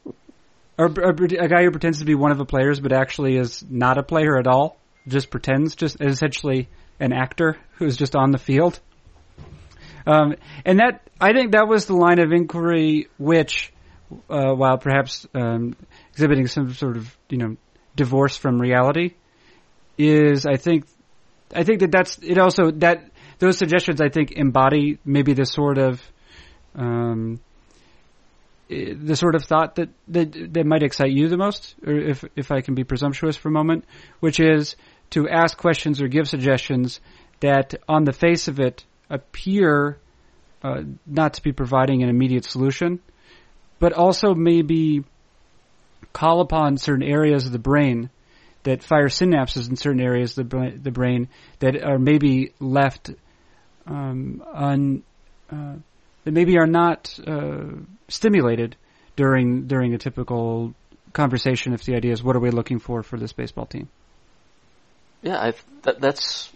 or, 0.77 0.87
or, 0.87 1.11
a 1.11 1.49
guy 1.49 1.62
who 1.62 1.70
pretends 1.70 2.01
to 2.01 2.05
be 2.05 2.14
one 2.14 2.31
of 2.31 2.37
the 2.37 2.45
players 2.45 2.79
but 2.79 2.93
actually 2.93 3.37
is 3.37 3.64
not 3.68 3.97
a 3.97 4.03
player 4.03 4.39
at 4.39 4.47
all, 4.47 4.77
just 5.09 5.31
pretends, 5.31 5.75
just 5.75 6.01
essentially 6.01 6.68
an 7.01 7.12
actor 7.12 7.57
who's 7.77 7.97
just 7.97 8.14
on 8.14 8.33
the 8.33 8.39
field. 8.39 8.79
Um, 10.07 10.37
and 10.64 10.81
that 10.81 11.09
I 11.20 11.33
think 11.33 11.53
that 11.53 11.68
was 11.68 11.87
the 11.87 11.95
line 11.95 12.18
of 12.18 12.33
inquiry 12.33 13.09
which, 13.18 13.72
uh, 14.29 14.53
while 14.53 14.77
perhaps 14.79 15.27
um, 15.35 15.75
exhibiting 16.12 16.47
some 16.47 16.72
sort 16.75 16.97
of 16.97 17.16
you 17.31 17.39
know 17.39 17.57
divorce 17.97 18.36
from 18.36 18.61
reality, 18.61 19.14
is 19.99 20.47
I 20.47 20.57
think 20.57 20.86
I 21.55 21.64
think 21.64 21.80
that 21.80 21.90
that's 21.92 22.18
it. 22.18 22.38
Also, 22.38 22.70
that 22.72 23.11
those 23.38 23.59
suggestions 23.59 24.01
I 24.01 24.09
think 24.09 24.32
embody 24.32 24.99
maybe 25.05 25.34
the 25.34 25.47
sort 25.47 25.78
of 25.78 26.03
um, 26.74 27.40
the 28.68 29.14
sort 29.14 29.34
of 29.34 29.45
thought 29.45 29.76
that, 29.76 29.90
that 30.09 30.55
that 30.55 30.66
might 30.66 30.82
excite 30.82 31.11
you 31.11 31.28
the 31.28 31.36
most, 31.36 31.74
or 31.86 31.92
if 31.92 32.24
if 32.36 32.51
I 32.51 32.61
can 32.61 32.74
be 32.74 32.84
presumptuous 32.84 33.36
for 33.36 33.49
a 33.49 33.53
moment, 33.53 33.84
which 34.20 34.40
is 34.40 34.76
to 35.11 35.28
ask 35.28 35.57
questions 35.57 36.01
or 36.01 36.09
give 36.09 36.28
suggestions 36.28 37.01
that, 37.40 37.74
on 37.88 38.05
the 38.05 38.12
face 38.12 38.49
of 38.49 38.59
it, 38.59 38.84
appear 39.11 39.99
uh, 40.62 40.82
not 41.07 41.34
to 41.34 41.42
be 41.42 41.53
providing 41.53 42.03
an 42.03 42.09
immediate 42.09 42.45
solution, 42.45 43.01
but 43.78 43.92
also 43.92 44.34
maybe 44.34 45.05
call 46.15 46.41
upon 46.41 46.79
certain 46.79 47.03
areas 47.03 47.45
of 47.45 47.53
the 47.53 47.59
brain 47.59 48.09
that 48.62 48.83
fire 48.83 49.09
synapses 49.09 49.69
in 49.69 49.77
certain 49.77 50.01
areas 50.01 50.39
of 50.39 50.49
the, 50.49 50.91
brain 50.91 51.29
that 51.59 51.83
are 51.85 51.99
maybe 51.99 52.55
left 52.59 53.11
um, 53.87 54.43
un. 54.55 55.03
Uh, 55.53 55.75
that 56.25 56.33
maybe 56.33 56.57
are 56.57 56.67
not 56.67 57.19
uh, 57.27 57.65
stimulated 58.09 58.77
during 59.15 59.67
during 59.67 59.93
a 59.93 59.99
typical 59.99 60.75
conversation. 61.12 61.75
If 61.75 61.85
the 61.85 61.95
idea 61.95 62.12
is, 62.12 62.23
what 62.23 62.35
are 62.37 62.41
we 62.41 62.51
looking 62.51 62.79
for 62.79 63.03
for 63.03 63.19
this 63.19 63.35
baseball 63.35 63.67
team? 63.67 63.89
Yeah, 65.21 65.53
that, 65.83 66.01
that's 66.01 66.51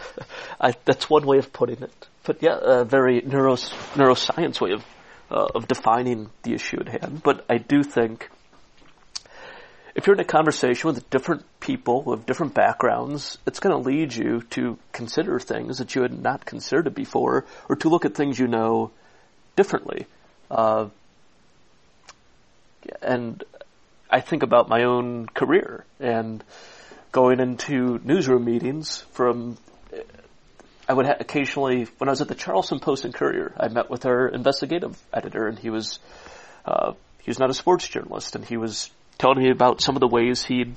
I, 0.60 0.74
that's 0.84 1.08
one 1.08 1.26
way 1.26 1.38
of 1.38 1.52
putting 1.54 1.82
it. 1.82 2.08
But 2.24 2.42
yeah, 2.42 2.58
a 2.60 2.84
very 2.84 3.22
neuros, 3.22 3.70
neuroscience 3.94 4.60
way 4.60 4.72
of 4.72 4.84
uh, 5.30 5.48
of 5.54 5.66
defining 5.66 6.28
the 6.42 6.52
issue 6.52 6.78
at 6.80 6.88
hand. 6.88 7.22
But 7.22 7.46
I 7.48 7.56
do 7.56 7.82
think 7.82 8.28
if 9.98 10.06
you're 10.06 10.14
in 10.14 10.20
a 10.20 10.24
conversation 10.24 10.86
with 10.86 11.10
different 11.10 11.44
people 11.58 12.02
with 12.04 12.24
different 12.24 12.54
backgrounds, 12.54 13.36
it's 13.48 13.58
going 13.58 13.74
to 13.74 13.88
lead 13.90 14.14
you 14.14 14.42
to 14.50 14.78
consider 14.92 15.40
things 15.40 15.78
that 15.78 15.96
you 15.96 16.02
had 16.02 16.22
not 16.22 16.46
considered 16.46 16.94
before, 16.94 17.44
or 17.68 17.74
to 17.74 17.88
look 17.88 18.04
at 18.04 18.14
things 18.14 18.38
you 18.38 18.46
know 18.46 18.92
differently. 19.56 20.06
Uh, 20.52 20.86
and 23.02 23.42
I 24.08 24.20
think 24.20 24.44
about 24.44 24.68
my 24.68 24.84
own 24.84 25.26
career 25.26 25.84
and 25.98 26.44
going 27.10 27.40
into 27.40 28.00
newsroom 28.04 28.44
meetings 28.44 29.00
from 29.10 29.58
I 30.88 30.92
would 30.92 31.06
ha- 31.06 31.16
occasionally, 31.18 31.88
when 31.98 32.08
I 32.08 32.12
was 32.12 32.20
at 32.20 32.28
the 32.28 32.36
Charleston 32.36 32.78
Post 32.78 33.04
and 33.04 33.12
Courier, 33.12 33.52
I 33.58 33.66
met 33.66 33.90
with 33.90 34.06
our 34.06 34.28
investigative 34.28 34.96
editor, 35.12 35.48
and 35.48 35.58
he 35.58 35.70
was 35.70 35.98
uh, 36.64 36.92
he 37.20 37.30
was 37.30 37.40
not 37.40 37.50
a 37.50 37.54
sports 37.54 37.88
journalist, 37.88 38.36
and 38.36 38.44
he 38.44 38.56
was 38.56 38.90
telling 39.18 39.38
me 39.38 39.50
about 39.50 39.80
some 39.80 39.96
of 39.96 40.00
the 40.00 40.08
ways 40.08 40.44
he'd 40.44 40.74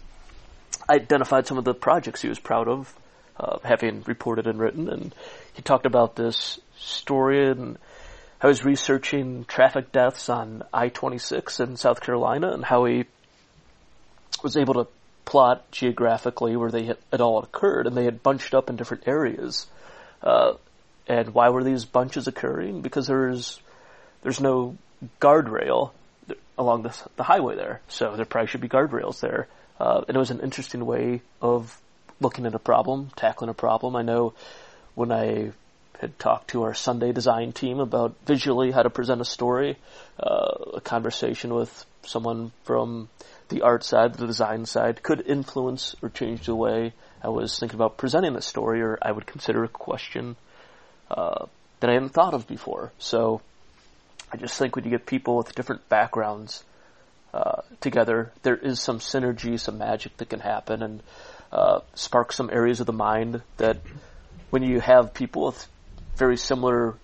identified 0.89 1.47
some 1.47 1.57
of 1.57 1.63
the 1.63 1.73
projects 1.73 2.21
he 2.21 2.27
was 2.29 2.39
proud 2.39 2.67
of, 2.67 2.93
uh, 3.39 3.59
having 3.63 4.03
reported 4.07 4.47
and 4.47 4.59
written, 4.59 4.89
and 4.89 5.15
he 5.53 5.61
talked 5.61 5.85
about 5.85 6.15
this 6.15 6.59
story 6.77 7.49
and 7.49 7.77
I 8.43 8.47
was 8.47 8.65
researching 8.65 9.45
traffic 9.45 9.91
deaths 9.91 10.27
on 10.27 10.63
I-26 10.73 11.59
in 11.59 11.77
South 11.77 12.01
Carolina 12.01 12.51
and 12.51 12.65
how 12.65 12.85
he 12.85 13.05
was 14.41 14.57
able 14.57 14.73
to 14.73 14.87
plot 15.25 15.69
geographically 15.71 16.55
where 16.55 16.71
they 16.71 16.85
had, 16.85 17.21
all 17.21 17.43
occurred, 17.43 17.85
and 17.85 17.95
they 17.95 18.05
had 18.05 18.23
bunched 18.23 18.55
up 18.55 18.71
in 18.71 18.77
different 18.77 19.07
areas. 19.07 19.67
Uh, 20.23 20.53
and 21.07 21.35
why 21.35 21.49
were 21.49 21.63
these 21.63 21.85
bunches 21.85 22.27
occurring? 22.27 22.81
Because 22.81 23.05
there's 23.05 23.61
there's 24.23 24.39
no 24.39 24.75
guardrail 25.19 25.91
along 26.57 26.84
the, 26.84 26.95
the 27.15 27.24
highway 27.24 27.55
there, 27.55 27.82
so 27.88 28.15
there 28.15 28.26
probably 28.26 28.47
should 28.47 28.61
be 28.61 28.69
guardrails 28.69 29.19
there. 29.19 29.47
Uh, 29.80 30.03
and 30.07 30.15
it 30.15 30.19
was 30.19 30.32
an 30.32 30.41
interesting 30.41 30.86
way 30.86 31.22
of 31.41 31.80
looking 32.19 32.45
at 32.45 32.53
a 32.53 32.59
problem, 32.59 33.09
tackling 33.15 33.49
a 33.49 33.53
problem. 33.53 33.95
I 33.95 34.03
know 34.03 34.34
when 34.93 35.11
I 35.11 35.51
had 35.99 36.17
talked 36.19 36.49
to 36.49 36.63
our 36.63 36.74
Sunday 36.74 37.11
design 37.11 37.51
team 37.51 37.80
about 37.80 38.15
visually 38.26 38.72
how 38.72 38.84
to 38.84 38.89
present 38.89 39.22
a 39.22 39.26
story, 39.26 39.78
uh, 40.19 40.76
a 40.76 40.82
conversation 40.82 41.53
with 41.53 41.86
someone 42.03 42.51
from 42.63 43.09
the 43.49 43.61
art 43.61 43.84
side, 43.84 44.15
the 44.15 44.28
design 44.28 44.65
side, 44.65 45.03
could 45.03 45.22
influence 45.22 45.95
or 46.01 46.09
change 46.09 46.45
the 46.45 46.55
way 46.55 46.93
I 47.24 47.30
was 47.30 47.59
thinking 47.59 47.76
about 47.76 47.97
presenting 47.97 48.36
a 48.36 48.41
story, 48.41 48.82
or 48.82 48.97
I 49.01 49.11
would 49.11 49.28
consider 49.28 49.63
a 49.63 49.67
question 49.67 50.36
uh, 51.09 51.45
that 51.80 51.89
I 51.89 51.93
hadn't 51.93 52.09
thought 52.13 52.34
of 52.34 52.47
before. 52.47 52.91
So 52.97 53.41
I 54.32 54.38
just 54.38 54.57
think 54.57 54.75
when 54.75 54.86
you 54.86 54.91
get 54.91 55.05
people 55.05 55.36
with 55.38 55.53
different 55.53 55.89
backgrounds 55.89 56.63
uh, 57.34 57.61
together, 57.82 58.32
there 58.43 58.55
is 58.55 58.79
some 58.79 58.99
synergy, 58.99 59.59
some 59.59 59.77
magic 59.77 60.15
that 60.17 60.29
can 60.29 60.39
happen, 60.39 60.82
and 60.82 61.03
uh, 61.51 61.82
spark 61.95 62.32
some 62.32 62.49
areas 62.51 62.79
of 62.79 62.86
the 62.86 62.93
mind 62.93 63.41
that 63.57 63.77
when 64.49 64.63
you 64.63 64.79
have 64.79 65.13
people 65.13 65.45
with 65.47 65.67
very 66.15 66.38
similar 66.38 66.95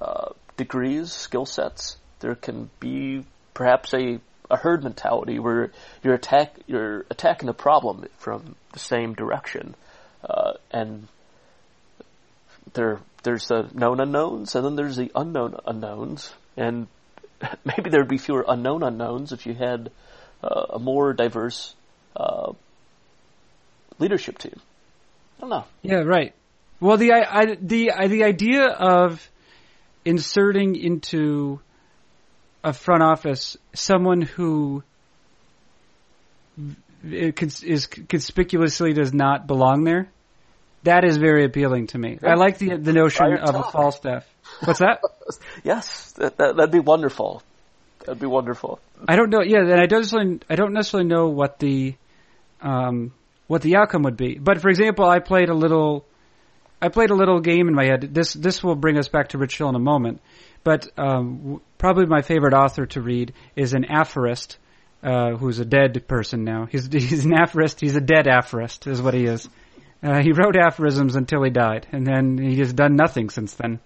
uh, 0.00 0.30
degrees, 0.56 1.12
skill 1.12 1.46
sets, 1.46 1.96
there 2.20 2.34
can 2.34 2.70
be 2.80 3.24
perhaps 3.54 3.92
a 3.94 4.20
a 4.48 4.56
herd 4.56 4.84
mentality 4.84 5.38
where 5.38 5.72
you're 6.02 6.14
attack 6.14 6.54
you're 6.66 7.04
attacking 7.10 7.46
the 7.46 7.52
problem 7.52 8.06
from 8.18 8.54
the 8.72 8.78
same 8.78 9.14
direction, 9.14 9.74
uh, 10.22 10.52
and 10.70 11.08
there 12.74 13.00
there's 13.24 13.48
the 13.48 13.68
known 13.74 14.00
unknowns, 14.00 14.54
and 14.54 14.64
then 14.64 14.76
there's 14.76 14.96
the 14.96 15.10
unknown 15.14 15.56
unknowns, 15.66 16.32
and 16.56 16.86
maybe 17.64 17.90
there'd 17.90 18.08
be 18.08 18.18
fewer 18.18 18.44
unknown 18.46 18.82
unknowns 18.82 19.32
if 19.32 19.46
you 19.46 19.54
had 19.54 19.90
uh, 20.42 20.66
a 20.70 20.78
more 20.78 21.12
diverse 21.12 21.74
uh, 22.16 22.52
leadership 23.98 24.38
team. 24.38 24.60
I 25.38 25.40
don't 25.40 25.50
know. 25.50 25.64
Yeah, 25.82 25.98
right. 25.98 26.34
Well, 26.80 26.96
the 26.96 27.12
I, 27.12 27.56
the 27.60 27.92
the 28.08 28.24
idea 28.24 28.66
of 28.66 29.26
inserting 30.04 30.76
into 30.76 31.60
a 32.62 32.72
front 32.72 33.02
office 33.02 33.56
someone 33.74 34.22
who 34.22 34.82
is 37.02 37.86
conspicuously 37.86 38.92
does 38.92 39.12
not 39.12 39.46
belong 39.46 39.84
there. 39.84 40.08
That 40.86 41.04
is 41.04 41.16
very 41.16 41.44
appealing 41.44 41.88
to 41.88 41.98
me. 41.98 42.16
I 42.22 42.34
like 42.34 42.58
the 42.58 42.76
the 42.76 42.92
notion 42.92 43.38
of 43.38 43.56
a 43.56 43.62
Falstaff. 43.64 44.24
What's 44.64 44.78
that? 44.78 45.00
yes, 45.64 46.12
that, 46.12 46.38
that 46.38 46.54
would 46.54 46.70
be 46.70 46.78
wonderful. 46.78 47.42
That'd 48.00 48.20
be 48.20 48.26
wonderful. 48.26 48.78
I 49.08 49.16
don't 49.16 49.30
know. 49.30 49.42
Yeah, 49.42 49.62
and 49.62 49.80
I 49.80 49.86
don't. 49.86 50.44
I 50.48 50.54
don't 50.54 50.72
necessarily 50.72 51.08
know 51.08 51.26
what 51.26 51.58
the 51.58 51.96
um, 52.62 53.12
what 53.48 53.62
the 53.62 53.76
outcome 53.76 54.04
would 54.04 54.16
be. 54.16 54.38
But 54.38 54.60
for 54.60 54.68
example, 54.68 55.04
I 55.04 55.18
played 55.18 55.48
a 55.48 55.54
little. 55.54 56.04
I 56.80 56.88
played 56.88 57.10
a 57.10 57.16
little 57.16 57.40
game 57.40 57.66
in 57.66 57.74
my 57.74 57.86
head. 57.86 58.14
This 58.14 58.32
this 58.32 58.62
will 58.62 58.76
bring 58.76 58.96
us 58.96 59.08
back 59.08 59.30
to 59.30 59.38
Rich 59.38 59.58
Hill 59.58 59.68
in 59.68 59.74
a 59.74 59.80
moment. 59.80 60.20
But 60.62 60.86
um, 60.96 61.60
probably 61.78 62.06
my 62.06 62.22
favorite 62.22 62.54
author 62.54 62.86
to 62.86 63.00
read 63.00 63.32
is 63.56 63.72
an 63.72 63.86
aphorist, 63.86 64.58
uh, 65.02 65.32
who's 65.32 65.58
a 65.58 65.64
dead 65.64 66.06
person 66.06 66.44
now. 66.44 66.66
He's 66.70 66.86
he's 66.92 67.24
an 67.24 67.34
aphorist. 67.34 67.80
He's 67.80 67.96
a 67.96 68.00
dead 68.00 68.28
aphorist, 68.28 68.86
is 68.86 69.02
what 69.02 69.14
he 69.14 69.24
is. 69.24 69.48
Uh, 70.02 70.22
he 70.22 70.32
wrote 70.32 70.56
aphorisms 70.56 71.16
until 71.16 71.42
he 71.42 71.50
died, 71.50 71.86
and 71.92 72.06
then 72.06 72.38
he 72.38 72.58
has 72.58 72.72
done 72.72 72.96
nothing 72.96 73.30
since 73.30 73.54
then. 73.54 73.80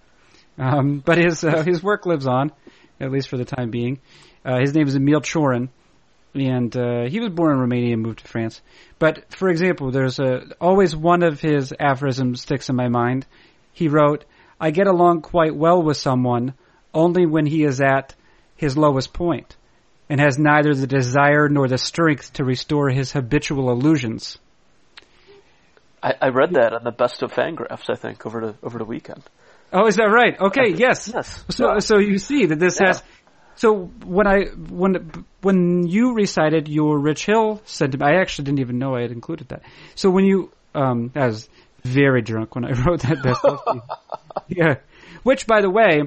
Um, 0.57 0.99
but 0.99 1.17
his 1.17 1.43
uh, 1.43 1.63
his 1.63 1.81
work 1.81 2.05
lives 2.05 2.27
on, 2.27 2.51
at 2.99 3.11
least 3.11 3.29
for 3.29 3.37
the 3.37 3.45
time 3.45 3.71
being. 3.71 3.99
Uh, 4.43 4.59
his 4.59 4.73
name 4.73 4.87
is 4.87 4.95
Emil 4.95 5.21
Cioran, 5.21 5.69
and 6.33 6.75
uh, 6.75 7.05
he 7.07 7.19
was 7.19 7.29
born 7.29 7.53
in 7.53 7.59
Romania 7.59 7.93
and 7.93 8.03
moved 8.03 8.19
to 8.19 8.27
France. 8.27 8.61
But 8.99 9.33
for 9.33 9.49
example, 9.49 9.91
there's 9.91 10.19
a, 10.19 10.43
always 10.59 10.95
one 10.95 11.23
of 11.23 11.39
his 11.39 11.73
aphorisms 11.79 12.41
sticks 12.41 12.69
in 12.69 12.75
my 12.75 12.89
mind. 12.89 13.25
He 13.73 13.87
wrote, 13.87 14.25
"I 14.59 14.71
get 14.71 14.87
along 14.87 15.21
quite 15.21 15.55
well 15.55 15.81
with 15.81 15.97
someone 15.97 16.53
only 16.93 17.25
when 17.25 17.45
he 17.45 17.63
is 17.63 17.79
at 17.79 18.15
his 18.55 18.77
lowest 18.77 19.13
point 19.13 19.55
and 20.11 20.19
has 20.19 20.37
neither 20.37 20.75
the 20.75 20.87
desire 20.87 21.47
nor 21.47 21.69
the 21.69 21.77
strength 21.77 22.33
to 22.33 22.43
restore 22.43 22.89
his 22.89 23.13
habitual 23.13 23.71
illusions. 23.71 24.37
I, 26.01 26.13
I 26.21 26.27
read 26.29 26.53
that 26.55 26.73
on 26.73 26.83
the 26.83 26.91
best 26.91 27.21
of 27.23 27.31
Fangraphs, 27.31 27.89
I 27.89 27.95
think, 27.95 28.25
over 28.25 28.41
the 28.41 28.55
over 28.63 28.77
the 28.77 28.85
weekend. 28.85 29.23
Oh, 29.73 29.87
is 29.87 29.95
that 29.95 30.05
right? 30.05 30.39
Okay, 30.39 30.69
yes. 30.69 31.09
Yes. 31.13 31.43
So, 31.49 31.79
so 31.79 31.97
you 31.97 32.17
see 32.17 32.47
that 32.47 32.59
this 32.59 32.79
yeah. 32.79 32.87
has. 32.87 33.03
So 33.55 33.91
when 34.05 34.27
I 34.27 34.45
when 34.69 35.25
when 35.41 35.87
you 35.87 36.13
recited 36.13 36.67
your 36.67 36.99
Rich 36.99 37.25
Hill 37.25 37.61
sentiment, 37.65 38.11
I 38.11 38.19
actually 38.19 38.45
didn't 38.45 38.59
even 38.59 38.79
know 38.79 38.95
I 38.95 39.01
had 39.01 39.11
included 39.11 39.49
that. 39.49 39.61
So 39.95 40.09
when 40.09 40.25
you, 40.25 40.51
um, 40.73 41.11
I 41.15 41.27
was 41.27 41.47
very 41.83 42.21
drunk 42.21 42.55
when 42.55 42.65
I 42.65 42.71
wrote 42.85 43.01
that 43.01 43.21
best 43.23 43.43
of. 43.45 43.61
yeah. 44.47 44.75
Which, 45.23 45.45
by 45.45 45.61
the 45.61 45.69
way, 45.69 46.03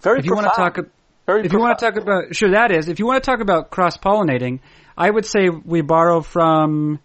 very 0.00 0.20
if 0.20 0.24
you 0.24 0.32
profound. 0.32 0.56
want 0.56 0.74
to 0.74 0.80
talk, 0.82 0.90
Very 1.26 1.44
if 1.44 1.52
you 1.52 1.58
want 1.58 1.78
to 1.78 1.84
talk 1.84 1.96
about, 2.00 2.34
sure 2.34 2.52
that 2.52 2.72
is. 2.72 2.88
If 2.88 2.98
you 2.98 3.06
want 3.06 3.22
to 3.22 3.30
talk 3.30 3.40
about 3.40 3.70
cross 3.70 3.98
pollinating, 3.98 4.60
I 4.96 5.10
would 5.10 5.26
say 5.26 5.48
we 5.48 5.82
borrow 5.82 6.22
from, 6.22 7.00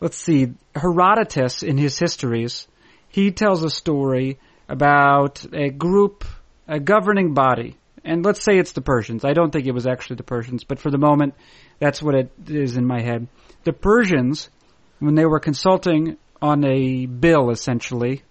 let's 0.00 0.16
see, 0.16 0.52
Herodotus 0.74 1.62
in 1.62 1.76
his 1.76 1.98
histories. 1.98 2.66
He 3.08 3.30
tells 3.30 3.64
a 3.64 3.70
story 3.70 4.38
about 4.68 5.44
a 5.52 5.70
group, 5.70 6.24
a 6.66 6.78
governing 6.78 7.34
body, 7.34 7.76
and 8.04 8.24
let's 8.24 8.42
say 8.42 8.58
it's 8.58 8.72
the 8.72 8.80
Persians. 8.80 9.24
I 9.24 9.32
don't 9.32 9.50
think 9.50 9.66
it 9.66 9.74
was 9.74 9.86
actually 9.86 10.16
the 10.16 10.22
Persians, 10.22 10.64
but 10.64 10.78
for 10.78 10.90
the 10.90 10.98
moment, 10.98 11.34
that's 11.78 12.02
what 12.02 12.14
it 12.14 12.30
is 12.46 12.76
in 12.76 12.86
my 12.86 13.00
head. 13.00 13.28
The 13.64 13.72
Persians, 13.72 14.50
when 14.98 15.14
they 15.14 15.26
were 15.26 15.40
consulting 15.40 16.16
on 16.40 16.64
a 16.64 17.06
bill, 17.06 17.50
essentially, 17.50 18.22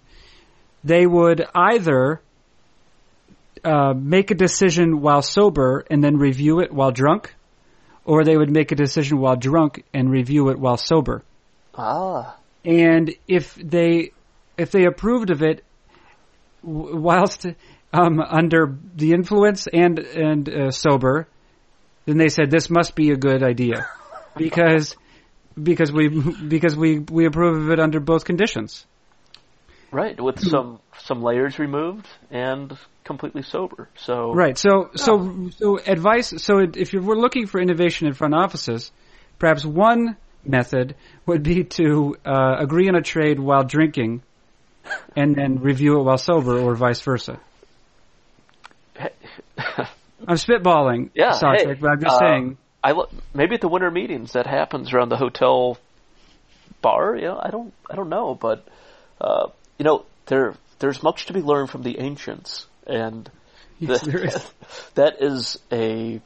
they 0.83 1.05
would 1.05 1.45
either 1.53 2.21
uh, 3.63 3.93
make 3.93 4.31
a 4.31 4.35
decision 4.35 5.01
while 5.01 5.21
sober 5.21 5.85
and 5.89 6.03
then 6.03 6.17
review 6.17 6.59
it 6.61 6.71
while 6.71 6.91
drunk, 6.91 7.35
or 8.05 8.23
they 8.23 8.37
would 8.37 8.51
make 8.51 8.71
a 8.71 8.75
decision 8.75 9.19
while 9.19 9.35
drunk 9.35 9.83
and 9.93 10.09
review 10.09 10.49
it 10.49 10.59
while 10.59 10.77
sober. 10.77 11.23
Ah. 11.77 12.35
And 12.65 13.13
if 13.27 13.55
they 13.55 14.11
if 14.57 14.71
they 14.71 14.85
approved 14.85 15.29
of 15.29 15.43
it 15.43 15.63
whilst 16.63 17.45
um, 17.93 18.19
under 18.19 18.75
the 18.95 19.13
influence 19.13 19.67
and 19.67 19.99
and 19.99 20.49
uh, 20.49 20.71
sober, 20.71 21.27
then 22.05 22.17
they 22.17 22.29
said 22.29 22.49
this 22.49 22.69
must 22.69 22.95
be 22.95 23.11
a 23.11 23.15
good 23.15 23.43
idea 23.43 23.87
because 24.37 24.95
because 25.61 25.91
we 25.91 26.09
because 26.09 26.75
we 26.75 26.99
we 26.99 27.25
approve 27.25 27.63
of 27.63 27.69
it 27.71 27.79
under 27.79 27.99
both 27.99 28.25
conditions. 28.25 28.85
Right, 29.89 30.19
with 30.19 30.39
some 30.39 30.79
some 30.99 31.21
layers 31.21 31.59
removed 31.59 32.07
and 32.29 32.77
completely 33.05 33.43
sober. 33.43 33.87
So 33.95 34.33
right. 34.33 34.57
So 34.57 34.89
so 34.95 35.49
so 35.57 35.79
advice. 35.79 36.33
So 36.43 36.59
if 36.59 36.91
you 36.91 37.01
were 37.01 37.15
looking 37.15 37.47
for 37.47 37.61
innovation 37.61 38.07
in 38.07 38.13
front 38.13 38.33
offices, 38.33 38.91
perhaps 39.39 39.63
one 39.63 40.17
method 40.47 40.95
would 41.25 41.43
be 41.43 41.63
to 41.63 42.15
uh, 42.25 42.55
agree 42.59 42.87
on 42.89 42.95
a 42.95 43.01
trade 43.01 43.39
while 43.39 43.63
drinking, 43.63 44.21
and 45.15 45.35
then 45.35 45.59
review 45.59 45.99
it 45.99 46.03
while 46.03 46.17
sober, 46.17 46.57
or 46.59 46.75
vice 46.75 47.01
versa. 47.01 47.39
I'm 50.27 50.35
spitballing, 50.37 51.11
yeah, 51.13 51.31
Star 51.31 51.55
hey, 51.55 51.73
but 51.73 51.87
I'm 51.89 52.01
just 52.01 52.15
uh, 52.15 52.27
saying. 52.27 52.57
I 52.83 52.91
lo- 52.91 53.09
maybe 53.33 53.55
at 53.55 53.61
the 53.61 53.67
winter 53.67 53.91
meetings 53.91 54.33
that 54.33 54.47
happens 54.47 54.93
around 54.93 55.09
the 55.09 55.17
hotel 55.17 55.77
bar. 56.81 57.15
You 57.15 57.27
know, 57.27 57.39
I 57.41 57.49
don't 57.49 57.73
I 57.89 57.95
don't 57.95 58.09
know, 58.09 58.33
but 58.35 58.67
uh, 59.21 59.47
you 59.77 59.85
know 59.85 60.05
there 60.25 60.55
there's 60.79 61.03
much 61.03 61.27
to 61.27 61.33
be 61.33 61.41
learned 61.41 61.69
from 61.69 61.83
the 61.83 61.99
ancients 61.99 62.65
and 62.85 63.29
Yes, 63.79 64.01
the- 64.01 64.23
is. 64.23 64.53
that 64.95 65.21
is 65.21 65.59
a 65.71 66.19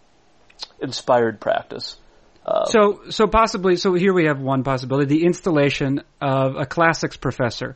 inspired 0.81 1.39
practice. 1.39 1.97
Uh, 2.45 2.65
So, 2.65 3.01
so 3.09 3.27
possibly, 3.27 3.75
so 3.75 3.93
here 3.93 4.13
we 4.13 4.25
have 4.25 4.39
one 4.39 4.63
possibility: 4.63 5.19
the 5.19 5.25
installation 5.25 6.03
of 6.19 6.55
a 6.55 6.65
classics 6.65 7.17
professor 7.17 7.75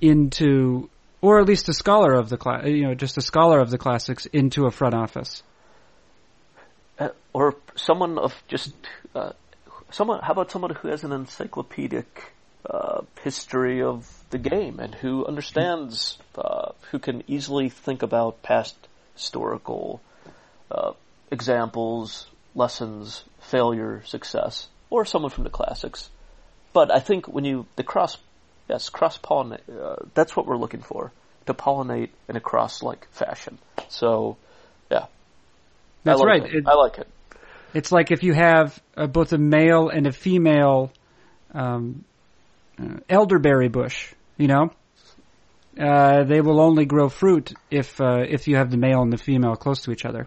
into, 0.00 0.88
or 1.20 1.40
at 1.40 1.46
least 1.46 1.68
a 1.68 1.72
scholar 1.72 2.14
of 2.14 2.28
the 2.28 2.36
class, 2.36 2.66
you 2.66 2.82
know, 2.86 2.94
just 2.94 3.16
a 3.18 3.22
scholar 3.22 3.60
of 3.60 3.70
the 3.70 3.78
classics 3.78 4.26
into 4.26 4.66
a 4.66 4.70
front 4.70 4.94
office. 4.94 5.42
uh, 6.98 7.08
or 7.32 7.56
someone 7.76 8.18
of 8.18 8.34
just 8.48 8.74
uh, 9.14 9.32
someone. 9.90 10.20
How 10.22 10.32
about 10.32 10.50
someone 10.50 10.74
who 10.74 10.88
has 10.88 11.04
an 11.04 11.12
encyclopedic 11.12 12.32
uh, 12.68 13.02
history 13.22 13.82
of 13.82 14.06
the 14.30 14.38
game 14.38 14.80
and 14.80 14.94
who 14.94 15.24
understands 15.26 16.18
uh, 16.36 16.72
who 16.90 16.98
can 16.98 17.22
easily 17.26 17.68
think 17.68 18.02
about 18.02 18.42
past 18.42 18.76
historical 19.14 20.00
uh, 20.70 20.92
examples, 21.30 22.26
lessons, 22.54 23.24
failure, 23.48 24.02
success, 24.04 24.68
or 24.90 25.04
someone 25.04 25.30
from 25.30 25.44
the 25.44 25.50
classics. 25.50 26.08
But 26.72 26.94
I 26.94 27.00
think 27.00 27.26
when 27.26 27.44
you 27.44 27.66
the 27.76 27.82
cross, 27.82 28.16
yes, 28.68 28.88
cross 28.88 29.18
pollinate. 29.18 29.60
Uh, 29.68 29.96
that's 30.14 30.36
what 30.36 30.46
we're 30.46 30.56
looking 30.56 30.82
for 30.82 31.12
to 31.46 31.54
pollinate 31.54 32.10
in 32.28 32.36
a 32.36 32.40
cross 32.40 32.82
like 32.82 33.08
fashion. 33.10 33.58
So, 33.88 34.36
yeah, 34.90 35.06
That's 36.04 36.20
I 36.20 36.24
like 36.24 36.42
right. 36.42 36.50
It. 36.50 36.58
It- 36.58 36.66
I 36.66 36.74
like 36.74 36.98
it. 36.98 37.08
It's 37.74 37.92
like 37.92 38.10
if 38.10 38.22
you 38.22 38.32
have 38.32 38.82
uh, 38.96 39.06
both 39.06 39.34
a 39.34 39.38
male 39.38 39.90
and 39.90 40.06
a 40.06 40.12
female 40.12 40.90
um, 41.52 42.02
uh, 42.80 43.00
elderberry 43.10 43.68
bush, 43.68 44.14
you 44.38 44.48
know, 44.48 44.70
uh, 45.78 46.24
they 46.24 46.40
will 46.40 46.60
only 46.60 46.86
grow 46.86 47.10
fruit 47.10 47.52
if 47.70 48.00
uh, 48.00 48.24
if 48.26 48.48
you 48.48 48.56
have 48.56 48.70
the 48.70 48.78
male 48.78 49.02
and 49.02 49.12
the 49.12 49.18
female 49.18 49.54
close 49.54 49.82
to 49.82 49.92
each 49.92 50.06
other, 50.06 50.26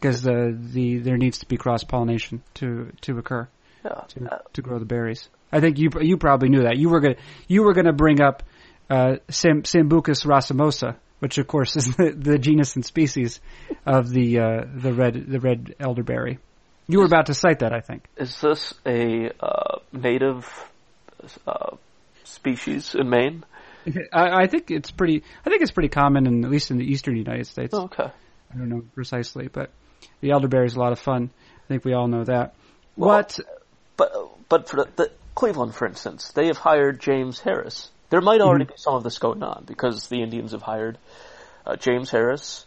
because 0.00 0.22
the 0.22 0.56
the 0.72 0.98
there 0.98 1.16
needs 1.16 1.38
to 1.38 1.46
be 1.46 1.56
cross 1.56 1.84
pollination 1.84 2.42
to 2.54 2.92
to 3.02 3.18
occur 3.18 3.48
Yeah. 3.84 4.02
to, 4.08 4.34
Uh, 4.34 4.38
to 4.54 4.62
grow 4.62 4.78
the 4.78 4.84
berries. 4.84 5.28
I 5.52 5.60
think 5.60 5.78
you 5.78 5.90
you 6.00 6.16
probably 6.16 6.48
knew 6.48 6.62
that. 6.62 6.76
You 6.76 6.88
were 6.90 7.00
gonna 7.00 7.16
you 7.48 7.62
were 7.62 7.72
gonna 7.74 7.92
bring 7.92 8.20
up 8.20 8.42
uh, 8.90 9.16
Sam, 9.28 9.62
Sambucus 9.62 10.24
racemosa, 10.24 10.96
which 11.18 11.38
of 11.38 11.46
course 11.46 11.76
is 11.80 11.96
the, 11.96 12.10
the 12.16 12.38
genus 12.38 12.76
and 12.76 12.84
species 12.84 13.40
of 13.84 14.10
the 14.10 14.38
uh, 14.40 14.64
the 14.74 14.92
red 14.92 15.24
the 15.28 15.40
red 15.40 15.74
elderberry. 15.80 16.38
You 16.88 17.00
were 17.00 17.06
about 17.06 17.26
to 17.26 17.34
cite 17.34 17.60
that, 17.60 17.72
I 17.72 17.80
think. 17.80 18.04
is 18.16 18.40
this 18.40 18.72
a 18.86 19.30
uh, 19.40 19.78
native 19.92 20.46
uh, 21.46 21.76
species 22.24 22.94
in 22.94 23.10
Maine? 23.10 23.44
I, 24.12 24.42
I 24.42 24.46
think 24.46 24.70
it's 24.70 24.90
pretty. 24.92 25.22
I 25.44 25.50
think 25.50 25.62
it's 25.62 25.70
pretty 25.72 25.88
common, 25.88 26.26
in, 26.26 26.44
at 26.44 26.50
least 26.50 26.70
in 26.70 26.78
the 26.78 26.84
eastern 26.84 27.16
United 27.16 27.46
States. 27.46 27.72
Oh, 27.74 27.84
okay. 27.84 28.04
I 28.52 28.56
don't 28.56 28.68
know 28.68 28.82
precisely, 28.94 29.48
but 29.48 29.70
the 30.20 30.30
elderberry 30.30 30.66
is 30.66 30.74
a 30.74 30.80
lot 30.80 30.92
of 30.92 30.98
fun. 30.98 31.30
I 31.64 31.68
think 31.68 31.84
we 31.84 31.94
all 31.94 32.08
know 32.08 32.24
that. 32.24 32.54
Well, 32.96 33.16
what? 33.16 33.38
But 33.96 34.12
but 34.48 34.68
for 34.68 34.76
the, 34.76 34.88
the 34.96 35.10
Cleveland, 35.34 35.74
for 35.74 35.86
instance, 35.86 36.32
they 36.32 36.46
have 36.46 36.58
hired 36.58 37.00
James 37.00 37.40
Harris. 37.40 37.90
There 38.10 38.20
might 38.20 38.40
already 38.40 38.64
be 38.64 38.74
some 38.76 38.94
of 38.94 39.02
this 39.02 39.18
going 39.18 39.42
on 39.42 39.64
because 39.66 40.08
the 40.08 40.22
Indians 40.22 40.52
have 40.52 40.62
hired 40.62 40.96
uh, 41.66 41.76
James 41.76 42.10
Harris, 42.10 42.64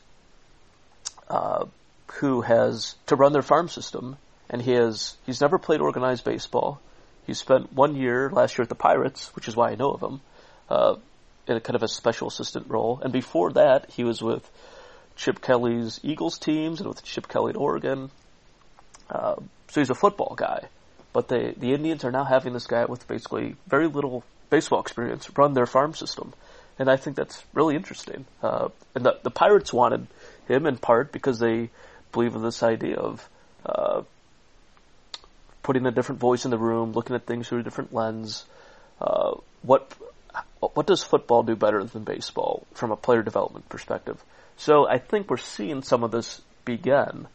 uh, 1.30 1.66
who 2.14 2.42
has 2.42 2.96
to 3.08 3.16
run 3.16 3.32
their 3.32 3.42
farm 3.42 3.70
system, 3.70 4.18
and 4.50 4.62
he 4.62 4.74
has 4.74 5.16
he's 5.26 5.42
never 5.42 5.58
played 5.58 5.82
organized 5.82 6.26
baseball. 6.26 6.82
He 7.26 7.34
spent 7.34 7.72
one 7.72 7.96
year 7.96 8.30
last 8.30 8.58
year 8.58 8.64
at 8.64 8.70
the 8.70 8.76
Pirates, 8.76 9.34
which 9.36 9.48
is 9.48 9.56
why 9.56 9.72
I 9.72 9.76
know 9.76 9.92
of 9.92 10.02
him, 10.02 10.22
uh, 10.70 10.96
in 11.48 11.58
a 11.58 11.62
kind 11.62 11.76
of 11.76 11.84
a 11.84 11.88
special 11.88 12.28
assistant 12.28 12.68
role. 12.70 13.00
And 13.04 13.14
before 13.14 13.54
that, 13.54 13.92
he 13.92 14.04
was 14.04 14.22
with 14.22 14.50
Chip 15.20 15.42
Kelly's 15.42 16.00
Eagles 16.02 16.40
teams 16.40 16.80
and 16.80 16.88
with 16.88 17.04
Chip 17.04 17.28
Kelly 17.28 17.50
at 17.50 17.58
Oregon. 17.58 18.10
Uh, 19.10 19.36
so 19.68 19.82
he's 19.82 19.90
a 19.90 19.96
football 19.96 20.34
guy. 20.36 20.70
But 21.12 21.28
the 21.28 21.54
the 21.58 21.74
Indians 21.74 22.06
are 22.06 22.12
now 22.12 22.24
having 22.24 22.54
this 22.54 22.68
guy 22.68 22.86
with 22.86 23.06
basically 23.08 23.56
very 23.68 23.88
little 23.88 24.24
baseball 24.50 24.80
experience 24.80 25.30
run 25.38 25.54
their 25.54 25.66
farm 25.66 25.94
system, 25.94 26.34
and 26.78 26.90
I 26.90 26.96
think 26.96 27.18
that's 27.18 27.44
really 27.54 27.76
interesting. 27.76 28.26
Uh, 28.42 28.70
and 28.96 29.06
the 29.06 29.20
the 29.24 29.32
Pirates 29.32 29.74
wanted 29.74 30.08
him 30.48 30.66
in 30.66 30.78
part 30.78 31.12
because 31.12 31.40
they 31.40 31.70
believe 32.14 32.36
in 32.36 32.42
this 32.42 32.64
idea 32.64 32.96
of 32.96 33.28
uh, 33.66 34.04
putting 35.64 35.86
a 35.86 35.92
different 35.92 36.22
voice 36.22 36.46
in 36.46 36.52
the 36.52 36.58
room, 36.58 36.94
looking 36.94 37.16
at 37.16 37.26
things 37.26 37.50
through 37.50 37.60
a 37.60 37.64
different 37.64 37.94
lens. 37.94 38.46
Uh, 39.02 39.36
what 39.64 39.94
what 40.60 40.86
does 40.86 41.04
football 41.04 41.44
do 41.44 41.56
better 41.56 41.84
than 41.84 42.04
baseball 42.04 42.66
from 42.74 42.92
a 42.92 42.96
player 42.96 43.22
development 43.22 43.68
perspective? 43.68 44.24
So 44.60 44.86
I 44.88 44.98
think 44.98 45.30
we're 45.30 45.38
seeing 45.38 45.84
some 45.84 46.04
of 46.04 46.12
this 46.12 46.42
begin. 46.66 47.28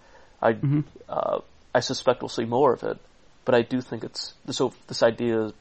I 0.42 0.56
uh, 1.08 1.38
I 1.74 1.80
suspect 1.80 2.20
we'll 2.20 2.28
see 2.28 2.44
more 2.44 2.74
of 2.74 2.82
it, 2.82 2.98
but 3.46 3.54
I 3.54 3.62
do 3.62 3.80
think 3.80 4.04
it's 4.04 4.34
so 4.50 4.74
this 4.88 5.02
idea, 5.02 5.52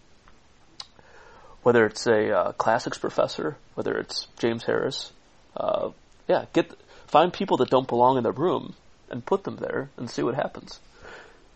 whether 1.64 1.86
it's 1.86 2.05
a 2.05 2.38
uh, 2.38 2.51
classics 2.51 2.97
professor, 2.97 3.55
whether 3.76 3.97
it's 3.97 4.28
James 4.38 4.64
Harris, 4.64 5.14
uh, 5.55 5.91
yeah, 6.28 6.45
get 6.51 6.70
find 7.07 7.32
people 7.32 7.55
that 7.57 7.70
don't 7.70 7.88
belong 7.88 8.18
in 8.18 8.24
the 8.24 8.34
room 8.34 8.76
and 9.09 9.26
put 9.26 9.45
them 9.45 9.55
there 9.55 9.89
and 9.95 10.09
see 10.09 10.22
what 10.22 10.36
happens. 10.36 10.82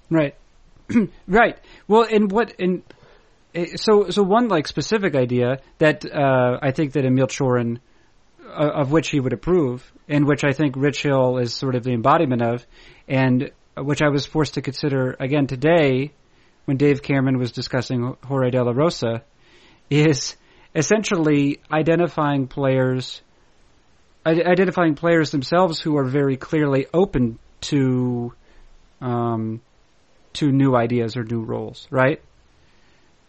Right. 0.10 0.36
right. 1.28 1.58
Well, 1.89 2.08
and 2.10 2.32
what 2.32 2.53
and 2.60 2.82
eh, 3.53 3.76
so 3.76 4.10
so 4.10 4.24
one 4.24 4.47
like 4.47 4.68
specific 4.68 5.16
idea 5.16 5.60
that 5.80 6.05
uh, 6.05 6.60
I 6.62 6.72
think 6.72 6.93
that 6.93 7.03
Emil 7.03 7.28
Cioran, 7.28 7.80
of 8.58 8.91
which 8.91 9.10
he 9.10 9.20
would 9.20 9.34
approve, 9.34 9.89
and 10.08 10.26
which 10.26 10.43
I 10.43 10.51
think 10.51 10.76
Rich 10.76 11.03
Hill 11.03 11.38
is 11.38 11.53
sort 11.53 11.76
of 11.76 11.84
the 11.84 11.93
embodiment 11.93 12.41
of, 12.41 12.66
and 13.08 13.51
which 13.76 14.01
I 14.01 14.10
was 14.10 14.26
forced 14.26 14.55
to 14.55 14.62
consider 14.62 15.16
again 15.20 15.47
today 15.47 16.12
when 16.66 16.78
Dave 16.78 17.01
Cameron 17.01 17.38
was 17.38 17.51
discussing 17.51 18.16
Jorge 18.24 18.51
de 18.51 18.64
la 18.64 18.72
Rosa, 18.72 19.24
is 19.89 20.36
essentially 20.76 21.62
identifying 21.72 22.47
players, 22.47 23.22
identifying 24.26 24.95
players 24.95 25.32
themselves 25.32 25.80
who 25.80 25.97
are 25.97 26.03
very 26.03 26.36
clearly 26.36 26.88
open 26.93 27.39
to. 27.62 28.34
Um, 28.99 29.62
to 30.38 30.51
new 30.51 30.76
ideas 30.76 31.18
or 31.18 31.24
new 31.24 31.41
roles, 31.41 31.88
right? 31.89 32.22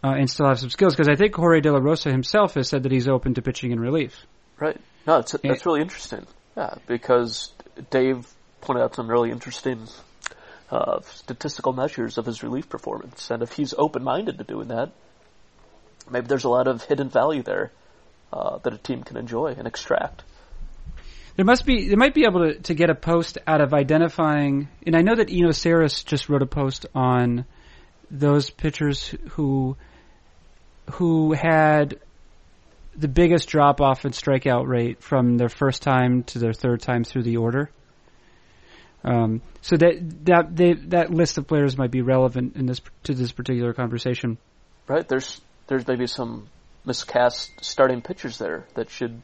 Uh, 0.03 0.11
and 0.11 0.29
still 0.29 0.47
have 0.47 0.59
some 0.59 0.69
skills 0.69 0.95
because 0.95 1.09
I 1.09 1.15
think 1.15 1.33
Jorge 1.35 1.59
De 1.61 1.71
La 1.71 1.79
Rosa 1.79 2.11
himself 2.11 2.53
has 2.53 2.69
said 2.69 2.83
that 2.83 2.91
he's 2.91 3.07
open 3.07 3.33
to 3.33 3.41
pitching 3.41 3.71
in 3.71 3.79
relief. 3.79 4.27
Right. 4.59 4.79
No, 5.07 5.19
it's, 5.19 5.31
that's 5.31 5.65
really 5.65 5.81
interesting. 5.81 6.25
Yeah, 6.57 6.75
because 6.85 7.53
Dave 7.89 8.27
pointed 8.61 8.83
out 8.83 8.95
some 8.95 9.09
really 9.09 9.31
interesting 9.31 9.87
uh, 10.69 11.01
statistical 11.01 11.73
measures 11.73 12.17
of 12.17 12.25
his 12.25 12.43
relief 12.43 12.69
performance, 12.69 13.31
and 13.31 13.41
if 13.41 13.53
he's 13.53 13.73
open-minded 13.77 14.37
to 14.37 14.43
doing 14.43 14.67
that, 14.67 14.91
maybe 16.11 16.27
there's 16.27 16.43
a 16.43 16.49
lot 16.49 16.67
of 16.67 16.83
hidden 16.83 17.09
value 17.09 17.41
there 17.41 17.71
uh, 18.33 18.57
that 18.59 18.73
a 18.73 18.77
team 18.77 19.03
can 19.03 19.17
enjoy 19.17 19.55
and 19.57 19.67
extract. 19.67 20.23
There 21.37 21.45
must 21.45 21.65
be, 21.65 21.87
they 21.87 21.95
might 21.95 22.13
be 22.13 22.25
able 22.25 22.51
to, 22.51 22.59
to 22.63 22.73
get 22.73 22.89
a 22.89 22.95
post 22.95 23.37
out 23.47 23.61
of 23.61 23.73
identifying, 23.73 24.67
and 24.85 24.95
I 24.95 25.01
know 25.01 25.15
that 25.15 25.31
Eno 25.31 25.49
Sarris 25.49 26.03
just 26.05 26.27
wrote 26.27 26.41
a 26.41 26.45
post 26.47 26.85
on 26.93 27.45
those 28.11 28.49
pitchers 28.49 29.15
who, 29.29 29.77
who 30.91 31.31
had 31.31 31.99
the 32.95 33.07
biggest 33.07 33.49
drop 33.49 33.81
off 33.81 34.05
in 34.05 34.11
strikeout 34.11 34.67
rate 34.67 35.01
from 35.01 35.37
their 35.37 35.49
first 35.49 35.81
time 35.81 36.23
to 36.23 36.39
their 36.39 36.53
third 36.53 36.81
time 36.81 37.03
through 37.03 37.23
the 37.23 37.37
order. 37.37 37.69
Um, 39.03 39.41
so 39.61 39.77
that 39.77 40.25
that 40.25 40.55
they, 40.55 40.73
that 40.73 41.11
list 41.11 41.37
of 41.37 41.47
players 41.47 41.77
might 41.77 41.91
be 41.91 42.01
relevant 42.01 42.55
in 42.55 42.65
this 42.65 42.81
to 43.03 43.13
this 43.13 43.31
particular 43.31 43.73
conversation. 43.73 44.37
Right? 44.87 45.07
There's 45.07 45.39
there's 45.67 45.87
maybe 45.87 46.07
some 46.07 46.49
miscast 46.85 47.51
starting 47.63 48.01
pitchers 48.01 48.37
there 48.37 48.65
that 48.75 48.89
should 48.89 49.21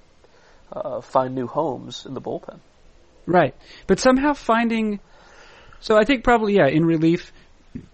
uh, 0.72 1.02
find 1.02 1.36
new 1.36 1.48
homes 1.48 2.06
in 2.06 2.14
the 2.14 2.22
bullpen. 2.22 2.60
Right. 3.26 3.56
But 3.88 4.00
somehow 4.00 4.34
finding 4.34 5.00
so 5.80 5.98
I 5.98 6.04
think 6.04 6.24
probably 6.24 6.56
yeah, 6.56 6.68
in 6.68 6.86
relief 6.86 7.32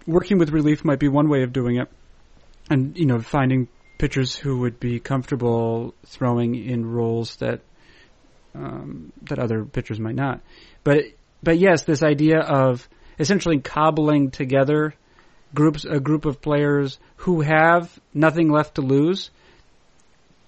working 0.06 0.38
with 0.38 0.50
relief 0.50 0.84
might 0.84 0.98
be 0.98 1.08
one 1.08 1.28
way 1.28 1.42
of 1.42 1.52
doing 1.52 1.76
it. 1.76 1.88
And 2.70 2.96
you 2.96 3.06
know, 3.06 3.20
finding 3.20 3.68
pitchers 4.02 4.34
who 4.34 4.58
would 4.58 4.80
be 4.80 4.98
comfortable 4.98 5.94
throwing 6.06 6.56
in 6.56 6.84
roles 6.84 7.36
that 7.36 7.60
um, 8.52 9.12
that 9.22 9.38
other 9.38 9.64
pitchers 9.64 10.00
might 10.00 10.16
not. 10.16 10.40
But 10.82 11.04
but 11.40 11.56
yes, 11.60 11.84
this 11.84 12.02
idea 12.02 12.40
of 12.40 12.88
essentially 13.20 13.60
cobbling 13.60 14.32
together 14.32 14.94
groups 15.54 15.84
a 15.84 16.00
group 16.00 16.24
of 16.24 16.40
players 16.40 16.98
who 17.18 17.42
have 17.42 17.96
nothing 18.12 18.50
left 18.50 18.74
to 18.74 18.82
lose 18.82 19.30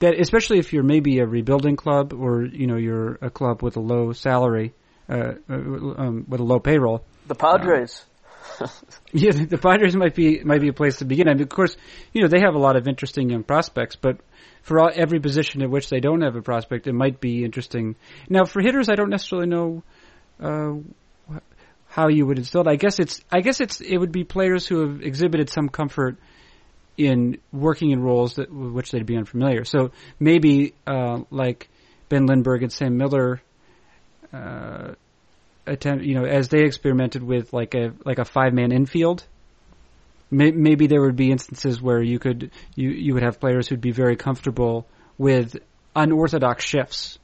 that 0.01 0.19
especially 0.19 0.59
if 0.59 0.73
you're 0.73 0.83
maybe 0.83 1.21
a 1.21 1.27
rebuilding 1.27 1.77
club 1.77 2.13
or 2.13 2.45
you 2.45 2.67
know 2.67 2.77
you're 2.77 3.19
a 3.23 3.31
club 3.31 3.63
with 3.63 3.77
a 3.77 3.81
low 3.81 4.13
salary, 4.13 4.75
uh, 5.09 5.35
uh, 5.49 5.55
um, 5.55 6.25
with 6.27 6.41
a 6.41 6.45
low 6.45 6.59
payroll. 6.59 7.05
The 7.29 7.37
Padres. 7.37 8.05
Yeah, 9.17 9.31
the 9.31 9.59
Padres 9.59 9.95
might 9.95 10.17
be 10.17 10.43
might 10.43 10.61
be 10.61 10.69
a 10.69 10.73
place 10.73 10.97
to 10.97 11.05
begin. 11.05 11.29
I 11.29 11.35
mean, 11.35 11.43
of 11.43 11.49
course, 11.49 11.77
you 12.13 12.23
know 12.23 12.27
they 12.27 12.41
have 12.41 12.55
a 12.55 12.59
lot 12.59 12.75
of 12.75 12.89
interesting 12.89 13.31
young 13.31 13.45
prospects, 13.45 13.95
but 13.95 14.19
for 14.63 14.81
all, 14.81 14.91
every 14.93 15.21
position 15.21 15.63
in 15.63 15.71
which 15.71 15.89
they 15.89 16.01
don't 16.01 16.23
have 16.23 16.35
a 16.35 16.43
prospect, 16.43 16.89
it 16.89 16.95
might 16.95 17.21
be 17.21 17.45
interesting. 17.45 17.95
Now, 18.29 18.45
for 18.45 18.61
hitters, 18.61 18.89
I 18.89 18.97
don't 18.97 19.11
necessarily 19.11 19.47
know 19.47 19.85
uh, 20.41 21.39
how 21.87 22.09
you 22.09 22.27
would 22.27 22.39
instill 22.39 22.63
it. 22.63 22.67
I 22.67 22.75
guess 22.75 22.99
it's 22.99 23.25
I 23.31 23.41
guess 23.41 23.61
it's 23.61 23.81
it 23.81 23.97
would 23.97 24.11
be 24.11 24.25
players 24.25 24.67
who 24.67 24.81
have 24.81 25.01
exhibited 25.01 25.49
some 25.49 25.69
comfort 25.69 26.17
in 26.97 27.39
working 27.53 27.93
in 27.93 28.01
roles 28.01 28.35
that 28.35 28.53
with 28.53 28.73
which 28.73 28.91
they'd 28.91 29.07
be 29.07 29.17
unfamiliar. 29.17 29.65
So 29.65 29.93
maybe 30.19 30.75
uh, 30.89 31.21
like 31.31 31.69
Ben 32.09 32.27
Lindbergh 32.27 32.65
and 32.65 32.73
Sam 32.73 32.97
Miller. 32.97 33.41
Uh, 34.33 34.95
attempt, 35.67 36.05
you 36.05 36.15
know, 36.15 36.25
as 36.25 36.49
they 36.49 36.65
experimented 36.65 37.23
with 37.23 37.53
like 37.53 37.75
a 37.75 37.93
like 38.05 38.19
a 38.19 38.25
five 38.25 38.53
man 38.53 38.73
infield. 38.73 39.25
May, 40.31 40.51
maybe 40.51 40.87
there 40.87 41.01
would 41.03 41.17
be 41.17 41.31
instances 41.31 41.81
where 41.81 42.03
you 42.03 42.19
could 42.19 42.51
you 42.75 42.91
you 42.91 43.15
would 43.15 43.23
have 43.23 43.39
players 43.41 43.69
who'd 43.69 43.81
be 43.81 43.93
very 43.93 44.17
comfortable 44.17 44.87
with 45.19 45.57
unorthodox 45.95 46.65
shifts, 46.65 47.19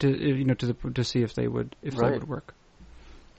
to 0.00 0.08
you 0.10 0.44
know 0.44 0.54
to 0.54 0.66
the, 0.66 0.90
to 0.92 1.04
see 1.04 1.22
if 1.22 1.34
they 1.34 1.46
would 1.48 1.74
if 1.82 1.96
Right. 1.96 2.10
that 2.12 2.20
would 2.20 2.28
work. 2.28 2.54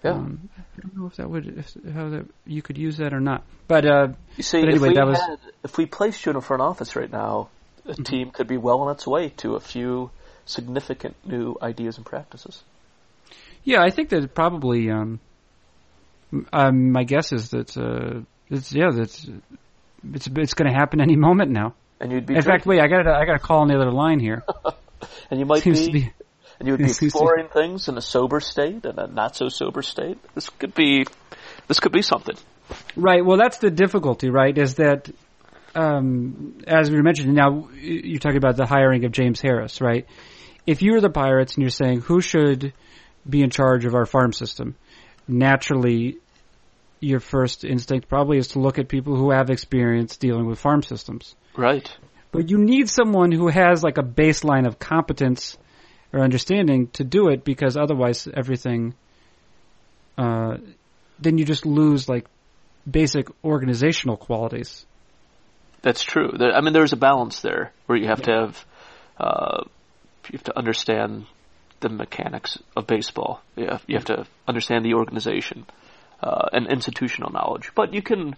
Yeah. 0.03 0.11
Um, 0.11 0.49
I 0.57 0.81
don't 0.81 0.97
know 0.97 1.05
if 1.07 1.15
that 1.17 1.29
would 1.29 1.47
if, 1.59 1.77
how 1.93 2.09
that 2.09 2.25
you 2.45 2.61
could 2.61 2.77
use 2.77 2.97
that 2.97 3.13
or 3.13 3.19
not. 3.21 3.43
But 3.67 3.85
uh, 3.85 4.07
You 4.35 4.43
see, 4.43 4.61
But 4.61 4.69
anyway, 4.69 4.87
if 4.87 4.91
we 4.91 4.95
that 4.95 5.07
was- 5.07 5.19
had, 5.19 5.39
if 5.63 5.77
we 5.77 5.85
placed 5.85 6.25
you 6.25 6.31
in 6.31 6.35
a 6.35 6.41
front 6.41 6.61
office 6.61 6.95
right 6.95 7.11
now, 7.11 7.49
a 7.85 7.89
Mm-hmm. 7.91 8.03
team 8.03 8.31
could 8.31 8.47
be 8.47 8.57
well 8.57 8.79
on 8.81 8.91
its 8.95 9.05
way 9.05 9.29
to 9.37 9.55
a 9.55 9.59
few 9.59 10.09
significant 10.45 11.15
new 11.25 11.55
ideas 11.61 11.97
and 11.97 12.05
practices. 12.05 12.63
Yeah, 13.63 13.81
I 13.81 13.89
think 13.89 14.09
that 14.09 14.33
probably 14.33 14.89
um, 14.89 15.19
um, 16.51 16.91
my 16.91 17.03
guess 17.03 17.31
is 17.31 17.49
that 17.51 17.77
uh, 17.77 18.21
it's 18.49 18.73
yeah 18.73 18.89
that's 18.91 19.27
it's 20.13 20.27
it's 20.27 20.53
going 20.53 20.71
to 20.71 20.77
happen 20.77 21.01
any 21.01 21.15
moment 21.27 21.51
now. 21.51 21.75
And 21.99 22.11
you'd 22.11 22.25
be 22.25 22.35
In 22.35 22.41
fact, 22.41 22.65
wait, 22.65 22.81
I 22.81 22.87
got 22.87 23.07
I 23.07 23.25
got 23.25 23.35
a 23.35 23.39
call 23.39 23.59
on 23.59 23.67
the 23.67 23.75
other 23.75 23.91
line 23.91 24.19
here. 24.19 24.43
and 25.31 25.39
you 25.39 25.45
might 25.45 25.63
be, 25.63 25.91
be 25.91 26.13
and 26.59 26.67
you 26.67 26.73
would 26.73 26.79
be 26.85 26.85
exploring 26.85 27.47
things 27.49 27.87
in 27.87 27.97
a 27.97 28.01
sober 28.01 28.39
state 28.39 28.85
and 28.85 28.99
a 28.99 29.07
not 29.07 29.35
so 29.35 29.49
sober 29.49 29.81
state. 29.81 30.17
This 30.35 30.49
could 30.49 30.73
be 30.73 31.05
this 31.67 31.79
could 31.79 31.91
be 31.91 32.01
something. 32.01 32.35
Right. 32.95 33.25
Well, 33.25 33.37
that's 33.37 33.57
the 33.57 33.69
difficulty, 33.69 34.29
right? 34.29 34.57
Is 34.57 34.75
that, 34.75 35.09
um, 35.75 36.61
as 36.65 36.89
we 36.89 36.97
were 36.97 37.03
mentioning, 37.03 37.35
now 37.35 37.69
you're 37.73 38.19
talking 38.19 38.37
about 38.37 38.55
the 38.55 38.65
hiring 38.65 39.05
of 39.05 39.11
James 39.11 39.41
Harris, 39.41 39.81
right? 39.81 40.07
If 40.65 40.81
you 40.81 40.93
were 40.93 41.01
the 41.01 41.09
Pirates 41.09 41.55
and 41.55 41.61
you're 41.61 41.69
saying 41.69 42.01
who 42.01 42.21
should 42.21 42.73
be 43.27 43.41
in 43.41 43.49
charge 43.49 43.85
of 43.85 43.95
our 43.95 44.05
farm 44.05 44.33
system, 44.33 44.75
naturally, 45.27 46.17
your 46.99 47.19
first 47.19 47.63
instinct 47.63 48.07
probably 48.07 48.37
is 48.37 48.49
to 48.49 48.59
look 48.59 48.79
at 48.79 48.87
people 48.87 49.15
who 49.15 49.31
have 49.31 49.49
experience 49.49 50.17
dealing 50.17 50.45
with 50.45 50.59
farm 50.59 50.83
systems. 50.83 51.35
Right. 51.55 51.89
But 52.31 52.49
you 52.49 52.57
need 52.57 52.89
someone 52.89 53.31
who 53.31 53.47
has 53.47 53.83
like 53.83 53.97
a 53.97 54.03
baseline 54.03 54.65
of 54.65 54.79
competence 54.79 55.57
or 56.11 56.21
understanding 56.21 56.87
to 56.93 57.03
do 57.03 57.29
it 57.29 57.43
because 57.43 57.77
otherwise 57.77 58.27
everything, 58.33 58.95
uh, 60.17 60.57
then 61.19 61.37
you 61.37 61.45
just 61.45 61.65
lose 61.65 62.07
like 62.07 62.25
basic 62.89 63.27
organizational 63.43 64.17
qualities. 64.17 64.85
That's 65.81 66.03
true. 66.03 66.31
I 66.39 66.61
mean, 66.61 66.73
there's 66.73 66.93
a 66.93 66.97
balance 66.97 67.41
there 67.41 67.73
where 67.87 67.97
you 67.97 68.07
have 68.07 68.21
to 68.23 68.31
have, 68.31 68.65
uh, 69.19 69.63
you 70.29 70.37
have 70.37 70.43
to 70.45 70.57
understand 70.57 71.25
the 71.83 71.89
mechanics 71.89 72.57
of 72.75 72.87
baseball. 72.87 73.41
You 73.55 73.67
have, 73.67 73.83
you 73.87 73.95
have 73.97 74.05
to 74.05 74.25
understand 74.47 74.85
the 74.85 74.95
organization 74.95 75.65
uh, 76.21 76.47
and 76.53 76.67
institutional 76.67 77.31
knowledge. 77.31 77.71
But 77.75 77.93
you 77.93 78.01
can. 78.01 78.35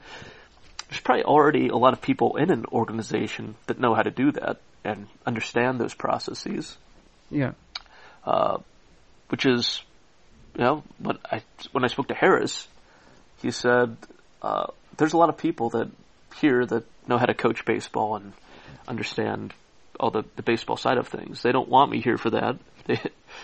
There's 0.89 1.01
probably 1.01 1.23
already 1.23 1.69
a 1.69 1.75
lot 1.75 1.93
of 1.93 2.01
people 2.01 2.35
in 2.35 2.51
an 2.51 2.65
organization 2.71 3.55
that 3.67 3.79
know 3.79 3.95
how 3.95 4.03
to 4.03 4.11
do 4.11 4.31
that 4.33 4.61
and 4.83 5.07
understand 5.25 5.79
those 5.79 5.93
processes. 5.95 6.77
Yeah. 7.31 7.53
Uh, 8.23 8.59
which 9.29 9.45
is, 9.45 9.81
you 10.55 10.63
know, 10.63 10.83
when 10.99 11.17
I 11.31 11.41
when 11.71 11.83
I 11.83 11.87
spoke 11.87 12.07
to 12.09 12.13
Harris, 12.13 12.67
he 13.41 13.51
said 13.51 13.97
uh, 14.41 14.67
there's 14.97 15.13
a 15.13 15.17
lot 15.17 15.29
of 15.29 15.37
people 15.37 15.69
that 15.71 15.89
here 16.35 16.65
that 16.65 16.83
know 17.07 17.17
how 17.17 17.25
to 17.25 17.33
coach 17.33 17.65
baseball 17.65 18.15
and 18.15 18.33
understand 18.87 19.53
all 19.99 20.11
the, 20.11 20.23
the 20.35 20.43
baseball 20.43 20.77
side 20.77 20.97
of 20.97 21.07
things. 21.07 21.41
They 21.41 21.51
don't 21.51 21.69
want 21.69 21.91
me 21.91 22.01
here 22.01 22.17
for 22.17 22.31
that. 22.31 22.57
They 22.87 22.99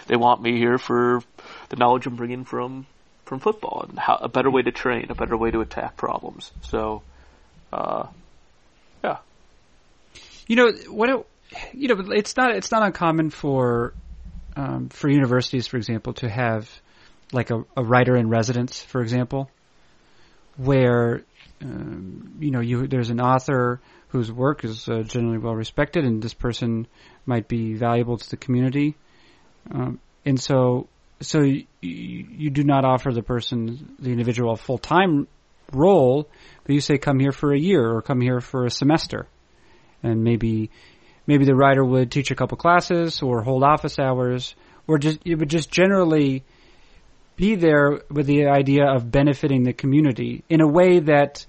they 0.07 0.15
want 0.15 0.41
me 0.41 0.57
here 0.57 0.77
for 0.77 1.21
the 1.69 1.75
knowledge 1.77 2.05
I'm 2.07 2.15
bringing 2.15 2.45
from 2.45 2.85
from 3.25 3.39
football 3.39 3.85
and 3.87 3.97
how 3.97 4.15
a 4.21 4.27
better 4.29 4.51
way 4.51 4.61
to 4.61 4.71
train, 4.71 5.07
a 5.09 5.15
better 5.15 5.37
way 5.37 5.51
to 5.51 5.61
attack 5.61 5.95
problems. 5.97 6.51
So, 6.63 7.01
uh, 7.71 8.07
yeah, 9.03 9.17
You 10.47 10.55
know 10.57 10.71
what? 10.89 11.09
It, 11.09 11.27
you 11.73 11.87
know, 11.87 12.11
it's 12.11 12.35
not 12.35 12.55
it's 12.55 12.71
not 12.71 12.83
uncommon 12.83 13.29
for 13.29 13.93
um, 14.55 14.89
for 14.89 15.09
universities, 15.09 15.67
for 15.67 15.77
example, 15.77 16.13
to 16.15 16.29
have 16.29 16.69
like 17.31 17.51
a, 17.51 17.63
a 17.77 17.83
writer 17.83 18.15
in 18.17 18.29
residence, 18.29 18.81
for 18.81 19.01
example, 19.01 19.49
where 20.57 21.23
um, 21.61 22.35
you 22.39 22.51
know 22.51 22.59
you 22.59 22.87
there's 22.87 23.09
an 23.09 23.21
author 23.21 23.79
whose 24.09 24.29
work 24.31 24.65
is 24.65 24.89
uh, 24.89 25.03
generally 25.03 25.37
well 25.37 25.55
respected, 25.55 26.03
and 26.03 26.21
this 26.21 26.33
person 26.33 26.85
might 27.25 27.47
be 27.47 27.73
valuable 27.75 28.17
to 28.17 28.29
the 28.29 28.37
community, 28.37 28.95
um, 29.70 29.99
and 30.26 30.39
so 30.39 30.88
so 31.22 31.41
you, 31.41 31.66
you 31.82 32.49
do 32.49 32.64
not 32.64 32.84
offer 32.84 33.12
the 33.12 33.22
person 33.22 33.95
the 33.99 34.09
individual 34.12 34.53
a 34.53 34.57
full 34.57 34.78
time 34.78 35.28
role, 35.72 36.28
but 36.64 36.74
you 36.74 36.82
say 36.82 36.97
come 36.97 37.20
here 37.20 37.32
for 37.32 37.53
a 37.53 37.59
year 37.59 37.89
or 37.89 38.01
come 38.01 38.22
here 38.22 38.41
for 38.41 38.66
a 38.66 38.72
semester. 38.72 39.28
And 40.03 40.24
maybe 40.24 40.70
maybe 41.28 41.45
the 41.45 41.55
writer 41.55 41.84
would 41.84 42.12
teach 42.12 42.32
a 42.32 42.36
couple 42.36 42.57
classes 42.57 43.22
or 43.22 43.43
hold 43.43 43.64
office 43.64 43.99
hours 43.99 44.55
or 44.88 44.97
just 44.97 45.20
it 45.26 45.36
would 45.36 45.49
just 45.49 45.72
generally 45.72 46.43
be 47.36 47.55
there 47.55 48.01
with 48.09 48.26
the 48.26 48.47
idea 48.47 48.86
of 48.86 49.12
benefiting 49.12 49.64
the 49.64 49.74
community 49.74 50.43
in 50.49 50.62
a 50.62 50.68
way 50.68 50.99
that 50.99 51.45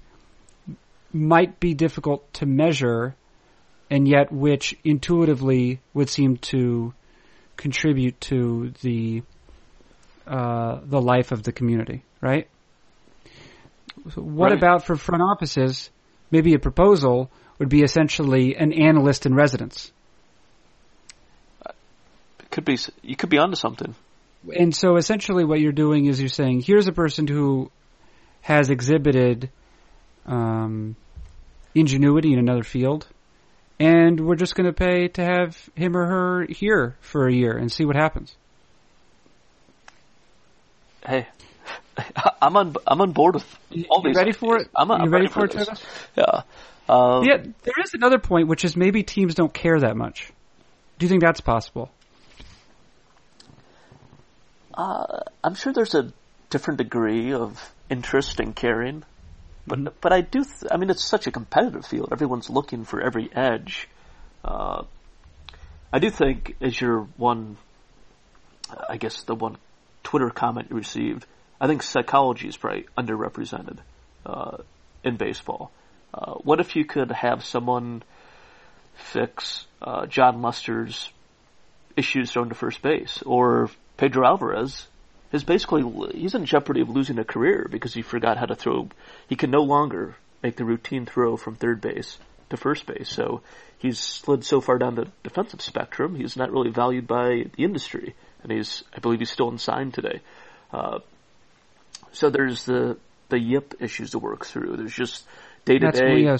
might 1.11 1.59
be 1.59 1.73
difficult 1.73 2.31
to 2.33 2.45
measure 2.45 3.15
and 3.89 4.07
yet 4.07 4.31
which 4.31 4.75
intuitively 4.83 5.79
would 5.93 6.09
seem 6.09 6.37
to 6.37 6.93
contribute 7.57 8.19
to 8.21 8.73
the 8.81 9.23
uh, 10.25 10.79
the 10.85 11.01
life 11.01 11.31
of 11.31 11.43
the 11.43 11.51
community, 11.51 12.03
right? 12.21 12.47
So 14.13 14.21
what 14.21 14.51
Right. 14.51 14.57
about 14.57 14.85
for 14.85 14.95
front 14.95 15.21
offices? 15.21 15.89
Maybe 16.31 16.53
a 16.53 16.59
proposal 16.59 17.29
would 17.59 17.69
be 17.69 17.83
essentially 17.83 18.55
an 18.55 18.73
analyst 18.73 19.25
in 19.25 19.35
residence. 19.35 19.91
it 21.65 22.49
could 22.51 22.65
be 22.65 22.77
you 23.01 23.15
could 23.15 23.29
be 23.29 23.37
onto 23.37 23.55
something. 23.55 23.95
And 24.55 24.75
so 24.75 24.97
essentially 24.97 25.45
what 25.45 25.59
you're 25.59 25.71
doing 25.71 26.05
is 26.05 26.19
you're 26.19 26.29
saying, 26.29 26.61
here's 26.61 26.87
a 26.87 26.91
person 26.91 27.27
who 27.27 27.71
has 28.41 28.69
exhibited 28.69 29.49
um, 30.25 30.95
ingenuity 31.73 32.33
in 32.33 32.39
another 32.39 32.63
field, 32.63 33.07
and 33.83 34.19
we're 34.19 34.35
just 34.35 34.55
going 34.55 34.65
to 34.65 34.73
pay 34.73 35.09
to 35.09 35.23
have 35.23 35.69
him 35.75 35.97
or 35.97 36.05
her 36.05 36.45
here 36.49 36.95
for 37.01 37.27
a 37.27 37.33
year 37.33 37.57
and 37.57 37.71
see 37.71 37.83
what 37.83 37.95
happens. 37.95 38.35
Hey, 41.05 41.27
I'm 42.41 42.55
on 42.55 42.75
I'm 42.87 43.01
on 43.01 43.11
board 43.11 43.35
with 43.35 43.59
all 43.89 44.01
you 44.03 44.09
these. 44.09 44.15
ready 44.15 44.31
for 44.31 44.57
it? 44.57 44.69
I'm, 44.75 44.89
I'm 44.89 45.05
you 45.05 45.09
ready, 45.09 45.27
for 45.27 45.45
it. 45.45 45.55
Yeah. 46.15 46.43
Um, 46.87 47.23
Yeah, 47.23 47.37
there 47.37 47.83
is 47.83 47.93
another 47.93 48.19
point, 48.19 48.47
which 48.47 48.63
is 48.63 48.75
maybe 48.77 49.03
teams 49.03 49.35
don't 49.35 49.53
care 49.53 49.79
that 49.79 49.97
much. 49.97 50.31
Do 50.97 51.05
you 51.05 51.09
think 51.09 51.21
that's 51.21 51.41
possible? 51.41 51.89
I'm 54.75 55.55
sure 55.55 55.73
there's 55.73 55.93
a 55.93 56.11
different 56.49 56.77
degree 56.79 57.33
of 57.33 57.73
interest 57.89 58.39
and 58.39 58.55
caring, 58.55 59.03
Mm-hmm. 59.67 59.87
but 60.01 60.11
I 60.11 60.21
do. 60.21 60.43
Th- 60.43 60.71
I 60.71 60.77
mean, 60.77 60.89
it's 60.89 61.03
such 61.03 61.27
a 61.27 61.31
competitive 61.31 61.85
field. 61.85 62.09
Everyone's 62.11 62.49
looking 62.49 62.83
for 62.83 63.01
every 63.01 63.29
edge. 63.33 63.87
Uh, 64.43 64.83
I 65.91 65.99
do 65.99 66.09
think, 66.09 66.55
as 66.59 66.79
your 66.79 67.07
one, 67.17 67.57
I 68.89 68.97
guess 68.97 69.23
the 69.23 69.35
one 69.35 69.57
Twitter 70.03 70.29
comment 70.29 70.67
you 70.69 70.75
received, 70.75 71.25
I 71.61 71.67
think 71.67 71.81
psychology 71.81 72.49
is 72.49 72.57
probably 72.57 72.87
underrepresented 72.97 73.77
uh, 74.25 74.57
in 75.03 75.15
baseball. 75.15 75.71
Uh, 76.13 76.33
what 76.33 76.59
if 76.59 76.75
you 76.75 76.83
could 76.83 77.11
have 77.11 77.43
someone 77.43 78.03
fix 78.95 79.65
uh, 79.81 80.05
Jon 80.07 80.41
Lester's 80.41 81.09
issues 81.95 82.31
thrown 82.31 82.49
to 82.49 82.55
first 82.55 82.81
base, 82.81 83.23
or 83.25 83.69
Pedro 83.97 84.25
Alvarez 84.25 84.87
is 85.33 85.43
basically 85.43 85.83
he's 86.13 86.35
in 86.35 86.45
jeopardy 86.45 86.81
of 86.81 86.89
losing 86.89 87.19
a 87.19 87.25
career 87.25 87.67
because 87.69 87.93
he 87.93 88.01
forgot 88.01 88.37
how 88.37 88.45
to 88.45 88.55
throw. 88.55 88.87
He 89.27 89.35
can 89.35 89.51
no 89.51 89.63
longer 89.63 90.15
make 90.41 90.55
the 90.55 90.63
routine 90.63 91.05
throw 91.05 91.35
from 91.35 91.55
third 91.55 91.81
base 91.81 92.17
to 92.51 92.57
first 92.57 92.85
base. 92.85 93.09
So 93.09 93.41
he's 93.79 93.99
slid 93.99 94.45
so 94.45 94.61
far 94.61 94.77
down 94.77 94.95
the 94.95 95.07
defensive 95.23 95.61
spectrum. 95.61 96.15
He's 96.15 96.37
not 96.37 96.51
really 96.51 96.69
valued 96.69 97.07
by 97.07 97.47
the 97.55 97.63
industry, 97.63 98.15
and 98.43 98.51
he's 98.51 98.83
I 98.95 98.99
believe 98.99 99.19
he's 99.19 99.31
still 99.31 99.49
unsigned 99.49 99.95
today. 99.95 100.21
Uh, 100.71 100.99
so 102.11 102.29
there's 102.29 102.65
the 102.65 102.97
the 103.29 103.39
yip 103.39 103.73
issues 103.79 104.11
to 104.11 104.19
work 104.19 104.45
through. 104.45 104.77
There's 104.77 104.93
just 104.93 105.25
day 105.65 105.79
to 105.79 105.91
day 105.91 106.37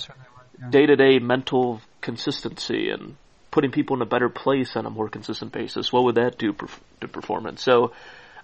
day 0.69 0.85
to 0.85 0.95
day 0.95 1.19
mental 1.19 1.81
consistency 2.01 2.89
and 2.89 3.15
putting 3.49 3.71
people 3.71 3.95
in 3.95 4.01
a 4.01 4.05
better 4.05 4.29
place 4.29 4.75
on 4.75 4.85
a 4.85 4.89
more 4.89 5.09
consistent 5.09 5.51
basis. 5.51 5.91
What 5.91 6.03
would 6.05 6.15
that 6.15 6.37
do 6.37 6.53
perf- 6.53 6.79
to 7.01 7.07
performance? 7.07 7.63
So, 7.63 7.91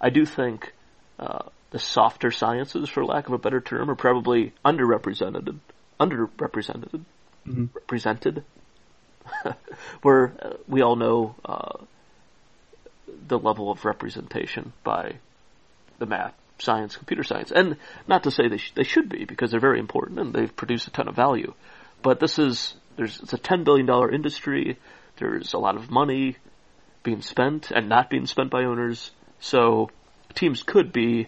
I 0.01 0.09
do 0.09 0.25
think 0.25 0.73
uh, 1.19 1.43
the 1.71 1.79
softer 1.79 2.31
sciences, 2.31 2.89
for 2.89 3.05
lack 3.05 3.27
of 3.27 3.33
a 3.33 3.37
better 3.37 3.61
term, 3.61 3.89
are 3.89 3.95
probably 3.95 4.53
underrepresented. 4.65 5.59
Underrepresented, 5.99 7.01
Mhm. 7.47 7.69
represented. 7.73 8.43
Where 10.01 10.33
uh, 10.41 10.53
we 10.67 10.81
all 10.81 10.95
know 10.95 11.35
uh, 11.45 11.83
the 13.27 13.37
level 13.37 13.71
of 13.71 13.85
representation 13.85 14.73
by 14.83 15.15
the 15.99 16.05
math, 16.05 16.33
science, 16.59 16.95
computer 16.95 17.23
science, 17.23 17.51
and 17.51 17.77
not 18.07 18.23
to 18.23 18.31
say 18.31 18.47
they 18.47 18.57
sh- 18.57 18.73
they 18.75 18.83
should 18.83 19.09
be 19.09 19.25
because 19.25 19.51
they're 19.51 19.59
very 19.59 19.79
important 19.79 20.19
and 20.19 20.33
they've 20.33 20.55
produced 20.55 20.87
a 20.87 20.91
ton 20.91 21.07
of 21.07 21.15
value. 21.15 21.53
But 22.01 22.19
this 22.19 22.39
is 22.39 22.75
there's 22.95 23.19
it's 23.21 23.33
a 23.33 23.37
ten 23.37 23.63
billion 23.63 23.85
dollar 23.85 24.11
industry. 24.11 24.77
There's 25.17 25.53
a 25.53 25.59
lot 25.59 25.75
of 25.75 25.91
money 25.91 26.37
being 27.03 27.21
spent 27.21 27.71
and 27.71 27.89
not 27.89 28.09
being 28.09 28.25
spent 28.25 28.49
by 28.49 28.63
owners. 28.63 29.11
So 29.39 29.89
teams 30.35 30.63
could 30.63 30.91
be 30.91 31.27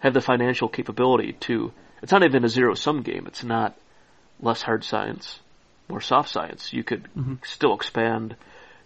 have 0.00 0.14
the 0.14 0.20
financial 0.20 0.68
capability 0.68 1.32
to. 1.40 1.72
It's 2.02 2.12
not 2.12 2.24
even 2.24 2.44
a 2.44 2.48
zero 2.48 2.74
sum 2.74 3.02
game. 3.02 3.26
It's 3.26 3.44
not 3.44 3.76
less 4.40 4.62
hard 4.62 4.84
science, 4.84 5.38
more 5.88 6.00
soft 6.00 6.28
science. 6.28 6.72
You 6.72 6.82
could 6.82 7.08
Mm-hmm. 7.16 7.34
still 7.44 7.74
expand 7.74 8.36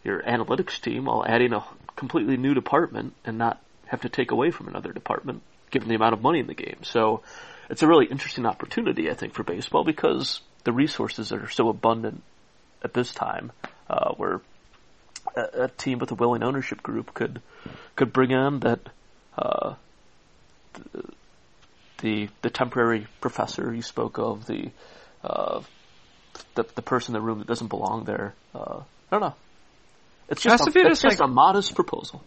your 0.04 0.22
analytics 0.22 0.80
team 0.80 1.06
while 1.06 1.24
adding 1.26 1.52
a 1.52 1.64
completely 1.96 2.36
new 2.36 2.54
department 2.54 3.14
and 3.24 3.38
not 3.38 3.60
have 3.86 4.02
to 4.02 4.08
take 4.08 4.30
away 4.30 4.50
from 4.50 4.68
another 4.68 4.92
department 4.92 5.42
given 5.70 5.88
the 5.88 5.94
amount 5.94 6.12
of 6.12 6.22
money 6.22 6.40
in 6.40 6.46
the 6.46 6.54
game. 6.54 6.78
So 6.82 7.22
it's 7.70 7.82
a 7.82 7.86
really 7.86 8.06
interesting 8.06 8.46
opportunity, 8.46 9.10
I 9.10 9.14
think, 9.14 9.34
for 9.34 9.42
baseball 9.42 9.84
because 9.84 10.40
the 10.64 10.72
resources 10.72 11.32
are 11.32 11.48
so 11.50 11.68
abundant 11.68 12.22
at 12.82 12.94
this 12.94 13.12
time, 13.12 13.52
uh, 13.88 14.12
where 14.14 14.40
a, 15.36 15.64
a 15.64 15.68
team 15.68 15.98
with 15.98 16.10
a 16.12 16.14
willing 16.14 16.42
ownership 16.42 16.82
group 16.82 17.14
could 17.14 17.40
could 17.94 18.12
bring 18.12 18.32
on 18.32 18.60
that 18.60 18.80
uh, 19.36 19.74
the 21.98 22.28
the 22.42 22.50
temporary 22.50 23.06
professor 23.20 23.74
you 23.74 23.82
spoke 23.82 24.18
of, 24.18 24.46
the 24.46 24.70
uh, 25.24 25.62
the 26.54 26.64
the 26.74 26.82
person 26.82 27.14
in 27.14 27.20
the 27.20 27.26
room 27.26 27.38
that 27.38 27.46
doesn't 27.46 27.68
belong 27.68 28.04
there. 28.04 28.34
Uh, 28.54 28.80
I 28.80 29.10
don't 29.10 29.20
know. 29.20 29.34
It's 30.28 30.42
just, 30.42 30.66
a, 30.66 30.72
it's 30.74 31.00
just 31.02 31.20
like- 31.20 31.28
a 31.28 31.32
modest 31.32 31.74
proposal. 31.74 32.22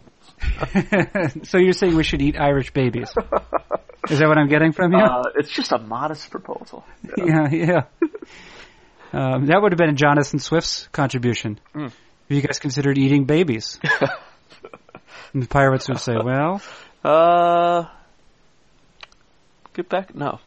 so 1.42 1.58
you're 1.58 1.74
saying 1.74 1.96
we 1.96 2.02
should 2.02 2.22
eat 2.22 2.36
Irish 2.38 2.72
babies? 2.72 3.10
Is 4.08 4.18
that 4.20 4.28
what 4.28 4.38
I'm 4.38 4.48
getting 4.48 4.72
from 4.72 4.92
you? 4.92 4.98
Uh, 5.10 5.24
it's 5.36 5.50
just 5.50 5.72
a 5.72 5.78
modest 5.78 6.30
proposal. 6.30 6.84
yeah, 7.18 7.48
yeah. 7.50 7.82
Um, 9.12 9.46
that 9.46 9.60
would 9.60 9.72
have 9.72 9.78
been 9.78 9.96
Jonathan 9.96 10.38
Swift's 10.38 10.88
contribution. 10.92 11.58
Hmm. 11.74 11.82
Have 11.82 11.92
you 12.28 12.40
guys 12.40 12.58
considered 12.58 12.96
eating 12.96 13.24
babies? 13.24 13.78
And 15.32 15.42
the 15.42 15.48
pirates 15.48 15.88
would 15.88 15.98
say, 15.98 16.16
"Well, 16.22 16.62
Uh, 17.02 17.88
get 19.72 19.88
back. 19.88 20.14
No, 20.14 20.38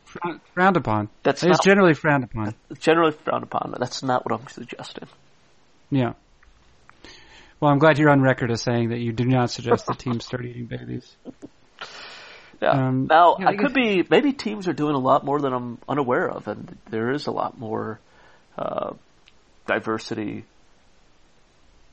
frowned 0.54 0.78
upon. 0.78 1.10
That's 1.24 1.44
it's 1.44 1.64
generally 1.64 1.96
frowned 1.96 2.24
upon." 2.24 2.54
it's 2.70 2.80
generally 2.80 3.12
frowned 3.12 3.44
upon. 3.44 3.74
That's 3.80 4.04
not 4.04 4.24
what 4.24 4.40
I'm 4.40 4.48
suggesting. 4.48 5.08
Yeah. 5.90 6.14
Well, 7.60 7.72
I'm 7.72 7.80
glad 7.80 7.98
you're 7.98 8.10
on 8.10 8.22
record 8.22 8.52
as 8.52 8.62
saying 8.62 8.90
that 8.90 9.00
you 9.00 9.14
do 9.14 9.26
not 9.26 9.50
suggest 9.50 9.86
the 9.86 9.94
teams 9.94 10.26
start 10.26 10.46
eating 10.46 10.66
babies. 10.66 11.16
Yeah. 12.62 12.72
Um, 12.72 13.08
now, 13.10 13.38
yeah, 13.40 13.48
I 13.48 13.52
I 13.52 13.56
could 13.56 13.74
be 13.74 14.04
maybe 14.10 14.34
teams 14.34 14.68
are 14.68 14.74
doing 14.74 14.96
a 14.96 15.00
lot 15.00 15.26
more 15.26 15.40
than 15.40 15.54
I'm 15.54 15.78
unaware 15.88 16.30
of, 16.30 16.48
and 16.48 16.78
there 16.90 17.12
is 17.12 17.28
a 17.28 17.32
lot 17.32 17.58
more 17.58 18.00
uh, 18.58 18.94
diversity. 19.66 20.46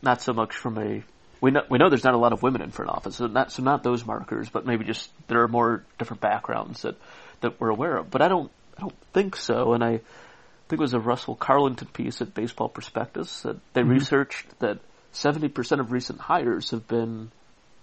Not 0.03 0.22
so 0.22 0.32
much 0.32 0.55
from 0.55 0.78
a 0.78 1.03
we 1.41 1.51
know 1.51 1.62
we 1.68 1.78
know 1.78 1.88
there's 1.88 2.05
not 2.05 2.14
a 2.14 2.18
lot 2.18 2.32
of 2.32 2.43
women 2.43 2.62
in 2.62 2.70
front 2.70 2.91
office, 2.91 3.16
so 3.16 3.26
not 3.26 3.53
so 3.53 3.62
not 3.62 3.82
those 3.82 4.05
markers, 4.05 4.49
but 4.49 4.66
maybe 4.66 4.84
just 4.84 5.11
there 5.28 5.43
are 5.43 5.49
more 5.49 5.84
different 5.99 6.20
backgrounds 6.20 6.82
that 6.82 6.97
that 7.41 7.61
we're 7.61 7.70
aware 7.70 7.97
of. 7.97 8.11
But 8.11 8.22
I 8.22 8.28
don't 8.28 8.51
I 8.76 8.82
don't 8.82 8.97
think 9.12 9.36
so, 9.36 9.72
and 9.72 9.82
I 9.82 10.01
think 10.68 10.78
it 10.78 10.80
was 10.80 10.95
a 10.95 11.01
Russell 11.01 11.34
Carleton 11.34 11.88
piece 11.88 12.20
at 12.20 12.34
Baseball 12.34 12.68
Prospectus 12.68 13.43
that 13.43 13.57
they 13.72 13.82
researched 13.82 14.47
that 14.61 14.78
70% 15.12 15.80
of 15.80 15.91
recent 15.91 16.20
hires 16.20 16.70
have 16.70 16.86
been 16.86 17.30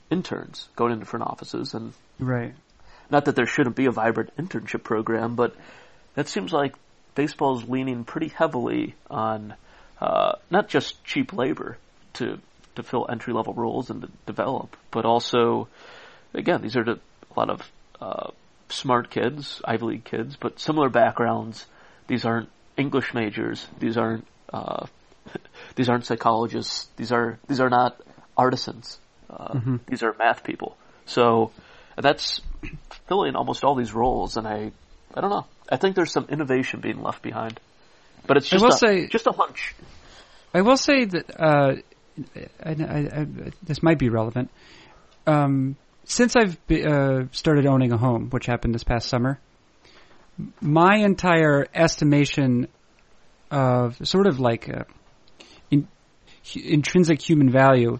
interns 0.10 0.70
going 0.76 0.94
into 0.94 1.06
front 1.06 1.26
offices, 1.26 1.74
and 1.74 1.94
Right. 2.20 2.54
not 3.12 3.26
that 3.26 3.36
there 3.36 3.46
shouldn't 3.46 3.76
be 3.76 3.86
a 3.88 3.92
vibrant 3.92 4.36
internship 4.38 4.84
program, 4.84 5.36
but 5.36 5.56
that 6.16 6.30
seems 6.30 6.54
like 6.54 6.76
baseball's 7.16 7.68
leaning 7.68 8.06
pretty 8.06 8.30
heavily 8.30 8.96
on 9.10 9.54
uh, 10.00 10.34
not 10.50 10.70
just 10.70 11.04
cheap 11.04 11.34
labor 11.34 11.78
to 12.14 12.40
to 12.78 12.84
fill 12.84 13.06
entry 13.10 13.34
level 13.34 13.54
roles 13.54 13.90
and 13.90 14.02
to 14.04 14.10
develop, 14.26 14.76
but 14.92 15.06
also, 15.06 15.68
again, 16.34 16.62
these 16.62 16.76
are 16.78 16.84
the, 16.84 16.94
a 17.36 17.40
lot 17.40 17.50
of 17.50 17.62
uh, 18.02 18.32
smart 18.70 19.10
kids, 19.10 19.62
Ivy 19.66 19.86
League 19.86 20.04
kids, 20.06 20.36
but 20.40 20.60
similar 20.60 20.90
backgrounds. 20.90 21.66
These 22.08 22.26
aren't 22.26 22.50
English 22.78 23.14
majors. 23.14 23.68
These 23.80 23.98
aren't 23.98 24.26
uh, 24.54 24.86
these 25.76 25.90
aren't 25.90 26.06
psychologists. 26.06 26.88
These 26.96 27.12
are 27.12 27.38
these 27.48 27.60
are 27.60 27.70
not 27.70 28.00
artisans. 28.38 28.98
Uh, 29.30 29.60
These 29.88 30.04
are 30.04 30.16
math 30.18 30.44
people. 30.44 30.78
So 31.06 31.52
that's 31.98 32.42
filling 33.10 33.36
almost 33.36 33.64
all 33.66 33.76
these 33.76 33.94
roles, 33.94 34.38
and 34.38 34.48
I 34.48 34.72
I 35.14 35.22
don't 35.22 35.30
know. 35.30 35.46
I 35.70 35.76
think 35.78 35.96
there's 35.96 36.12
some 36.14 36.28
innovation 36.30 36.80
being 36.80 37.02
left 37.02 37.22
behind, 37.22 37.60
but 38.26 38.38
it's 38.38 38.48
just 38.48 38.64
a, 38.64 38.78
say- 38.78 39.08
just 39.08 39.28
a 39.28 39.32
hunch. 39.34 39.76
I 40.54 40.62
will 40.62 40.78
say 40.78 41.04
that 41.06 41.26
uh, 41.40 41.74
I, 42.64 42.72
I, 42.72 43.28
this 43.64 43.84
might 43.84 44.00
be 44.00 44.10
relevant. 44.10 44.50
Um, 45.26 45.76
since 46.06 46.36
I've 46.36 46.66
be, 46.68 46.86
uh, 46.86 47.26
started 47.32 47.66
owning 47.66 47.92
a 47.92 47.98
home, 47.98 48.30
which 48.30 48.46
happened 48.46 48.74
this 48.74 48.84
past 48.84 49.10
summer, 49.10 49.40
my 50.62 50.98
entire 50.98 51.68
estimation 51.74 52.68
of 53.50 54.06
sort 54.08 54.28
of 54.28 54.40
like 54.40 54.70
uh 54.70 54.84
in, 55.72 55.88
intrinsic 56.56 57.22
human 57.22 57.50
value 57.50 58.00